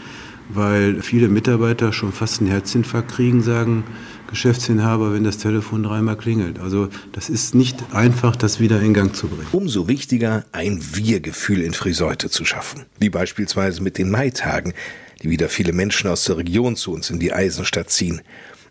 weil 0.48 1.00
viele 1.00 1.28
Mitarbeiter 1.28 1.92
schon 1.92 2.12
fast 2.12 2.40
einen 2.40 2.50
Herzinfarkt 2.50 3.12
kriegen, 3.12 3.42
sagen 3.42 3.84
Geschäftsinhaber, 4.32 5.12
wenn 5.12 5.24
das 5.24 5.36
Telefon 5.36 5.82
dreimal 5.82 6.16
klingelt. 6.16 6.58
Also 6.58 6.88
das 7.12 7.28
ist 7.28 7.54
nicht 7.54 7.94
einfach, 7.94 8.34
das 8.34 8.60
wieder 8.60 8.80
in 8.80 8.94
Gang 8.94 9.14
zu 9.14 9.28
bringen. 9.28 9.46
Umso 9.52 9.88
wichtiger, 9.88 10.46
ein 10.52 10.82
Wir-Gefühl 10.94 11.60
in 11.60 11.74
Friseute 11.74 12.30
zu 12.30 12.46
schaffen. 12.46 12.86
Wie 12.98 13.10
beispielsweise 13.10 13.82
mit 13.82 13.98
den 13.98 14.10
Maitagen, 14.10 14.72
die 15.20 15.28
wieder 15.28 15.50
viele 15.50 15.74
Menschen 15.74 16.08
aus 16.08 16.24
der 16.24 16.38
Region 16.38 16.76
zu 16.76 16.94
uns 16.94 17.10
in 17.10 17.20
die 17.20 17.34
Eisenstadt 17.34 17.90
ziehen. 17.90 18.22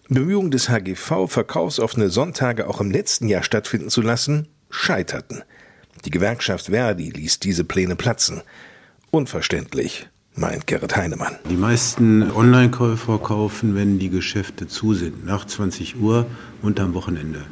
Bemühungen 0.09 0.49
des 0.49 0.67
HGV, 0.67 1.27
verkaufsoffene 1.27 2.09
Sonntage 2.09 2.67
auch 2.67 2.81
im 2.81 2.89
letzten 2.89 3.27
Jahr 3.27 3.43
stattfinden 3.43 3.91
zu 3.91 4.01
lassen, 4.01 4.47
scheiterten. 4.71 5.43
Die 6.05 6.09
Gewerkschaft 6.09 6.71
Verdi 6.71 7.11
ließ 7.11 7.39
diese 7.39 7.65
Pläne 7.65 7.95
platzen. 7.95 8.41
Unverständlich, 9.11 10.09
meint 10.35 10.67
Gerrit 10.67 10.95
Heinemann. 10.95 11.35
Die 11.49 11.57
meisten 11.57 12.31
Online-Käufer 12.31 13.19
kaufen, 13.19 13.75
wenn 13.75 13.99
die 13.99 14.09
Geschäfte 14.09 14.67
zu 14.67 14.93
sind, 14.93 15.25
nach 15.25 15.45
20 15.45 15.99
Uhr 15.99 16.25
und 16.61 16.79
am 16.79 16.93
Wochenende. 16.93 17.43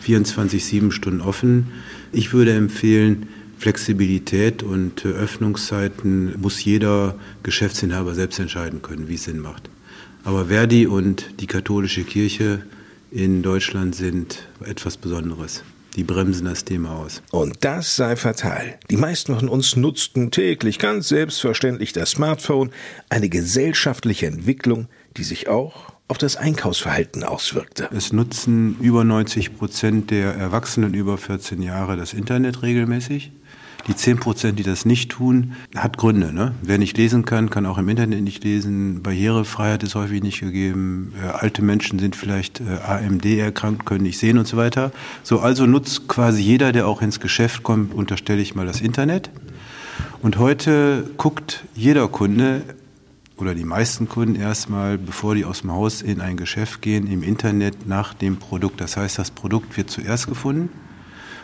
24, 0.00 0.64
7 0.64 0.90
Stunden 0.90 1.20
offen. 1.20 1.72
Ich 2.10 2.32
würde 2.32 2.54
empfehlen, 2.54 3.28
Flexibilität 3.58 4.64
und 4.64 5.06
Öffnungszeiten 5.06 6.40
muss 6.40 6.64
jeder 6.64 7.14
Geschäftsinhaber 7.44 8.14
selbst 8.14 8.40
entscheiden 8.40 8.82
können, 8.82 9.08
wie 9.08 9.14
es 9.14 9.24
Sinn 9.24 9.38
macht. 9.38 9.70
Aber 10.24 10.46
Verdi 10.46 10.86
und 10.86 11.40
die 11.40 11.46
katholische 11.46 12.02
Kirche 12.02 12.62
in 13.12 13.42
Deutschland 13.42 13.94
sind 13.94 14.48
etwas 14.64 14.96
Besonderes. 14.96 15.62
Die 15.96 16.04
bremsen 16.04 16.46
das 16.46 16.64
Thema 16.64 16.96
aus. 16.96 17.22
Und 17.30 17.64
das 17.64 17.96
sei 17.96 18.16
fatal. 18.16 18.78
Die 18.90 18.96
meisten 18.96 19.36
von 19.36 19.48
uns 19.48 19.76
nutzten 19.76 20.30
täglich 20.30 20.78
ganz 20.78 21.08
selbstverständlich 21.08 21.92
das 21.92 22.12
Smartphone, 22.12 22.70
eine 23.10 23.28
gesellschaftliche 23.28 24.26
Entwicklung, 24.26 24.88
die 25.18 25.24
sich 25.24 25.48
auch 25.48 25.92
auf 26.08 26.18
das 26.18 26.36
Einkaufsverhalten 26.36 27.24
auswirkte. 27.24 27.88
Es 27.94 28.12
nutzen 28.12 28.76
über 28.80 29.04
90 29.04 29.56
Prozent 29.56 30.10
der 30.10 30.34
Erwachsenen 30.34 30.94
über 30.94 31.18
14 31.18 31.62
Jahre 31.62 31.96
das 31.96 32.14
Internet 32.14 32.62
regelmäßig. 32.62 33.32
Die 33.88 33.96
10 33.96 34.18
Prozent, 34.18 34.58
die 34.58 34.62
das 34.62 34.84
nicht 34.84 35.10
tun, 35.10 35.54
hat 35.74 35.98
Gründe. 35.98 36.32
Ne? 36.32 36.54
Wer 36.62 36.78
nicht 36.78 36.96
lesen 36.96 37.24
kann, 37.24 37.50
kann 37.50 37.66
auch 37.66 37.78
im 37.78 37.88
Internet 37.88 38.22
nicht 38.22 38.44
lesen. 38.44 39.02
Barrierefreiheit 39.02 39.82
ist 39.82 39.96
häufig 39.96 40.22
nicht 40.22 40.40
gegeben. 40.40 41.12
Äh, 41.20 41.28
alte 41.28 41.62
Menschen 41.62 41.98
sind 41.98 42.14
vielleicht 42.14 42.60
äh, 42.60 42.78
AMD 42.86 43.26
erkrankt, 43.26 43.84
können 43.84 44.04
nicht 44.04 44.18
sehen 44.18 44.38
und 44.38 44.46
so 44.46 44.56
weiter. 44.56 44.92
So, 45.24 45.40
also 45.40 45.66
nutzt 45.66 46.06
quasi 46.06 46.42
jeder, 46.42 46.70
der 46.70 46.86
auch 46.86 47.02
ins 47.02 47.18
Geschäft 47.18 47.64
kommt, 47.64 47.92
unterstelle 47.92 48.40
ich 48.40 48.54
mal 48.54 48.66
das 48.66 48.80
Internet. 48.80 49.30
Und 50.22 50.38
heute 50.38 51.10
guckt 51.16 51.64
jeder 51.74 52.06
Kunde 52.06 52.62
oder 53.36 53.56
die 53.56 53.64
meisten 53.64 54.08
Kunden 54.08 54.36
erstmal, 54.36 54.96
bevor 54.96 55.34
die 55.34 55.44
aus 55.44 55.62
dem 55.62 55.72
Haus 55.72 56.02
in 56.02 56.20
ein 56.20 56.36
Geschäft 56.36 56.80
gehen, 56.82 57.08
im 57.08 57.24
Internet 57.24 57.88
nach 57.88 58.14
dem 58.14 58.36
Produkt. 58.36 58.80
Das 58.80 58.96
heißt, 58.96 59.18
das 59.18 59.32
Produkt 59.32 59.76
wird 59.76 59.90
zuerst 59.90 60.28
gefunden, 60.28 60.68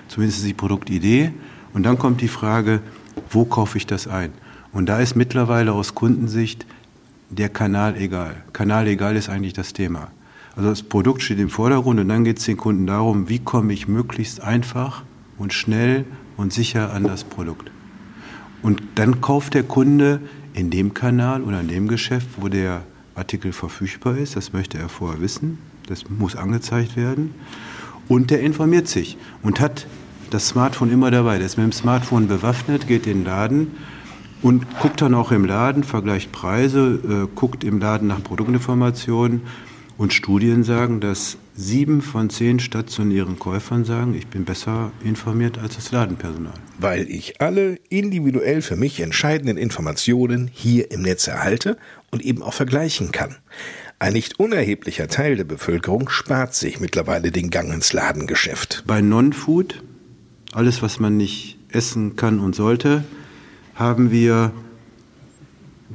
zumindest 0.06 0.46
die 0.46 0.54
Produktidee. 0.54 1.32
Und 1.78 1.84
dann 1.84 1.96
kommt 1.96 2.20
die 2.20 2.26
Frage, 2.26 2.80
wo 3.30 3.44
kaufe 3.44 3.78
ich 3.78 3.86
das 3.86 4.08
ein? 4.08 4.32
Und 4.72 4.86
da 4.88 4.98
ist 4.98 5.14
mittlerweile 5.14 5.74
aus 5.74 5.94
Kundensicht 5.94 6.66
der 7.30 7.50
Kanal 7.50 7.96
egal. 7.96 8.34
Kanal 8.52 8.88
egal 8.88 9.14
ist 9.14 9.28
eigentlich 9.28 9.52
das 9.52 9.74
Thema. 9.74 10.08
Also 10.56 10.70
das 10.70 10.82
Produkt 10.82 11.22
steht 11.22 11.38
im 11.38 11.50
Vordergrund 11.50 12.00
und 12.00 12.08
dann 12.08 12.24
geht 12.24 12.40
es 12.40 12.46
den 12.46 12.56
Kunden 12.56 12.88
darum, 12.88 13.28
wie 13.28 13.38
komme 13.38 13.72
ich 13.72 13.86
möglichst 13.86 14.40
einfach 14.40 15.04
und 15.36 15.52
schnell 15.52 16.04
und 16.36 16.52
sicher 16.52 16.92
an 16.92 17.04
das 17.04 17.22
Produkt. 17.22 17.70
Und 18.60 18.82
dann 18.96 19.20
kauft 19.20 19.54
der 19.54 19.62
Kunde 19.62 20.20
in 20.54 20.70
dem 20.70 20.94
Kanal 20.94 21.42
oder 21.44 21.60
in 21.60 21.68
dem 21.68 21.86
Geschäft, 21.86 22.26
wo 22.38 22.48
der 22.48 22.82
Artikel 23.14 23.52
verfügbar 23.52 24.16
ist. 24.16 24.34
Das 24.34 24.52
möchte 24.52 24.78
er 24.78 24.88
vorher 24.88 25.20
wissen. 25.20 25.58
Das 25.86 26.10
muss 26.10 26.34
angezeigt 26.34 26.96
werden. 26.96 27.36
Und 28.08 28.32
der 28.32 28.40
informiert 28.40 28.88
sich 28.88 29.16
und 29.44 29.60
hat 29.60 29.86
das 30.30 30.48
Smartphone 30.48 30.90
immer 30.90 31.10
dabei. 31.10 31.38
Der 31.38 31.46
ist 31.46 31.56
mit 31.56 31.64
dem 31.64 31.72
Smartphone 31.72 32.28
bewaffnet, 32.28 32.86
geht 32.86 33.06
in 33.06 33.20
den 33.20 33.24
Laden 33.24 33.70
und 34.42 34.66
guckt 34.80 35.00
dann 35.00 35.14
auch 35.14 35.32
im 35.32 35.44
Laden, 35.44 35.84
vergleicht 35.84 36.32
Preise, 36.32 37.00
äh, 37.04 37.34
guckt 37.34 37.64
im 37.64 37.78
Laden 37.78 38.08
nach 38.08 38.22
Produktinformationen. 38.22 39.42
Und 39.96 40.12
Studien 40.12 40.62
sagen, 40.62 41.00
dass 41.00 41.38
sieben 41.56 42.02
von 42.02 42.30
zehn 42.30 42.60
stationären 42.60 43.40
Käufern 43.40 43.84
sagen, 43.84 44.14
ich 44.14 44.28
bin 44.28 44.44
besser 44.44 44.92
informiert 45.02 45.58
als 45.58 45.74
das 45.74 45.90
Ladenpersonal. 45.90 46.54
Weil 46.78 47.10
ich 47.10 47.40
alle 47.40 47.80
individuell 47.88 48.62
für 48.62 48.76
mich 48.76 49.00
entscheidenden 49.00 49.56
Informationen 49.56 50.48
hier 50.52 50.92
im 50.92 51.02
Netz 51.02 51.26
erhalte 51.26 51.76
und 52.12 52.22
eben 52.22 52.44
auch 52.44 52.54
vergleichen 52.54 53.10
kann. 53.10 53.34
Ein 53.98 54.12
nicht 54.12 54.38
unerheblicher 54.38 55.08
Teil 55.08 55.34
der 55.34 55.42
Bevölkerung 55.42 56.08
spart 56.08 56.54
sich 56.54 56.78
mittlerweile 56.78 57.32
den 57.32 57.50
Gang 57.50 57.74
ins 57.74 57.92
Ladengeschäft. 57.92 58.84
Bei 58.86 59.00
Non-Food 59.00 59.82
alles, 60.52 60.82
was 60.82 61.00
man 61.00 61.16
nicht 61.16 61.58
essen 61.70 62.16
kann 62.16 62.40
und 62.40 62.54
sollte, 62.54 63.04
haben 63.74 64.10
wir 64.10 64.52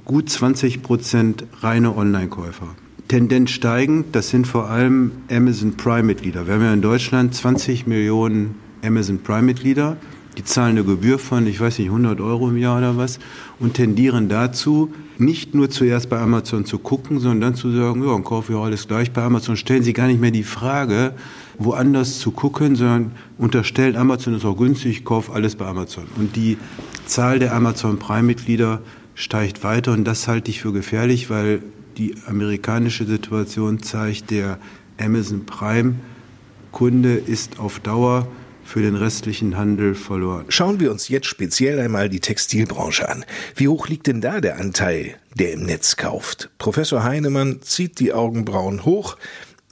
gut 0.06 0.30
20 0.30 0.84
Prozent 0.84 1.46
reine 1.62 1.96
Online-Käufer. 1.96 2.76
Tendenz 3.08 3.52
steigend, 3.52 4.16
das 4.16 4.30
sind 4.30 4.48
vor 4.48 4.70
allem 4.70 5.12
Amazon 5.30 5.76
Prime-Mitglieder. 5.76 6.48
Wir 6.48 6.56
haben 6.56 6.64
ja 6.64 6.74
in 6.74 6.82
Deutschland 6.82 7.36
20 7.36 7.86
Millionen 7.86 8.56
Amazon 8.84 9.20
Prime-Mitglieder. 9.20 9.98
Die 10.38 10.44
zahlen 10.44 10.78
eine 10.78 10.84
Gebühr 10.84 11.20
von, 11.20 11.46
ich 11.46 11.60
weiß 11.60 11.78
nicht, 11.78 11.90
100 11.90 12.20
Euro 12.22 12.50
im 12.50 12.58
Jahr 12.58 12.80
oder 12.80 12.98
was 12.98 13.20
und 13.60 13.76
tendieren 13.76 14.30
dazu, 14.30 14.92
nicht 15.20 15.54
nur 15.54 15.70
zuerst 15.70 16.10
bei 16.10 16.20
Amazon 16.20 16.66
zu 16.66 16.80
gucken, 16.80 17.20
sondern 17.20 17.42
dann 17.42 17.56
zu 17.56 17.72
sagen, 17.72 18.04
ja, 18.04 18.12
dann 18.12 18.24
kaufe 18.24 18.54
ich 18.54 18.58
auch 18.58 18.64
alles 18.64 18.88
gleich 18.88 19.12
bei 19.12 19.22
Amazon. 19.22 19.58
Stellen 19.58 19.84
Sie 19.84 19.94
gar 19.94 20.08
nicht 20.08 20.20
mehr 20.20 20.32
die 20.32 20.44
Frage, 20.44 21.14
woanders 21.58 22.20
zu 22.20 22.32
gucken, 22.32 22.76
sondern 22.76 23.12
unterstellen, 23.38 23.96
Amazon 23.96 24.36
ist 24.36 24.46
auch 24.46 24.58
günstig, 24.58 25.00
ich 25.00 25.06
kaufe 25.06 25.32
alles 25.34 25.56
bei 25.56 25.66
Amazon. 25.66 26.06
Und 26.18 26.36
die 26.36 26.58
Zahl 27.06 27.40
der 27.40 27.54
Amazon 27.54 28.00
Prime-Mitglieder 28.00 28.82
steigt 29.16 29.64
weiter 29.64 29.92
und 29.94 30.06
das 30.06 30.28
halte 30.28 30.50
ich 30.50 30.62
für 30.62 30.74
gefährlich, 30.74 31.30
weil 31.30 31.62
die 31.98 32.16
amerikanische 32.28 33.06
Situation 33.06 33.82
zeigt, 33.82 34.32
der 34.32 34.58
Amazon 35.00 35.46
Prime-Kunde 35.46 37.14
ist 37.16 37.60
auf 37.60 37.80
Dauer 37.80 38.28
für 38.64 38.82
den 38.82 38.96
restlichen 38.96 39.58
Handel 39.58 39.94
verloren. 39.94 40.46
Schauen 40.50 40.80
wir 40.80 40.92
uns 40.92 41.10
jetzt 41.10 41.28
speziell 41.28 41.80
einmal 41.80 42.10
die 42.10 42.22
Textilbranche 42.22 43.08
an. 43.10 43.26
Wie 43.56 43.68
hoch 43.68 43.88
liegt 43.88 44.08
denn 44.08 44.22
da 44.22 44.42
der 44.42 44.58
Anteil, 44.58 45.16
der 45.36 45.54
im 45.54 45.64
Netz 45.64 45.98
kauft? 45.98 46.50
Professor 46.58 47.04
Heinemann 47.04 47.62
zieht 47.62 48.00
die 48.00 48.14
Augenbrauen 48.14 48.86
hoch 48.86 49.18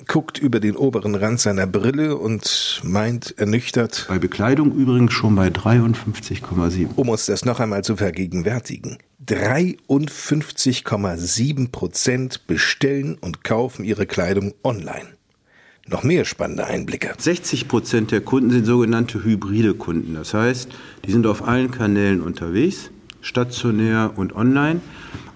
guckt 0.07 0.37
über 0.37 0.59
den 0.59 0.75
oberen 0.75 1.15
Rand 1.15 1.39
seiner 1.39 1.65
Brille 1.67 2.17
und 2.17 2.81
meint 2.83 3.35
ernüchtert. 3.37 4.05
Bei 4.07 4.19
Bekleidung 4.19 4.75
übrigens 4.75 5.13
schon 5.13 5.35
bei 5.35 5.47
53,7. 5.47 6.89
Um 6.95 7.09
uns 7.09 7.25
das 7.25 7.45
noch 7.45 7.59
einmal 7.59 7.83
zu 7.83 7.95
vergegenwärtigen. 7.95 8.97
53,7 9.25 11.71
Prozent 11.71 12.45
bestellen 12.47 13.17
und 13.19 13.43
kaufen 13.43 13.83
ihre 13.85 14.05
Kleidung 14.05 14.53
online. 14.63 15.07
Noch 15.87 16.03
mehr 16.03 16.25
spannende 16.25 16.65
Einblicke. 16.65 17.13
60 17.17 17.67
Prozent 17.67 18.11
der 18.11 18.21
Kunden 18.21 18.51
sind 18.51 18.65
sogenannte 18.65 19.23
hybride 19.23 19.73
Kunden. 19.73 20.13
Das 20.15 20.33
heißt, 20.33 20.69
die 21.05 21.11
sind 21.11 21.27
auf 21.27 21.47
allen 21.47 21.71
Kanälen 21.71 22.21
unterwegs, 22.21 22.91
stationär 23.21 24.13
und 24.15 24.35
online. 24.35 24.81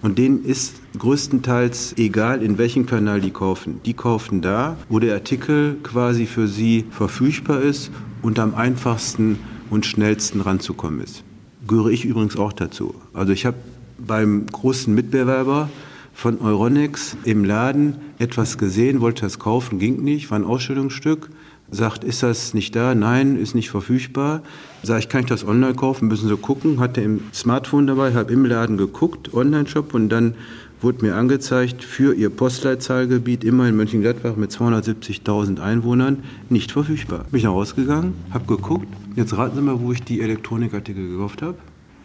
Und 0.02 0.18
denen 0.18 0.44
ist 0.44 0.74
größtenteils 0.98 1.94
egal, 1.98 2.42
in 2.42 2.58
welchem 2.58 2.86
Kanal 2.86 3.20
die 3.20 3.30
kaufen. 3.30 3.80
Die 3.84 3.94
kaufen 3.94 4.40
da, 4.42 4.76
wo 4.88 4.98
der 4.98 5.14
Artikel 5.14 5.76
quasi 5.82 6.26
für 6.26 6.48
sie 6.48 6.84
verfügbar 6.90 7.60
ist 7.60 7.90
und 8.22 8.38
am 8.38 8.54
einfachsten 8.54 9.38
und 9.70 9.86
schnellsten 9.86 10.40
ranzukommen 10.40 11.00
ist. 11.00 11.24
Gehöre 11.66 11.90
ich 11.90 12.04
übrigens 12.04 12.36
auch 12.36 12.52
dazu. 12.52 12.94
Also 13.12 13.32
ich 13.32 13.46
habe 13.46 13.56
beim 13.98 14.46
großen 14.46 14.94
Mitbewerber 14.94 15.68
von 16.14 16.40
Euronics 16.40 17.16
im 17.24 17.44
Laden 17.44 17.96
etwas 18.18 18.56
gesehen, 18.56 19.00
wollte 19.00 19.22
das 19.22 19.38
kaufen, 19.38 19.78
ging 19.78 20.02
nicht, 20.02 20.30
war 20.30 20.38
ein 20.38 20.44
Ausstellungsstück. 20.44 21.30
Sagt, 21.68 22.04
ist 22.04 22.22
das 22.22 22.54
nicht 22.54 22.76
da? 22.76 22.94
Nein, 22.94 23.36
ist 23.36 23.56
nicht 23.56 23.70
verfügbar. 23.70 24.42
Sag 24.84 25.00
ich, 25.00 25.08
kann 25.08 25.22
ich 25.22 25.26
das 25.26 25.44
online 25.44 25.74
kaufen? 25.74 26.06
Müssen 26.06 26.28
Sie 26.28 26.36
gucken. 26.36 26.78
Hatte 26.78 27.00
im 27.00 27.22
Smartphone 27.34 27.88
dabei, 27.88 28.14
habe 28.14 28.32
im 28.32 28.44
Laden 28.44 28.76
geguckt, 28.76 29.34
Online-Shop 29.34 29.92
und 29.92 30.08
dann 30.08 30.34
wurde 30.80 31.04
mir 31.04 31.14
angezeigt, 31.14 31.82
für 31.82 32.14
Ihr 32.14 32.30
Postleitzahlgebiet 32.30 33.44
immer 33.44 33.68
in 33.68 33.76
Mönchengladbach 33.76 34.36
mit 34.36 34.50
270.000 34.50 35.60
Einwohnern 35.60 36.24
nicht 36.48 36.72
verfügbar. 36.72 37.24
Bin 37.30 37.38
ich 37.38 37.44
nach 37.44 37.52
rausgegangen, 37.52 38.14
habe 38.30 38.46
geguckt. 38.46 38.88
Jetzt 39.14 39.36
raten 39.36 39.56
Sie 39.56 39.62
mal, 39.62 39.80
wo 39.80 39.92
ich 39.92 40.02
die 40.02 40.20
Elektronikartikel 40.20 41.08
gekauft 41.08 41.42
habe. 41.42 41.56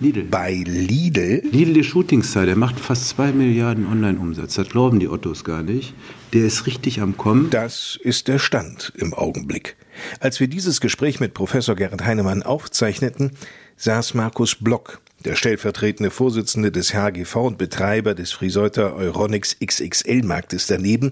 Lidl. 0.01 0.23
Bei 0.23 0.53
Lidl? 0.65 1.43
Lidl 1.51 1.73
die 1.73 1.83
Shootingstar, 1.83 2.47
der 2.47 2.55
macht 2.55 2.79
fast 2.79 3.09
zwei 3.09 3.31
Milliarden 3.31 3.85
Online-Umsatz. 3.85 4.55
Das 4.55 4.67
glauben 4.67 4.99
die 4.99 5.07
Ottos 5.07 5.43
gar 5.43 5.61
nicht. 5.61 5.93
Der 6.33 6.45
ist 6.45 6.65
richtig 6.65 7.01
am 7.01 7.17
Kommen. 7.17 7.51
Das 7.51 7.99
ist 8.01 8.27
der 8.27 8.39
Stand 8.39 8.93
im 8.95 9.13
Augenblick. 9.13 9.75
Als 10.19 10.39
wir 10.39 10.47
dieses 10.47 10.81
Gespräch 10.81 11.19
mit 11.19 11.35
Professor 11.35 11.75
Gerhard 11.75 12.03
Heinemann 12.03 12.41
aufzeichneten, 12.41 13.31
saß 13.77 14.15
Markus 14.15 14.55
Block, 14.55 15.01
der 15.25 15.35
stellvertretende 15.35 16.11
Vorsitzende 16.11 16.71
des 16.71 16.93
HGV 16.93 17.35
und 17.35 17.57
Betreiber 17.57 18.13
des 18.13 18.31
Friseuter 18.31 18.95
Euronics 18.95 19.57
XXL-Marktes 19.59 20.67
daneben 20.67 21.11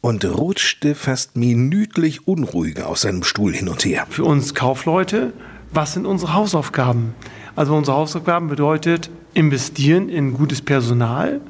und 0.00 0.24
rutschte 0.24 0.94
fast 0.94 1.36
minütlich 1.36 2.26
unruhig 2.26 2.82
aus 2.82 3.02
seinem 3.02 3.22
Stuhl 3.22 3.52
hin 3.52 3.68
und 3.68 3.84
her. 3.84 4.06
Für 4.08 4.24
uns 4.24 4.54
Kaufleute, 4.54 5.32
was 5.72 5.92
sind 5.94 6.06
unsere 6.06 6.34
Hausaufgaben? 6.34 7.14
Also 7.56 7.74
unsere 7.74 7.96
Hausaufgaben 7.96 8.48
bedeutet 8.48 9.10
investieren 9.34 10.08
in 10.08 10.34
gutes 10.34 10.62
Personal, 10.62 11.40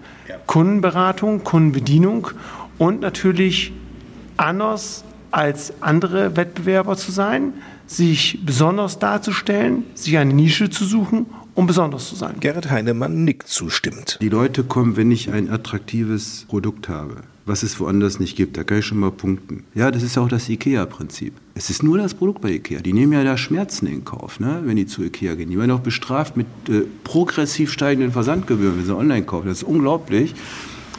Kundenberatung, 0.46 1.44
Kundenbedienung 1.44 2.28
und 2.78 3.00
natürlich 3.00 3.72
anders 4.36 5.04
als 5.30 5.72
andere 5.80 6.36
Wettbewerber 6.36 6.96
zu 6.96 7.12
sein, 7.12 7.52
sich 7.86 8.40
besonders 8.44 8.98
darzustellen, 8.98 9.84
sich 9.94 10.18
eine 10.18 10.32
Nische 10.32 10.70
zu 10.70 10.84
suchen 10.84 11.26
um 11.54 11.66
besonders 11.66 12.08
zu 12.08 12.14
sein. 12.14 12.36
Gerrit 12.40 12.70
Heinemann 12.70 13.24
nickt 13.24 13.48
zustimmend. 13.48 14.18
Die 14.20 14.28
Leute 14.28 14.64
kommen, 14.64 14.96
wenn 14.96 15.10
ich 15.10 15.30
ein 15.30 15.50
attraktives 15.50 16.46
Produkt 16.48 16.88
habe, 16.88 17.16
was 17.46 17.62
es 17.62 17.78
woanders 17.80 18.20
nicht 18.20 18.36
gibt. 18.36 18.56
Da 18.56 18.64
kann 18.64 18.78
ich 18.78 18.86
schon 18.86 18.98
mal 18.98 19.10
punkten. 19.10 19.64
Ja, 19.74 19.90
das 19.90 20.02
ist 20.02 20.18
auch 20.18 20.28
das 20.28 20.48
IKEA-Prinzip. 20.48 21.34
Es 21.54 21.70
ist 21.70 21.82
nur 21.82 21.98
das 21.98 22.14
Produkt 22.14 22.40
bei 22.40 22.52
IKEA. 22.52 22.80
Die 22.80 22.92
nehmen 22.92 23.12
ja 23.12 23.24
da 23.24 23.36
Schmerzen 23.36 23.86
in 23.86 24.04
Kauf, 24.04 24.40
ne, 24.40 24.62
wenn 24.64 24.76
die 24.76 24.86
zu 24.86 25.02
IKEA 25.02 25.34
gehen. 25.34 25.50
Die 25.50 25.58
werden 25.58 25.70
auch 25.70 25.80
bestraft 25.80 26.36
mit 26.36 26.46
äh, 26.68 26.82
progressiv 27.04 27.72
steigenden 27.72 28.12
Versandgebühren, 28.12 28.78
wenn 28.78 28.86
sie 28.86 28.96
online 28.96 29.24
kaufen. 29.24 29.48
Das 29.48 29.58
ist 29.58 29.64
unglaublich 29.64 30.34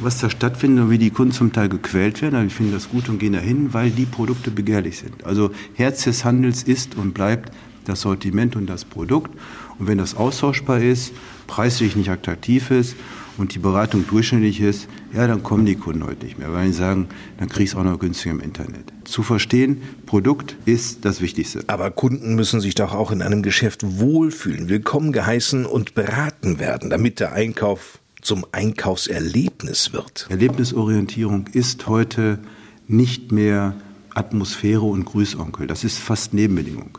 was 0.04 0.20
da 0.20 0.30
stattfindet 0.30 0.86
und 0.86 0.90
wie 0.90 0.98
die 0.98 1.12
Kunden 1.12 1.32
zum 1.32 1.54
Teil 1.54 1.70
gequält 1.70 2.22
werden. 2.22 2.36
Aber 2.36 2.46
ich 2.46 2.54
finde 2.54 2.74
das 2.74 2.90
gut 2.90 3.10
und 3.10 3.20
gehen 3.20 3.34
dahin, 3.34 3.74
weil 3.74 3.92
die 3.92 4.06
Produkte 4.06 4.52
begehrlich 4.52 4.98
sind. 4.98 5.24
Also 5.24 5.52
Herz 5.76 6.04
des 6.04 6.26
Handels 6.26 6.64
ist 6.64 6.96
und 6.98 7.14
bleibt 7.14 7.52
das 7.86 8.02
Sortiment 8.02 8.56
und 8.56 8.68
das 8.68 8.86
Produkt. 8.86 9.32
Und 9.80 9.88
wenn 9.88 9.98
das 9.98 10.16
austauschbar 10.16 10.82
ist, 10.82 11.14
preislich 11.48 11.96
nicht 11.96 12.10
attraktiv 12.10 12.72
ist 12.72 12.96
und 13.38 13.56
die 13.56 13.60
Beratung 13.60 14.06
durchschnittlich 14.08 14.62
ist, 14.62 14.88
ja, 15.14 15.28
dann 15.28 15.44
kommen 15.44 15.66
die 15.66 15.76
Kunden 15.76 16.06
heute 16.06 16.26
nicht 16.26 16.40
mehr, 16.40 16.54
weil 16.54 16.68
die 16.68 16.74
sagen, 16.74 17.08
dann 17.38 17.50
ich 17.50 17.70
es 17.72 17.76
auch 17.76 17.84
noch 17.84 18.00
günstiger 18.00 18.36
im 18.36 18.40
Internet. 18.40 18.94
Zu 19.04 19.24
verstehen, 19.24 19.82
Produkt 20.06 20.56
ist 20.66 21.06
das 21.06 21.22
Wichtigste. 21.22 21.64
Aber 21.68 21.92
Kunden 21.92 22.36
müssen 22.36 22.62
sich 22.62 22.76
doch 22.76 22.94
auch 22.94 23.12
in 23.12 23.22
einem 23.22 23.42
Geschäft 23.42 24.00
wohlfühlen, 24.00 24.70
willkommen 24.70 25.12
geheißen 25.12 25.66
und 25.66 25.94
beraten 25.96 26.60
werden, 26.60 26.90
damit 26.90 27.20
der 27.20 27.34
Einkauf 27.34 28.00
zum 28.22 28.46
Einkaufserlebnis 28.52 29.94
wird. 29.94 30.28
Erlebnisorientierung 30.30 31.48
ist 31.52 31.88
heute 31.88 32.40
nicht 32.88 33.32
mehr 33.32 33.76
Atmosphäre 34.14 34.84
und 34.84 35.06
Grüßonkel. 35.06 35.68
Das 35.68 35.84
ist 35.84 35.98
fast 35.98 36.34
Nebenbedingung. 36.34 36.98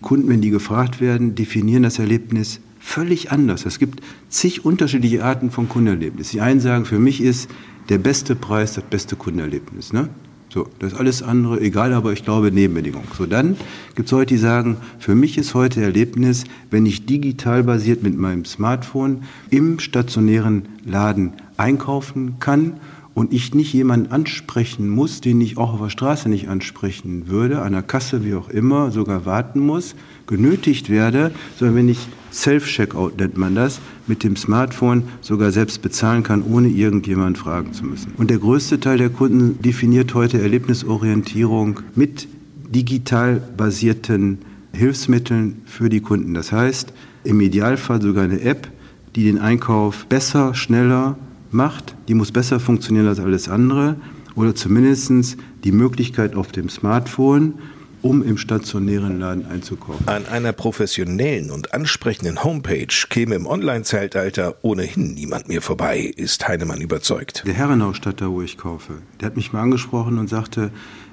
Kunden, 0.00 0.28
wenn 0.28 0.40
die 0.40 0.50
gefragt 0.50 1.00
werden, 1.00 1.34
definieren 1.34 1.82
das 1.82 1.98
Erlebnis 1.98 2.60
völlig 2.78 3.30
anders. 3.30 3.66
Es 3.66 3.78
gibt 3.78 4.00
zig 4.28 4.64
unterschiedliche 4.64 5.24
Arten 5.24 5.50
von 5.50 5.68
Kundenerlebnis. 5.68 6.30
Die 6.30 6.40
einen 6.40 6.60
sagen, 6.60 6.86
für 6.86 6.98
mich 6.98 7.20
ist 7.20 7.50
der 7.88 7.98
beste 7.98 8.34
Preis 8.34 8.74
das 8.74 8.84
beste 8.84 9.16
Kundenerlebnis. 9.16 9.92
Ne? 9.92 10.08
So, 10.52 10.66
das 10.80 10.92
ist 10.92 10.98
alles 10.98 11.22
andere 11.22 11.60
egal, 11.60 11.92
aber 11.92 12.12
ich 12.12 12.24
glaube 12.24 12.50
Nebenbedingung. 12.50 13.04
So, 13.16 13.26
dann 13.26 13.56
gibt 13.94 14.08
es 14.08 14.12
Leute, 14.12 14.34
die 14.34 14.40
sagen, 14.40 14.78
für 14.98 15.14
mich 15.14 15.38
ist 15.38 15.54
heute 15.54 15.82
Erlebnis, 15.82 16.44
wenn 16.70 16.86
ich 16.86 17.06
digital 17.06 17.62
basiert 17.62 18.02
mit 18.02 18.18
meinem 18.18 18.44
Smartphone 18.44 19.22
im 19.50 19.78
stationären 19.78 20.62
Laden 20.84 21.34
einkaufen 21.56 22.40
kann 22.40 22.74
und 23.14 23.32
ich 23.32 23.54
nicht 23.54 23.72
jemanden 23.72 24.12
ansprechen 24.12 24.88
muss, 24.88 25.20
den 25.20 25.40
ich 25.40 25.58
auch 25.58 25.74
auf 25.74 25.80
der 25.80 25.90
Straße 25.90 26.28
nicht 26.28 26.48
ansprechen 26.48 27.28
würde, 27.28 27.62
an 27.62 27.72
der 27.72 27.82
Kasse, 27.82 28.24
wie 28.24 28.34
auch 28.34 28.48
immer, 28.48 28.90
sogar 28.90 29.26
warten 29.26 29.60
muss, 29.60 29.94
genötigt 30.26 30.90
werde, 30.90 31.32
sondern 31.58 31.76
wenn 31.76 31.88
ich 31.88 32.08
Self-Checkout 32.32 33.18
nennt 33.18 33.36
man 33.36 33.54
das, 33.54 33.80
mit 34.06 34.22
dem 34.22 34.36
Smartphone 34.36 35.04
sogar 35.20 35.50
selbst 35.50 35.82
bezahlen 35.82 36.22
kann, 36.22 36.42
ohne 36.42 36.68
irgendjemand 36.68 37.38
fragen 37.38 37.72
zu 37.72 37.84
müssen. 37.84 38.12
Und 38.16 38.30
der 38.30 38.38
größte 38.38 38.78
Teil 38.78 38.98
der 38.98 39.10
Kunden 39.10 39.60
definiert 39.60 40.14
heute 40.14 40.40
Erlebnisorientierung 40.40 41.80
mit 41.96 42.28
digital 42.68 43.42
basierten 43.56 44.38
Hilfsmitteln 44.72 45.62
für 45.66 45.88
die 45.88 46.00
Kunden. 46.00 46.34
Das 46.34 46.52
heißt, 46.52 46.92
im 47.24 47.40
Idealfall 47.40 48.00
sogar 48.00 48.24
eine 48.24 48.40
App, 48.40 48.68
die 49.16 49.24
den 49.24 49.38
Einkauf 49.38 50.06
besser, 50.06 50.54
schneller 50.54 51.18
macht, 51.50 51.94
die 52.08 52.14
muss 52.14 52.32
besser 52.32 52.60
funktionieren 52.60 53.08
als 53.08 53.20
alles 53.20 53.48
andere 53.48 53.96
oder 54.34 54.54
zumindest 54.54 55.36
die 55.64 55.72
Möglichkeit 55.72 56.34
auf 56.34 56.52
dem 56.52 56.68
Smartphone, 56.68 57.54
um 58.02 58.22
im 58.22 58.38
stationären 58.38 59.20
Laden 59.20 59.44
einzukaufen. 59.46 60.08
An 60.08 60.26
einer 60.26 60.52
professionellen 60.52 61.50
und 61.50 61.74
ansprechenden 61.74 62.42
Homepage 62.42 62.86
käme 63.08 63.34
im 63.34 63.46
Online-Zeitalter 63.46 64.56
ohnehin 64.62 65.14
niemand 65.14 65.48
mehr 65.48 65.60
vorbei, 65.60 66.00
ist 66.16 66.48
Heinemann 66.48 66.80
überzeugt. 66.80 67.42
Der 67.46 67.54
Herrenausstatter, 67.54 68.30
wo 68.30 68.40
ich 68.40 68.56
kaufe, 68.56 68.94
der 69.20 69.26
hat 69.26 69.36
mich 69.36 69.52
mal 69.52 69.60
angesprochen 69.60 70.18
und 70.18 70.28
sagte, 70.28 70.70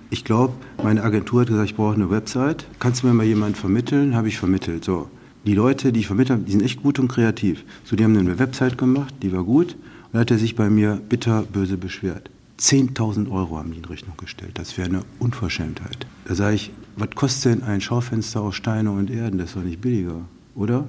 ich 0.10 0.24
glaube, 0.24 0.54
meine 0.82 1.04
Agentur 1.04 1.42
hat 1.42 1.50
gesagt, 1.50 1.70
ich 1.70 1.76
brauche 1.76 1.96
eine 1.96 2.10
Website. 2.10 2.66
Kannst 2.80 3.04
du 3.04 3.08
mir 3.08 3.14
mal 3.14 3.26
jemanden 3.26 3.56
vermitteln? 3.56 4.16
Habe 4.16 4.30
ich 4.30 4.40
vermittelt. 4.40 4.86
So. 4.86 5.10
Die 5.46 5.54
Leute, 5.54 5.92
die 5.92 6.00
ich 6.00 6.08
vermittelt 6.08 6.40
habe, 6.40 6.46
die 6.46 6.54
sind 6.54 6.64
echt 6.64 6.82
gut 6.82 7.00
und 7.00 7.10
kreativ. 7.10 7.66
So, 7.84 7.98
die 7.98 8.06
haben 8.06 8.18
eine 8.18 8.40
Website 8.40 8.78
gemacht, 8.78 9.14
die 9.22 9.34
war 9.34 9.44
gut. 9.44 9.76
Und 10.12 10.20
hat 10.20 10.32
er 10.32 10.38
sich 10.38 10.56
bei 10.56 10.70
mir 10.70 10.96
bitterböse 10.96 11.78
beschwert. 11.78 12.30
10.000 12.60 13.30
Euro 13.30 13.58
haben 13.58 13.72
die 13.72 13.78
in 13.78 13.86
Rechnung 13.86 14.18
gestellt. 14.18 14.52
Das 14.56 14.78
wäre 14.78 14.90
eine 14.90 15.02
Unverschämtheit. 15.20 16.08
Da 16.26 16.34
sage 16.34 16.56
ich, 16.56 16.72
was 16.96 17.10
kostet 17.12 17.54
denn 17.54 17.64
ein 17.64 17.82
Schaufenster 17.82 18.42
aus 18.42 18.56
Steine 18.56 18.92
und 18.92 19.12
Erden? 19.12 19.38
Das 19.38 19.50
ist 19.50 19.56
doch 19.56 19.64
nicht 19.64 19.82
billiger, 19.82 20.22
oder? 20.56 20.88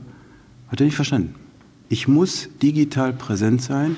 Hat 0.68 0.80
er 0.80 0.86
nicht 0.86 0.96
verstanden. 0.96 1.34
Ich 1.90 2.08
muss 2.08 2.48
digital 2.62 3.12
präsent 3.12 3.62
sein. 3.62 3.96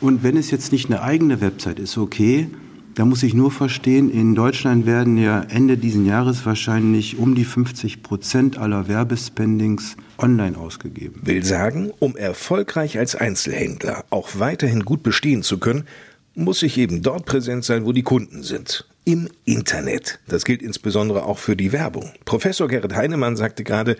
Und 0.00 0.24
wenn 0.24 0.36
es 0.36 0.50
jetzt 0.50 0.72
nicht 0.72 0.86
eine 0.86 1.02
eigene 1.02 1.40
Website 1.40 1.78
ist, 1.78 1.96
okay, 1.96 2.48
da 2.94 3.04
muss 3.04 3.22
ich 3.22 3.34
nur 3.34 3.50
verstehen, 3.50 4.10
in 4.10 4.34
Deutschland 4.34 4.84
werden 4.84 5.16
ja 5.16 5.40
Ende 5.40 5.78
diesen 5.78 6.04
Jahres 6.04 6.44
wahrscheinlich 6.44 7.18
um 7.18 7.34
die 7.34 7.44
50 7.44 8.02
Prozent 8.02 8.58
aller 8.58 8.88
Werbespendings 8.88 9.96
online 10.18 10.56
ausgegeben. 10.56 11.20
Will 11.24 11.44
sagen, 11.44 11.92
um 11.98 12.16
erfolgreich 12.16 12.98
als 12.98 13.14
Einzelhändler 13.14 14.04
auch 14.10 14.30
weiterhin 14.34 14.84
gut 14.84 15.02
bestehen 15.02 15.42
zu 15.42 15.58
können, 15.58 15.86
muss 16.34 16.62
ich 16.62 16.78
eben 16.78 17.02
dort 17.02 17.26
präsent 17.26 17.64
sein, 17.64 17.84
wo 17.84 17.92
die 17.92 18.02
Kunden 18.02 18.42
sind. 18.42 18.86
Im 19.04 19.28
Internet. 19.44 20.20
Das 20.28 20.44
gilt 20.44 20.62
insbesondere 20.62 21.24
auch 21.24 21.38
für 21.38 21.56
die 21.56 21.72
Werbung. 21.72 22.12
Professor 22.24 22.68
Gerrit 22.68 22.94
Heinemann 22.94 23.36
sagte 23.36 23.64
gerade, 23.64 23.96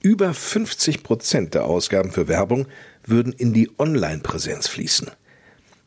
über 0.00 0.34
50 0.34 1.02
Prozent 1.02 1.54
der 1.54 1.64
Ausgaben 1.64 2.12
für 2.12 2.28
Werbung 2.28 2.66
würden 3.06 3.32
in 3.32 3.52
die 3.52 3.70
Online-Präsenz 3.78 4.68
fließen. 4.68 5.10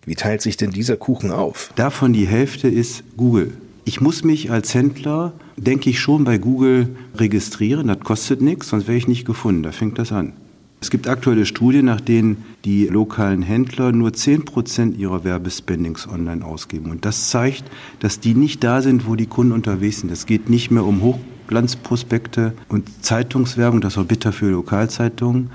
Wie 0.06 0.16
teilt 0.16 0.42
sich 0.42 0.58
denn 0.58 0.72
dieser 0.72 0.98
Kuchen 0.98 1.32
auf? 1.32 1.72
Davon 1.76 2.14
die 2.14 2.28
Hälfte 2.28 2.68
ist 2.68 3.04
Google. 3.16 3.54
Ich 3.88 4.02
muss 4.02 4.26
mich 4.26 4.52
als 4.52 4.74
Händler, 4.74 5.32
denke 5.56 5.90
ich, 5.90 6.02
schon 6.02 6.26
bei 6.26 6.38
Google 6.38 6.90
registrieren. 7.16 7.88
Das 7.88 8.02
kostet 8.02 8.42
nichts, 8.42 8.68
sonst 8.68 8.86
wäre 8.86 8.98
ich 8.98 9.08
nicht 9.08 9.24
gefunden. 9.24 9.64
Da 9.64 9.72
fängt 9.72 9.98
das 9.98 10.12
an. 10.12 10.34
Es 10.82 10.90
gibt 10.90 11.08
aktuelle 11.08 11.46
Studien, 11.46 11.86
nach 11.86 12.02
denen 12.02 12.44
die 12.66 12.88
lokalen 12.88 13.44
Händler 13.44 13.94
nur 13.94 14.10
10% 14.10 14.98
ihrer 14.98 15.24
Werbespendings 15.24 16.06
online 16.06 16.44
ausgeben. 16.44 16.92
Und 16.92 17.06
das 17.06 17.30
zeigt, 17.30 17.64
dass 18.02 18.20
die 18.20 18.34
nicht 18.34 18.62
da 18.62 18.82
sind, 18.82 19.08
wo 19.08 19.16
die 19.16 19.26
Kunden 19.26 19.54
unterwegs 19.54 20.02
sind. 20.02 20.12
Es 20.12 20.26
geht 20.26 20.50
nicht 20.50 20.70
mehr 20.70 20.84
um 20.84 21.02
Hochglanzprospekte 21.02 22.52
und 22.68 22.90
Zeitungswerbung, 23.06 23.80
das 23.80 23.98
auch 23.98 24.04
bitter 24.04 24.34
für 24.34 24.50
Lokalzeitungen, 24.50 25.50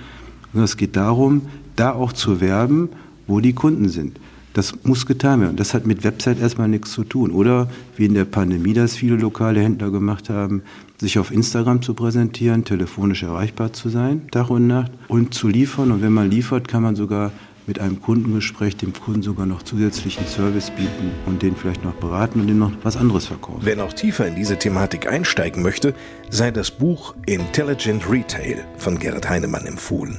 sondern 0.52 0.64
es 0.64 0.78
geht 0.78 0.96
darum, 0.96 1.42
da 1.76 1.92
auch 1.92 2.14
zu 2.14 2.40
werben, 2.40 2.88
wo 3.26 3.40
die 3.40 3.52
Kunden 3.52 3.90
sind. 3.90 4.18
Das 4.54 4.74
muss 4.84 5.06
getan 5.06 5.40
werden. 5.40 5.56
Das 5.56 5.72
hat 5.72 5.86
mit 5.86 6.04
Website 6.04 6.40
erstmal 6.40 6.68
nichts 6.68 6.92
zu 6.92 7.04
tun. 7.04 7.30
Oder 7.30 7.68
wie 7.96 8.06
in 8.06 8.14
der 8.14 8.24
Pandemie 8.24 8.74
das 8.74 8.94
viele 8.94 9.16
lokale 9.16 9.60
Händler 9.60 9.90
gemacht 9.90 10.28
haben, 10.28 10.62
sich 10.98 11.18
auf 11.18 11.30
Instagram 11.32 11.82
zu 11.82 11.94
präsentieren, 11.94 12.64
telefonisch 12.64 13.22
erreichbar 13.22 13.72
zu 13.72 13.88
sein, 13.88 14.28
Tag 14.30 14.50
und 14.50 14.66
Nacht 14.66 14.92
und 15.08 15.34
zu 15.34 15.48
liefern. 15.48 15.90
Und 15.90 16.02
wenn 16.02 16.12
man 16.12 16.30
liefert, 16.30 16.68
kann 16.68 16.82
man 16.82 16.96
sogar 16.96 17.32
mit 17.66 17.78
einem 17.78 18.02
Kundengespräch 18.02 18.76
dem 18.76 18.92
Kunden 18.92 19.22
sogar 19.22 19.46
noch 19.46 19.62
zusätzlichen 19.62 20.26
Service 20.26 20.70
bieten 20.70 21.12
und 21.26 21.42
den 21.42 21.54
vielleicht 21.56 21.84
noch 21.84 21.94
beraten 21.94 22.40
und 22.40 22.48
dem 22.48 22.58
noch 22.58 22.72
was 22.82 22.96
anderes 22.96 23.26
verkaufen. 23.26 23.60
Wer 23.62 23.76
noch 23.76 23.92
tiefer 23.92 24.26
in 24.26 24.34
diese 24.34 24.58
Thematik 24.58 25.06
einsteigen 25.06 25.62
möchte, 25.62 25.94
sei 26.28 26.50
das 26.50 26.70
Buch 26.70 27.14
Intelligent 27.26 28.08
Retail 28.10 28.64
von 28.78 28.98
Gerrit 28.98 29.28
Heinemann 29.28 29.64
empfohlen. 29.64 30.18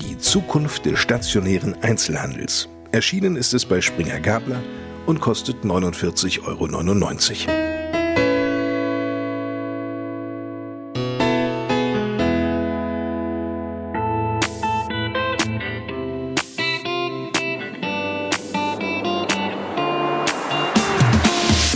Die 0.00 0.16
Zukunft 0.16 0.86
des 0.86 0.98
stationären 0.98 1.74
Einzelhandels. 1.82 2.68
Erschienen 2.90 3.36
ist 3.36 3.52
es 3.52 3.66
bei 3.66 3.82
Springer 3.82 4.18
Gabler 4.18 4.62
und 5.04 5.20
kostet 5.20 5.62
49,99 5.62 6.46
Euro. 6.46 6.66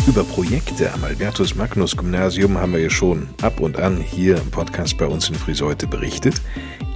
Über 0.09 0.25
Projekte 0.25 0.93
am 0.93 1.05
Albertus 1.05 1.55
Magnus 1.55 1.97
Gymnasium 1.97 2.59
haben 2.59 2.73
wir 2.73 2.81
ja 2.81 2.91
schon 2.91 3.29
ab 3.43 3.61
und 3.61 3.79
an 3.79 3.99
hier 3.99 4.39
im 4.39 4.51
Podcast 4.51 4.97
bei 4.97 5.07
uns 5.07 5.29
in 5.29 5.35
Friseute 5.35 5.87
berichtet. 5.87 6.41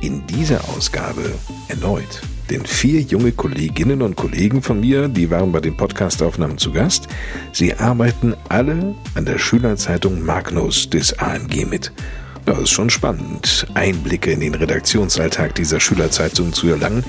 In 0.00 0.26
dieser 0.26 0.66
Ausgabe 0.70 1.34
erneut. 1.68 2.22
Denn 2.50 2.64
vier 2.64 3.00
junge 3.00 3.32
Kolleginnen 3.32 4.02
und 4.02 4.16
Kollegen 4.16 4.62
von 4.62 4.80
mir, 4.80 5.08
die 5.08 5.30
waren 5.30 5.52
bei 5.52 5.60
den 5.60 5.76
Podcastaufnahmen 5.76 6.58
zu 6.58 6.72
Gast. 6.72 7.08
Sie 7.52 7.74
arbeiten 7.74 8.34
alle 8.48 8.94
an 9.14 9.24
der 9.24 9.38
Schülerzeitung 9.38 10.24
Magnus 10.24 10.88
des 10.88 11.18
AMG 11.18 11.66
mit. 11.66 11.92
Das 12.46 12.60
ist 12.60 12.70
schon 12.70 12.90
spannend, 12.90 13.66
Einblicke 13.74 14.30
in 14.30 14.38
den 14.38 14.54
Redaktionsalltag 14.54 15.56
dieser 15.56 15.80
Schülerzeitung 15.80 16.52
zu 16.52 16.68
erlangen, 16.68 17.04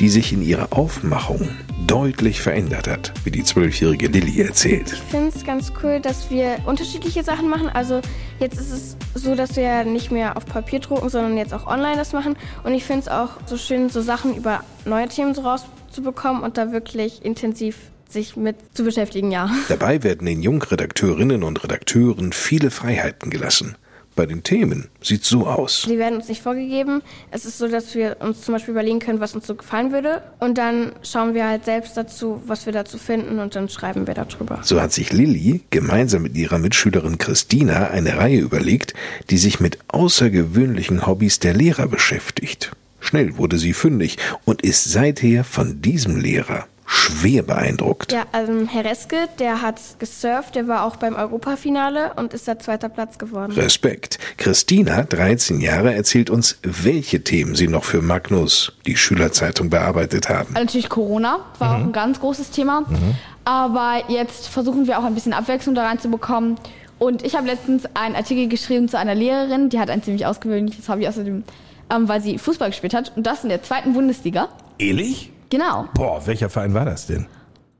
die 0.00 0.08
sich 0.08 0.32
in 0.32 0.42
ihrer 0.42 0.76
Aufmachung 0.76 1.48
deutlich 1.86 2.42
verändert 2.42 2.88
hat, 2.88 3.12
wie 3.22 3.30
die 3.30 3.44
zwölfjährige 3.44 4.08
Lilly 4.08 4.42
erzählt. 4.42 4.92
Ich 4.92 4.98
finde 4.98 5.28
es 5.28 5.44
ganz 5.44 5.72
cool, 5.84 6.00
dass 6.00 6.28
wir 6.28 6.58
unterschiedliche 6.66 7.22
Sachen 7.22 7.48
machen. 7.48 7.68
Also 7.68 8.00
jetzt 8.40 8.58
ist 8.58 8.72
es 8.72 8.96
so, 9.14 9.36
dass 9.36 9.54
wir 9.54 9.84
nicht 9.84 10.10
mehr 10.10 10.36
auf 10.36 10.44
Papier 10.44 10.80
drucken, 10.80 11.08
sondern 11.08 11.36
jetzt 11.36 11.54
auch 11.54 11.68
online 11.68 11.96
das 11.96 12.12
machen. 12.12 12.36
Und 12.64 12.74
ich 12.74 12.82
finde 12.82 13.02
es 13.02 13.08
auch 13.08 13.30
so 13.46 13.56
schön, 13.56 13.90
so 13.90 14.02
Sachen 14.02 14.34
über 14.34 14.64
neue 14.84 15.06
Themen 15.06 15.36
so 15.36 15.42
rauszubekommen 15.42 16.42
und 16.42 16.58
da 16.58 16.72
wirklich 16.72 17.24
intensiv 17.24 17.76
sich 18.08 18.36
mit 18.36 18.56
zu 18.74 18.82
beschäftigen, 18.82 19.30
ja. 19.30 19.50
Dabei 19.68 20.02
werden 20.02 20.26
den 20.26 20.42
Jungredakteurinnen 20.42 21.44
und 21.44 21.62
Redakteuren 21.62 22.32
viele 22.32 22.72
Freiheiten 22.72 23.30
gelassen 23.30 23.76
bei 24.20 24.26
den 24.26 24.42
Themen 24.42 24.88
sieht 25.00 25.24
so 25.24 25.46
aus. 25.46 25.86
Die 25.88 25.96
werden 25.96 26.16
uns 26.16 26.28
nicht 26.28 26.42
vorgegeben. 26.42 27.00
Es 27.30 27.46
ist 27.46 27.56
so, 27.56 27.68
dass 27.68 27.94
wir 27.94 28.18
uns 28.20 28.42
zum 28.42 28.52
Beispiel 28.52 28.72
überlegen 28.72 28.98
können, 28.98 29.18
was 29.18 29.34
uns 29.34 29.46
so 29.46 29.54
gefallen 29.54 29.92
würde. 29.92 30.20
Und 30.40 30.58
dann 30.58 30.92
schauen 31.02 31.32
wir 31.32 31.48
halt 31.48 31.64
selbst 31.64 31.96
dazu, 31.96 32.42
was 32.44 32.66
wir 32.66 32.74
dazu 32.74 32.98
finden 32.98 33.38
und 33.38 33.56
dann 33.56 33.70
schreiben 33.70 34.06
wir 34.06 34.12
darüber. 34.12 34.58
So 34.62 34.78
hat 34.78 34.92
sich 34.92 35.10
Lilly 35.10 35.62
gemeinsam 35.70 36.20
mit 36.20 36.36
ihrer 36.36 36.58
Mitschülerin 36.58 37.16
Christina 37.16 37.88
eine 37.88 38.18
Reihe 38.18 38.40
überlegt, 38.40 38.92
die 39.30 39.38
sich 39.38 39.58
mit 39.58 39.78
außergewöhnlichen 39.88 41.06
Hobbys 41.06 41.38
der 41.38 41.54
Lehrer 41.54 41.88
beschäftigt. 41.88 42.72
Schnell 43.00 43.38
wurde 43.38 43.56
sie 43.56 43.72
fündig 43.72 44.18
und 44.44 44.60
ist 44.60 44.84
seither 44.84 45.44
von 45.44 45.80
diesem 45.80 46.20
Lehrer 46.20 46.66
schwer 46.92 47.44
beeindruckt. 47.44 48.10
Ja, 48.10 48.24
also 48.32 48.66
Herr 48.66 48.84
Reske, 48.84 49.28
der 49.38 49.62
hat 49.62 49.80
gesurft, 50.00 50.56
der 50.56 50.66
war 50.66 50.84
auch 50.84 50.96
beim 50.96 51.14
Europafinale 51.14 52.14
und 52.16 52.34
ist 52.34 52.48
da 52.48 52.58
zweiter 52.58 52.88
Platz 52.88 53.16
geworden. 53.16 53.52
Respekt. 53.52 54.18
Christina, 54.38 55.04
13 55.04 55.60
Jahre, 55.60 55.94
erzählt 55.94 56.30
uns, 56.30 56.58
welche 56.62 57.22
Themen 57.22 57.54
sie 57.54 57.68
noch 57.68 57.84
für 57.84 58.02
Magnus, 58.02 58.72
die 58.86 58.96
Schülerzeitung, 58.96 59.70
bearbeitet 59.70 60.28
haben. 60.28 60.48
Also 60.48 60.64
natürlich 60.64 60.88
Corona 60.88 61.38
war 61.60 61.68
mhm. 61.68 61.82
auch 61.82 61.86
ein 61.86 61.92
ganz 61.92 62.18
großes 62.18 62.50
Thema. 62.50 62.80
Mhm. 62.80 63.14
Aber 63.44 64.02
jetzt 64.08 64.48
versuchen 64.48 64.88
wir 64.88 64.98
auch 64.98 65.04
ein 65.04 65.14
bisschen 65.14 65.32
Abwechslung 65.32 65.76
da 65.76 65.86
reinzubekommen. 65.86 66.56
Und 66.98 67.24
ich 67.24 67.36
habe 67.36 67.46
letztens 67.46 67.84
einen 67.94 68.16
Artikel 68.16 68.48
geschrieben 68.48 68.88
zu 68.88 68.98
einer 68.98 69.14
Lehrerin, 69.14 69.68
die 69.68 69.78
hat 69.78 69.90
ein 69.90 70.02
ziemlich 70.02 70.26
ausgewöhnliches 70.26 70.88
Hobby 70.88 71.06
außerdem, 71.06 71.44
ähm, 71.88 72.08
weil 72.08 72.20
sie 72.20 72.36
Fußball 72.36 72.70
gespielt 72.70 72.94
hat. 72.94 73.12
Und 73.16 73.26
das 73.26 73.44
in 73.44 73.48
der 73.48 73.62
zweiten 73.62 73.92
Bundesliga. 73.92 74.48
Ehrlich? 74.78 75.30
Genau. 75.50 75.88
Boah, 75.94 76.26
welcher 76.26 76.48
Verein 76.48 76.74
war 76.74 76.84
das 76.84 77.06
denn? 77.06 77.26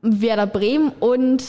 Werder 0.03 0.47
Bremen 0.47 0.93
und 1.01 1.43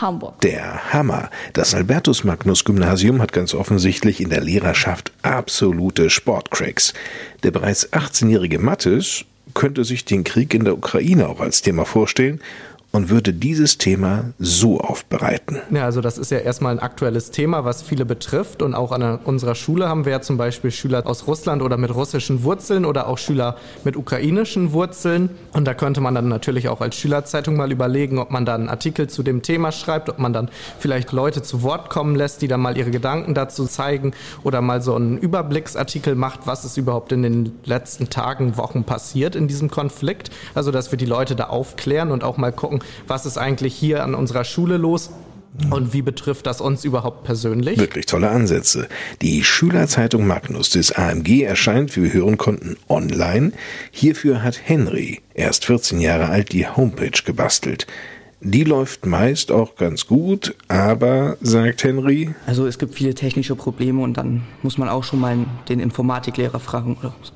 Hamburg. 0.00 0.40
Der 0.40 0.92
Hammer. 0.92 1.30
Das 1.52 1.74
Albertus 1.74 2.24
Magnus 2.24 2.64
Gymnasium 2.64 3.20
hat 3.20 3.32
ganz 3.32 3.54
offensichtlich 3.54 4.20
in 4.20 4.30
der 4.30 4.40
Lehrerschaft 4.40 5.12
absolute 5.22 6.10
Sportcracks. 6.10 6.94
Der 7.42 7.50
bereits 7.50 7.92
18-jährige 7.92 8.58
Mattes 8.58 9.24
könnte 9.54 9.84
sich 9.84 10.04
den 10.04 10.24
Krieg 10.24 10.54
in 10.54 10.64
der 10.64 10.74
Ukraine 10.74 11.28
auch 11.28 11.40
als 11.40 11.62
Thema 11.62 11.84
vorstellen 11.84 12.40
und 12.92 13.08
würde 13.08 13.32
dieses 13.32 13.78
Thema 13.78 14.26
so 14.38 14.78
aufbereiten. 14.78 15.60
Ja, 15.70 15.84
also 15.84 16.02
das 16.02 16.18
ist 16.18 16.30
ja 16.30 16.38
erstmal 16.38 16.72
ein 16.72 16.78
aktuelles 16.78 17.30
Thema, 17.30 17.64
was 17.64 17.80
viele 17.80 18.04
betrifft. 18.04 18.60
Und 18.60 18.74
auch 18.74 18.92
an 18.92 19.18
unserer 19.24 19.54
Schule 19.54 19.88
haben 19.88 20.04
wir 20.04 20.12
ja 20.12 20.20
zum 20.20 20.36
Beispiel 20.36 20.70
Schüler 20.70 21.06
aus 21.06 21.26
Russland 21.26 21.62
oder 21.62 21.78
mit 21.78 21.94
russischen 21.94 22.44
Wurzeln 22.44 22.84
oder 22.84 23.08
auch 23.08 23.16
Schüler 23.16 23.56
mit 23.82 23.96
ukrainischen 23.96 24.72
Wurzeln. 24.72 25.30
Und 25.54 25.66
da 25.66 25.72
könnte 25.72 26.02
man 26.02 26.14
dann 26.14 26.28
natürlich 26.28 26.68
auch 26.68 26.82
als 26.82 26.96
Schülerzeitung 26.96 27.56
mal 27.56 27.72
überlegen, 27.72 28.18
ob 28.18 28.30
man 28.30 28.44
dann 28.44 28.62
einen 28.62 28.68
Artikel 28.68 29.08
zu 29.08 29.22
dem 29.22 29.40
Thema 29.40 29.72
schreibt, 29.72 30.10
ob 30.10 30.18
man 30.18 30.34
dann 30.34 30.50
vielleicht 30.78 31.12
Leute 31.12 31.40
zu 31.40 31.62
Wort 31.62 31.88
kommen 31.88 32.14
lässt, 32.14 32.42
die 32.42 32.48
dann 32.48 32.60
mal 32.60 32.76
ihre 32.76 32.90
Gedanken 32.90 33.32
dazu 33.32 33.64
zeigen 33.64 34.12
oder 34.44 34.60
mal 34.60 34.82
so 34.82 34.94
einen 34.94 35.16
Überblicksartikel 35.16 36.14
macht, 36.14 36.40
was 36.46 36.66
ist 36.66 36.76
überhaupt 36.76 37.12
in 37.12 37.22
den 37.22 37.52
letzten 37.64 38.10
Tagen, 38.10 38.58
Wochen 38.58 38.84
passiert 38.84 39.34
in 39.34 39.48
diesem 39.48 39.70
Konflikt. 39.70 40.30
Also 40.54 40.70
dass 40.70 40.90
wir 40.90 40.98
die 40.98 41.06
Leute 41.06 41.34
da 41.34 41.44
aufklären 41.44 42.10
und 42.10 42.22
auch 42.22 42.36
mal 42.36 42.52
gucken, 42.52 42.81
was 43.06 43.26
ist 43.26 43.38
eigentlich 43.38 43.74
hier 43.74 44.02
an 44.04 44.14
unserer 44.14 44.44
Schule 44.44 44.76
los. 44.76 45.10
Und 45.70 45.92
wie 45.92 46.00
betrifft 46.00 46.46
das 46.46 46.62
uns 46.62 46.82
überhaupt 46.82 47.24
persönlich? 47.24 47.78
Wirklich 47.78 48.06
tolle 48.06 48.30
Ansätze. 48.30 48.88
Die 49.20 49.44
Schülerzeitung 49.44 50.26
Magnus 50.26 50.70
des 50.70 50.92
AMG 50.92 51.42
erscheint, 51.42 51.94
wie 51.94 52.04
wir 52.04 52.12
hören 52.14 52.38
konnten, 52.38 52.76
online. 52.88 53.52
Hierfür 53.90 54.42
hat 54.42 54.58
Henry, 54.64 55.20
erst 55.34 55.66
14 55.66 56.00
Jahre 56.00 56.30
alt, 56.30 56.52
die 56.52 56.66
Homepage 56.66 57.22
gebastelt. 57.24 57.86
Die 58.40 58.64
läuft 58.64 59.06
meist 59.06 59.52
auch 59.52 59.76
ganz 59.76 60.06
gut, 60.06 60.56
aber, 60.68 61.36
sagt 61.42 61.84
Henry. 61.84 62.34
Also 62.46 62.66
es 62.66 62.78
gibt 62.78 62.94
viele 62.94 63.14
technische 63.14 63.54
Probleme 63.54 64.02
und 64.02 64.16
dann 64.16 64.42
muss 64.62 64.78
man 64.78 64.88
auch 64.88 65.04
schon 65.04 65.20
mal 65.20 65.36
den 65.68 65.80
Informatiklehrer 65.80 66.58
fragen 66.58 66.96
oder 66.98 67.14
so. 67.22 67.32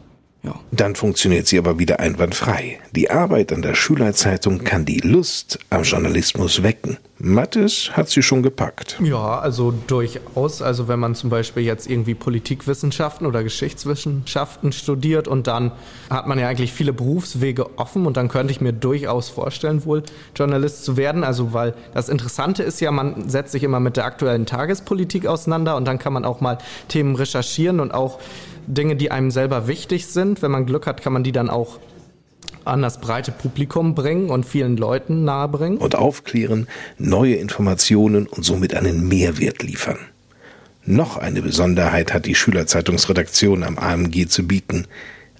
Ja. 0.46 0.54
Dann 0.70 0.94
funktioniert 0.94 1.48
sie 1.48 1.58
aber 1.58 1.78
wieder 1.80 1.98
einwandfrei. 1.98 2.78
Die 2.92 3.10
Arbeit 3.10 3.52
an 3.52 3.62
der 3.62 3.74
Schülerzeitung 3.74 4.62
kann 4.62 4.84
die 4.84 5.00
Lust 5.00 5.58
am 5.70 5.82
Journalismus 5.82 6.62
wecken. 6.62 6.98
Mattes 7.18 7.90
hat 7.94 8.10
sie 8.10 8.22
schon 8.22 8.42
gepackt. 8.42 8.98
Ja, 9.02 9.38
also 9.40 9.72
durchaus. 9.86 10.60
Also 10.62 10.86
wenn 10.86 11.00
man 11.00 11.14
zum 11.14 11.30
Beispiel 11.30 11.62
jetzt 11.62 11.88
irgendwie 11.88 12.14
Politikwissenschaften 12.14 13.26
oder 13.26 13.42
Geschichtswissenschaften 13.42 14.70
studiert 14.70 15.26
und 15.26 15.46
dann 15.46 15.72
hat 16.10 16.26
man 16.26 16.38
ja 16.38 16.46
eigentlich 16.46 16.72
viele 16.72 16.92
Berufswege 16.92 17.78
offen 17.78 18.06
und 18.06 18.16
dann 18.16 18.28
könnte 18.28 18.52
ich 18.52 18.60
mir 18.60 18.72
durchaus 18.72 19.30
vorstellen, 19.30 19.84
wohl 19.84 20.02
Journalist 20.36 20.84
zu 20.84 20.96
werden. 20.96 21.24
Also 21.24 21.52
weil 21.54 21.74
das 21.94 22.08
Interessante 22.08 22.62
ist 22.62 22.80
ja, 22.80 22.90
man 22.90 23.28
setzt 23.28 23.52
sich 23.52 23.64
immer 23.64 23.80
mit 23.80 23.96
der 23.96 24.04
aktuellen 24.04 24.46
Tagespolitik 24.46 25.26
auseinander 25.26 25.76
und 25.76 25.86
dann 25.86 25.98
kann 25.98 26.12
man 26.12 26.24
auch 26.24 26.40
mal 26.40 26.58
Themen 26.88 27.16
recherchieren 27.16 27.80
und 27.80 27.92
auch 27.94 28.20
Dinge, 28.66 28.96
die 28.96 29.10
einem 29.10 29.30
selber 29.30 29.68
wichtig 29.68 30.06
sind. 30.06 30.42
Wenn 30.42 30.50
man 30.50 30.66
Glück 30.66 30.86
hat, 30.86 31.02
kann 31.02 31.12
man 31.12 31.24
die 31.24 31.32
dann 31.32 31.50
auch 31.50 31.78
an 32.64 32.82
das 32.82 33.00
breite 33.00 33.32
Publikum 33.32 33.94
bringen 33.94 34.28
und 34.30 34.44
vielen 34.44 34.76
Leuten 34.76 35.24
nahebringen. 35.24 35.78
Und 35.78 35.94
aufklären, 35.94 36.66
neue 36.98 37.36
Informationen 37.36 38.26
und 38.26 38.44
somit 38.44 38.74
einen 38.74 39.08
Mehrwert 39.08 39.62
liefern. 39.62 39.98
Noch 40.84 41.16
eine 41.16 41.42
Besonderheit 41.42 42.12
hat 42.12 42.26
die 42.26 42.34
Schülerzeitungsredaktion 42.34 43.64
am 43.64 43.78
AMG 43.78 44.28
zu 44.28 44.46
bieten 44.46 44.86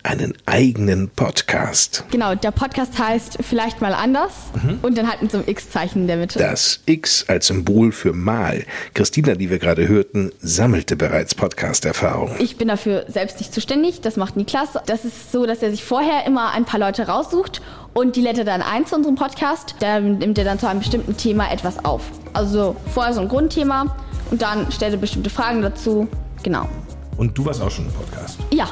einen 0.07 0.35
eigenen 0.47 1.09
Podcast. 1.09 2.05
Genau, 2.11 2.35
der 2.35 2.53
Podcast 2.53 2.99
heißt 2.99 3.39
Vielleicht 3.41 3.81
mal 3.81 3.93
anders 3.93 4.33
mhm. 4.63 4.79
und 4.83 4.97
dann 4.97 5.09
halt 5.09 5.21
mit 5.21 5.33
so 5.33 5.39
einem 5.39 5.49
X-Zeichen 5.49 6.03
in 6.03 6.07
der 6.07 6.17
Mitte. 6.17 6.39
Das 6.39 6.81
X 6.87 7.25
als 7.29 7.49
Symbol 7.49 7.91
für 7.91 8.13
Mal. 8.13 8.65
Christina, 8.95 9.35
die 9.35 9.51
wir 9.51 9.59
gerade 9.59 9.89
hörten, 9.89 10.31
sammelte 10.41 10.95
bereits 10.97 11.35
Podcast-Erfahrung. 11.35 12.37
Ich 12.39 12.57
bin 12.57 12.69
dafür 12.69 13.05
selbst 13.09 13.39
nicht 13.39 13.53
zuständig, 13.53 14.01
das 14.01 14.17
macht 14.17 14.37
Niklas. 14.37 14.71
Das 14.87 15.05
ist 15.05 15.33
so, 15.33 15.45
dass 15.45 15.63
er 15.63 15.71
sich 15.71 15.83
vorher 15.83 16.25
immer 16.25 16.53
ein 16.53 16.65
paar 16.65 16.79
Leute 16.79 17.09
raussucht 17.09 17.61
und 17.93 18.15
die 18.15 18.21
lädt 18.21 18.39
er 18.39 18.45
dann 18.45 18.63
ein 18.63 18.87
zu 18.87 18.95
unserem 18.95 19.17
Podcast. 19.17 19.75
Da 19.81 19.99
nimmt 19.99 20.39
er 20.39 20.45
dann 20.45 20.61
zu 20.61 20.69
einem 20.69 20.81
bestimmten 20.81 21.17
Thema 21.17 21.51
etwas 21.51 21.85
auf. 21.85 22.03
Also 22.33 22.77
vorher 22.95 23.13
so 23.13 23.21
ein 23.23 23.29
Grundthema 23.29 23.97
und 24.31 24.41
dann 24.41 24.71
stellt 24.71 24.93
er 24.93 24.99
bestimmte 24.99 25.31
Fragen 25.31 25.63
dazu. 25.63 26.07
Genau. 26.45 26.69
Und 27.17 27.37
du 27.37 27.45
warst 27.45 27.61
auch 27.61 27.71
schon 27.71 27.87
im 27.87 27.93
Podcast? 27.93 28.39
Ja, 28.53 28.69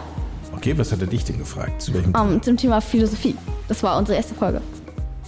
Okay, 0.65 0.79
was 0.79 0.93
hat 0.93 1.03
er 1.03 1.07
dich 1.07 1.23
denn 1.23 1.37
gefragt? 1.37 1.83
Zu 1.83 1.93
welchem 1.93 2.15
um, 2.15 2.43
zum 2.43 2.57
Thema 2.57 2.81
Philosophie. 2.81 3.37
Das 3.69 3.83
war 3.83 3.99
unsere 3.99 4.17
erste 4.17 4.35
Folge. 4.35 4.63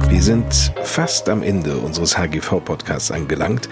Wir 0.08 0.22
sind 0.22 0.74
fast 0.82 1.30
am 1.30 1.42
Ende 1.42 1.78
unseres 1.78 2.18
HGV-Podcasts 2.18 3.10
angelangt. 3.10 3.70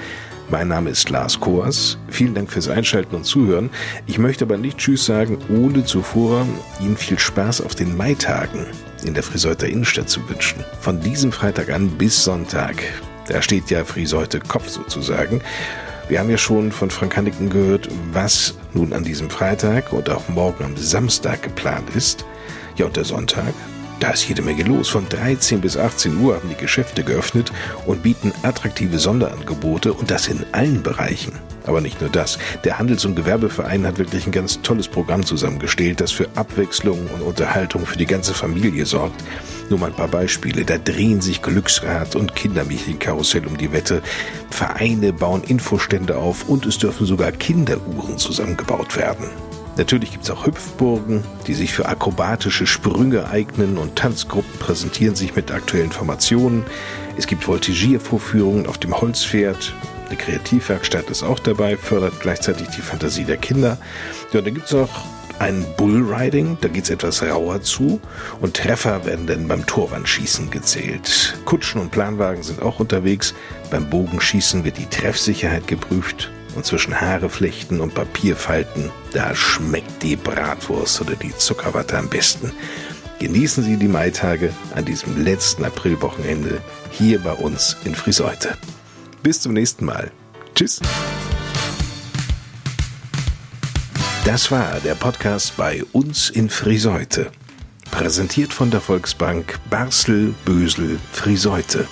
Mein 0.51 0.68
Name 0.68 0.88
ist 0.88 1.11
Lars 1.11 1.38
Koers. 1.40 1.99
Vielen 2.09 2.34
Dank 2.34 2.51
fürs 2.51 2.68
Einschalten 2.68 3.14
und 3.14 3.24
Zuhören. 3.24 3.68
Ich 4.07 4.18
möchte 4.18 4.46
aber 4.46 4.57
nicht 4.57 4.78
Tschüss 4.78 5.05
sagen, 5.05 5.36
ohne 5.51 5.84
zuvor 5.84 6.46
Ihnen 6.80 6.96
viel 6.96 7.18
Spaß 7.18 7.61
auf 7.61 7.74
den 7.74 7.94
Maitagen 7.94 8.64
in 9.05 9.12
der 9.12 9.22
Friseuter 9.22 9.66
Innenstadt 9.66 10.09
zu 10.09 10.26
wünschen. 10.30 10.64
Von 10.80 11.01
diesem 11.01 11.32
Freitag 11.32 11.70
an 11.70 11.90
bis 11.90 12.24
Sonntag. 12.24 12.82
Da 13.26 13.42
steht 13.42 13.68
ja 13.68 13.84
Friseute 13.84 14.40
Kopf 14.40 14.70
sozusagen. 14.70 15.42
Wir 16.09 16.18
haben 16.18 16.30
ja 16.30 16.38
schon 16.38 16.72
von 16.72 16.90
Frank 16.90 17.18
Hanniken 17.18 17.51
gehört, 17.51 17.90
was 18.14 18.55
nun 18.72 18.94
an 18.94 19.05
diesem 19.05 19.28
Freitag 19.28 19.92
und 19.92 20.09
auch 20.09 20.30
morgen 20.30 20.64
am 20.64 20.78
Samstag 20.78 21.42
geplant 21.42 21.90
ist. 21.94 22.24
Ja, 22.76 22.86
und 22.86 22.96
der 22.96 23.05
Sonntag, 23.05 23.53
da 24.01 24.11
ist 24.11 24.28
jede 24.28 24.42
Menge 24.42 24.62
los. 24.64 24.88
Von 24.88 25.09
13 25.09 25.61
bis 25.61 25.76
18 25.76 26.18
Uhr 26.18 26.36
haben 26.36 26.49
die 26.49 26.55
Geschäfte 26.55 27.03
geöffnet 27.03 27.53
und 27.86 28.03
bieten 28.03 28.32
attraktive 28.42 28.99
Sonderangebote 28.99 29.92
und 29.92 30.11
das 30.11 30.28
in 30.28 30.44
allen 30.53 30.82
Bereichen. 30.82 31.32
Aber 31.66 31.80
nicht 31.80 32.01
nur 32.01 32.09
das. 32.09 32.38
Der 32.64 32.78
Handels- 32.78 33.05
und 33.05 33.14
Gewerbeverein 33.14 33.86
hat 33.86 33.99
wirklich 33.99 34.26
ein 34.26 34.32
ganz 34.32 34.62
tolles 34.62 34.88
Programm 34.88 35.26
zusammengestellt, 35.26 36.01
das 36.01 36.12
für 36.12 36.28
Abwechslung 36.34 37.09
und 37.14 37.20
Unterhaltung 37.20 37.84
für 37.84 37.99
die 37.99 38.07
ganze 38.07 38.32
Familie 38.32 38.86
sorgt. 38.86 39.22
Nur 39.68 39.78
mal 39.78 39.90
ein 39.90 39.96
paar 39.96 40.09
Beispiele. 40.09 40.64
Da 40.64 40.78
drehen 40.78 41.20
sich 41.20 41.42
Glücksrad 41.42 42.16
und 42.16 42.34
Kindermärchenkarussell 42.34 43.46
um 43.46 43.59
die 43.59 43.72
Wette. 43.72 44.01
Vereine 44.51 45.12
bauen 45.12 45.42
Infostände 45.42 46.16
auf 46.16 46.49
und 46.49 46.64
es 46.64 46.78
dürfen 46.78 47.07
sogar 47.07 47.32
Kinderuhren 47.32 48.16
zusammengebaut 48.16 48.96
werden. 48.96 49.28
Natürlich 49.79 50.11
gibt 50.11 50.24
es 50.24 50.31
auch 50.31 50.45
Hüpfburgen, 50.45 51.22
die 51.47 51.55
sich 51.55 51.72
für 51.72 51.87
akrobatische 51.87 52.66
Sprünge 52.66 53.31
eignen 53.31 53.79
und 53.79 53.95
Tanzgruppen 53.95 54.59
präsentieren 54.59 55.14
sich 55.14 55.37
mit 55.37 55.53
aktuellen 55.53 55.93
Formationen. 55.93 56.64
Es 57.16 57.29
gibt 57.29 57.47
Voltigiervorführungen 57.47 58.66
auf 58.66 58.79
dem 58.79 59.01
Holzpferd. 59.01 59.72
Eine 60.09 60.16
Kreativwerkstatt 60.16 61.09
ist 61.11 61.22
auch 61.22 61.39
dabei, 61.39 61.76
fördert 61.76 62.18
gleichzeitig 62.18 62.66
die 62.76 62.83
Fantasie 62.83 63.22
der 63.22 63.37
Kinder. 63.37 63.79
Ja, 64.33 64.41
und 64.41 64.47
dann 64.49 64.55
gibt 64.55 64.66
es 64.66 64.72
noch 64.72 65.07
ein 65.39 65.64
Bullriding, 65.76 66.59
da 66.61 66.66
geht 66.66 66.85
es 66.85 66.91
etwas 66.91 67.22
rauer 67.22 67.62
zu 67.62 68.01
und 68.41 68.55
Treffer 68.55 69.07
werden 69.07 69.29
dann 69.29 69.47
beim 69.47 69.64
Torwandschießen 69.64 70.51
gezählt. 70.51 71.39
Kutschen 71.45 71.81
und 71.81 71.93
Planwagen 71.93 72.43
sind 72.43 72.62
auch 72.62 72.81
unterwegs. 72.81 73.33
Beim 73.70 73.89
Bogenschießen 73.89 74.64
wird 74.64 74.76
die 74.76 74.87
Treffsicherheit 74.87 75.68
geprüft 75.68 76.33
und 76.59 76.65
zwischen 76.65 77.01
Haare 77.01 77.31
flechten 77.31 77.81
und 77.81 77.95
Papierfalten, 77.95 78.91
da 79.13 79.33
schmeckt 79.33 80.03
die 80.03 80.17
Bratwurst 80.17 81.01
oder 81.01 81.15
die 81.15 81.33
Zuckerwatte 81.37 81.97
am 81.97 82.09
besten. 82.09 82.51
Genießen 83.21 83.63
Sie 83.63 83.77
die 83.77 83.87
Maitage 83.87 84.53
an 84.75 84.85
diesem 84.85 85.23
letzten 85.25 85.65
Aprilwochenende 85.65 86.61
hier 86.91 87.21
bei 87.21 87.33
uns 87.33 87.77
in 87.85 87.95
Friseute. 87.95 88.57
Bis 89.23 89.41
zum 89.41 89.53
nächsten 89.53 89.85
Mal. 89.85 90.11
Tschüss. 90.57 90.81
Das 94.25 94.51
war 94.51 94.81
der 94.81 94.97
Podcast 94.97 95.57
bei 95.57 95.85
uns 95.93 96.29
in 96.29 96.51
Friseute. 96.51 97.31
Präsentiert 97.93 98.53
von 98.53 98.73
der 98.73 98.81
Volksbank 98.81 99.61
Barsel, 99.71 100.35
Bösel, 100.45 100.99
Friseute. 101.13 101.87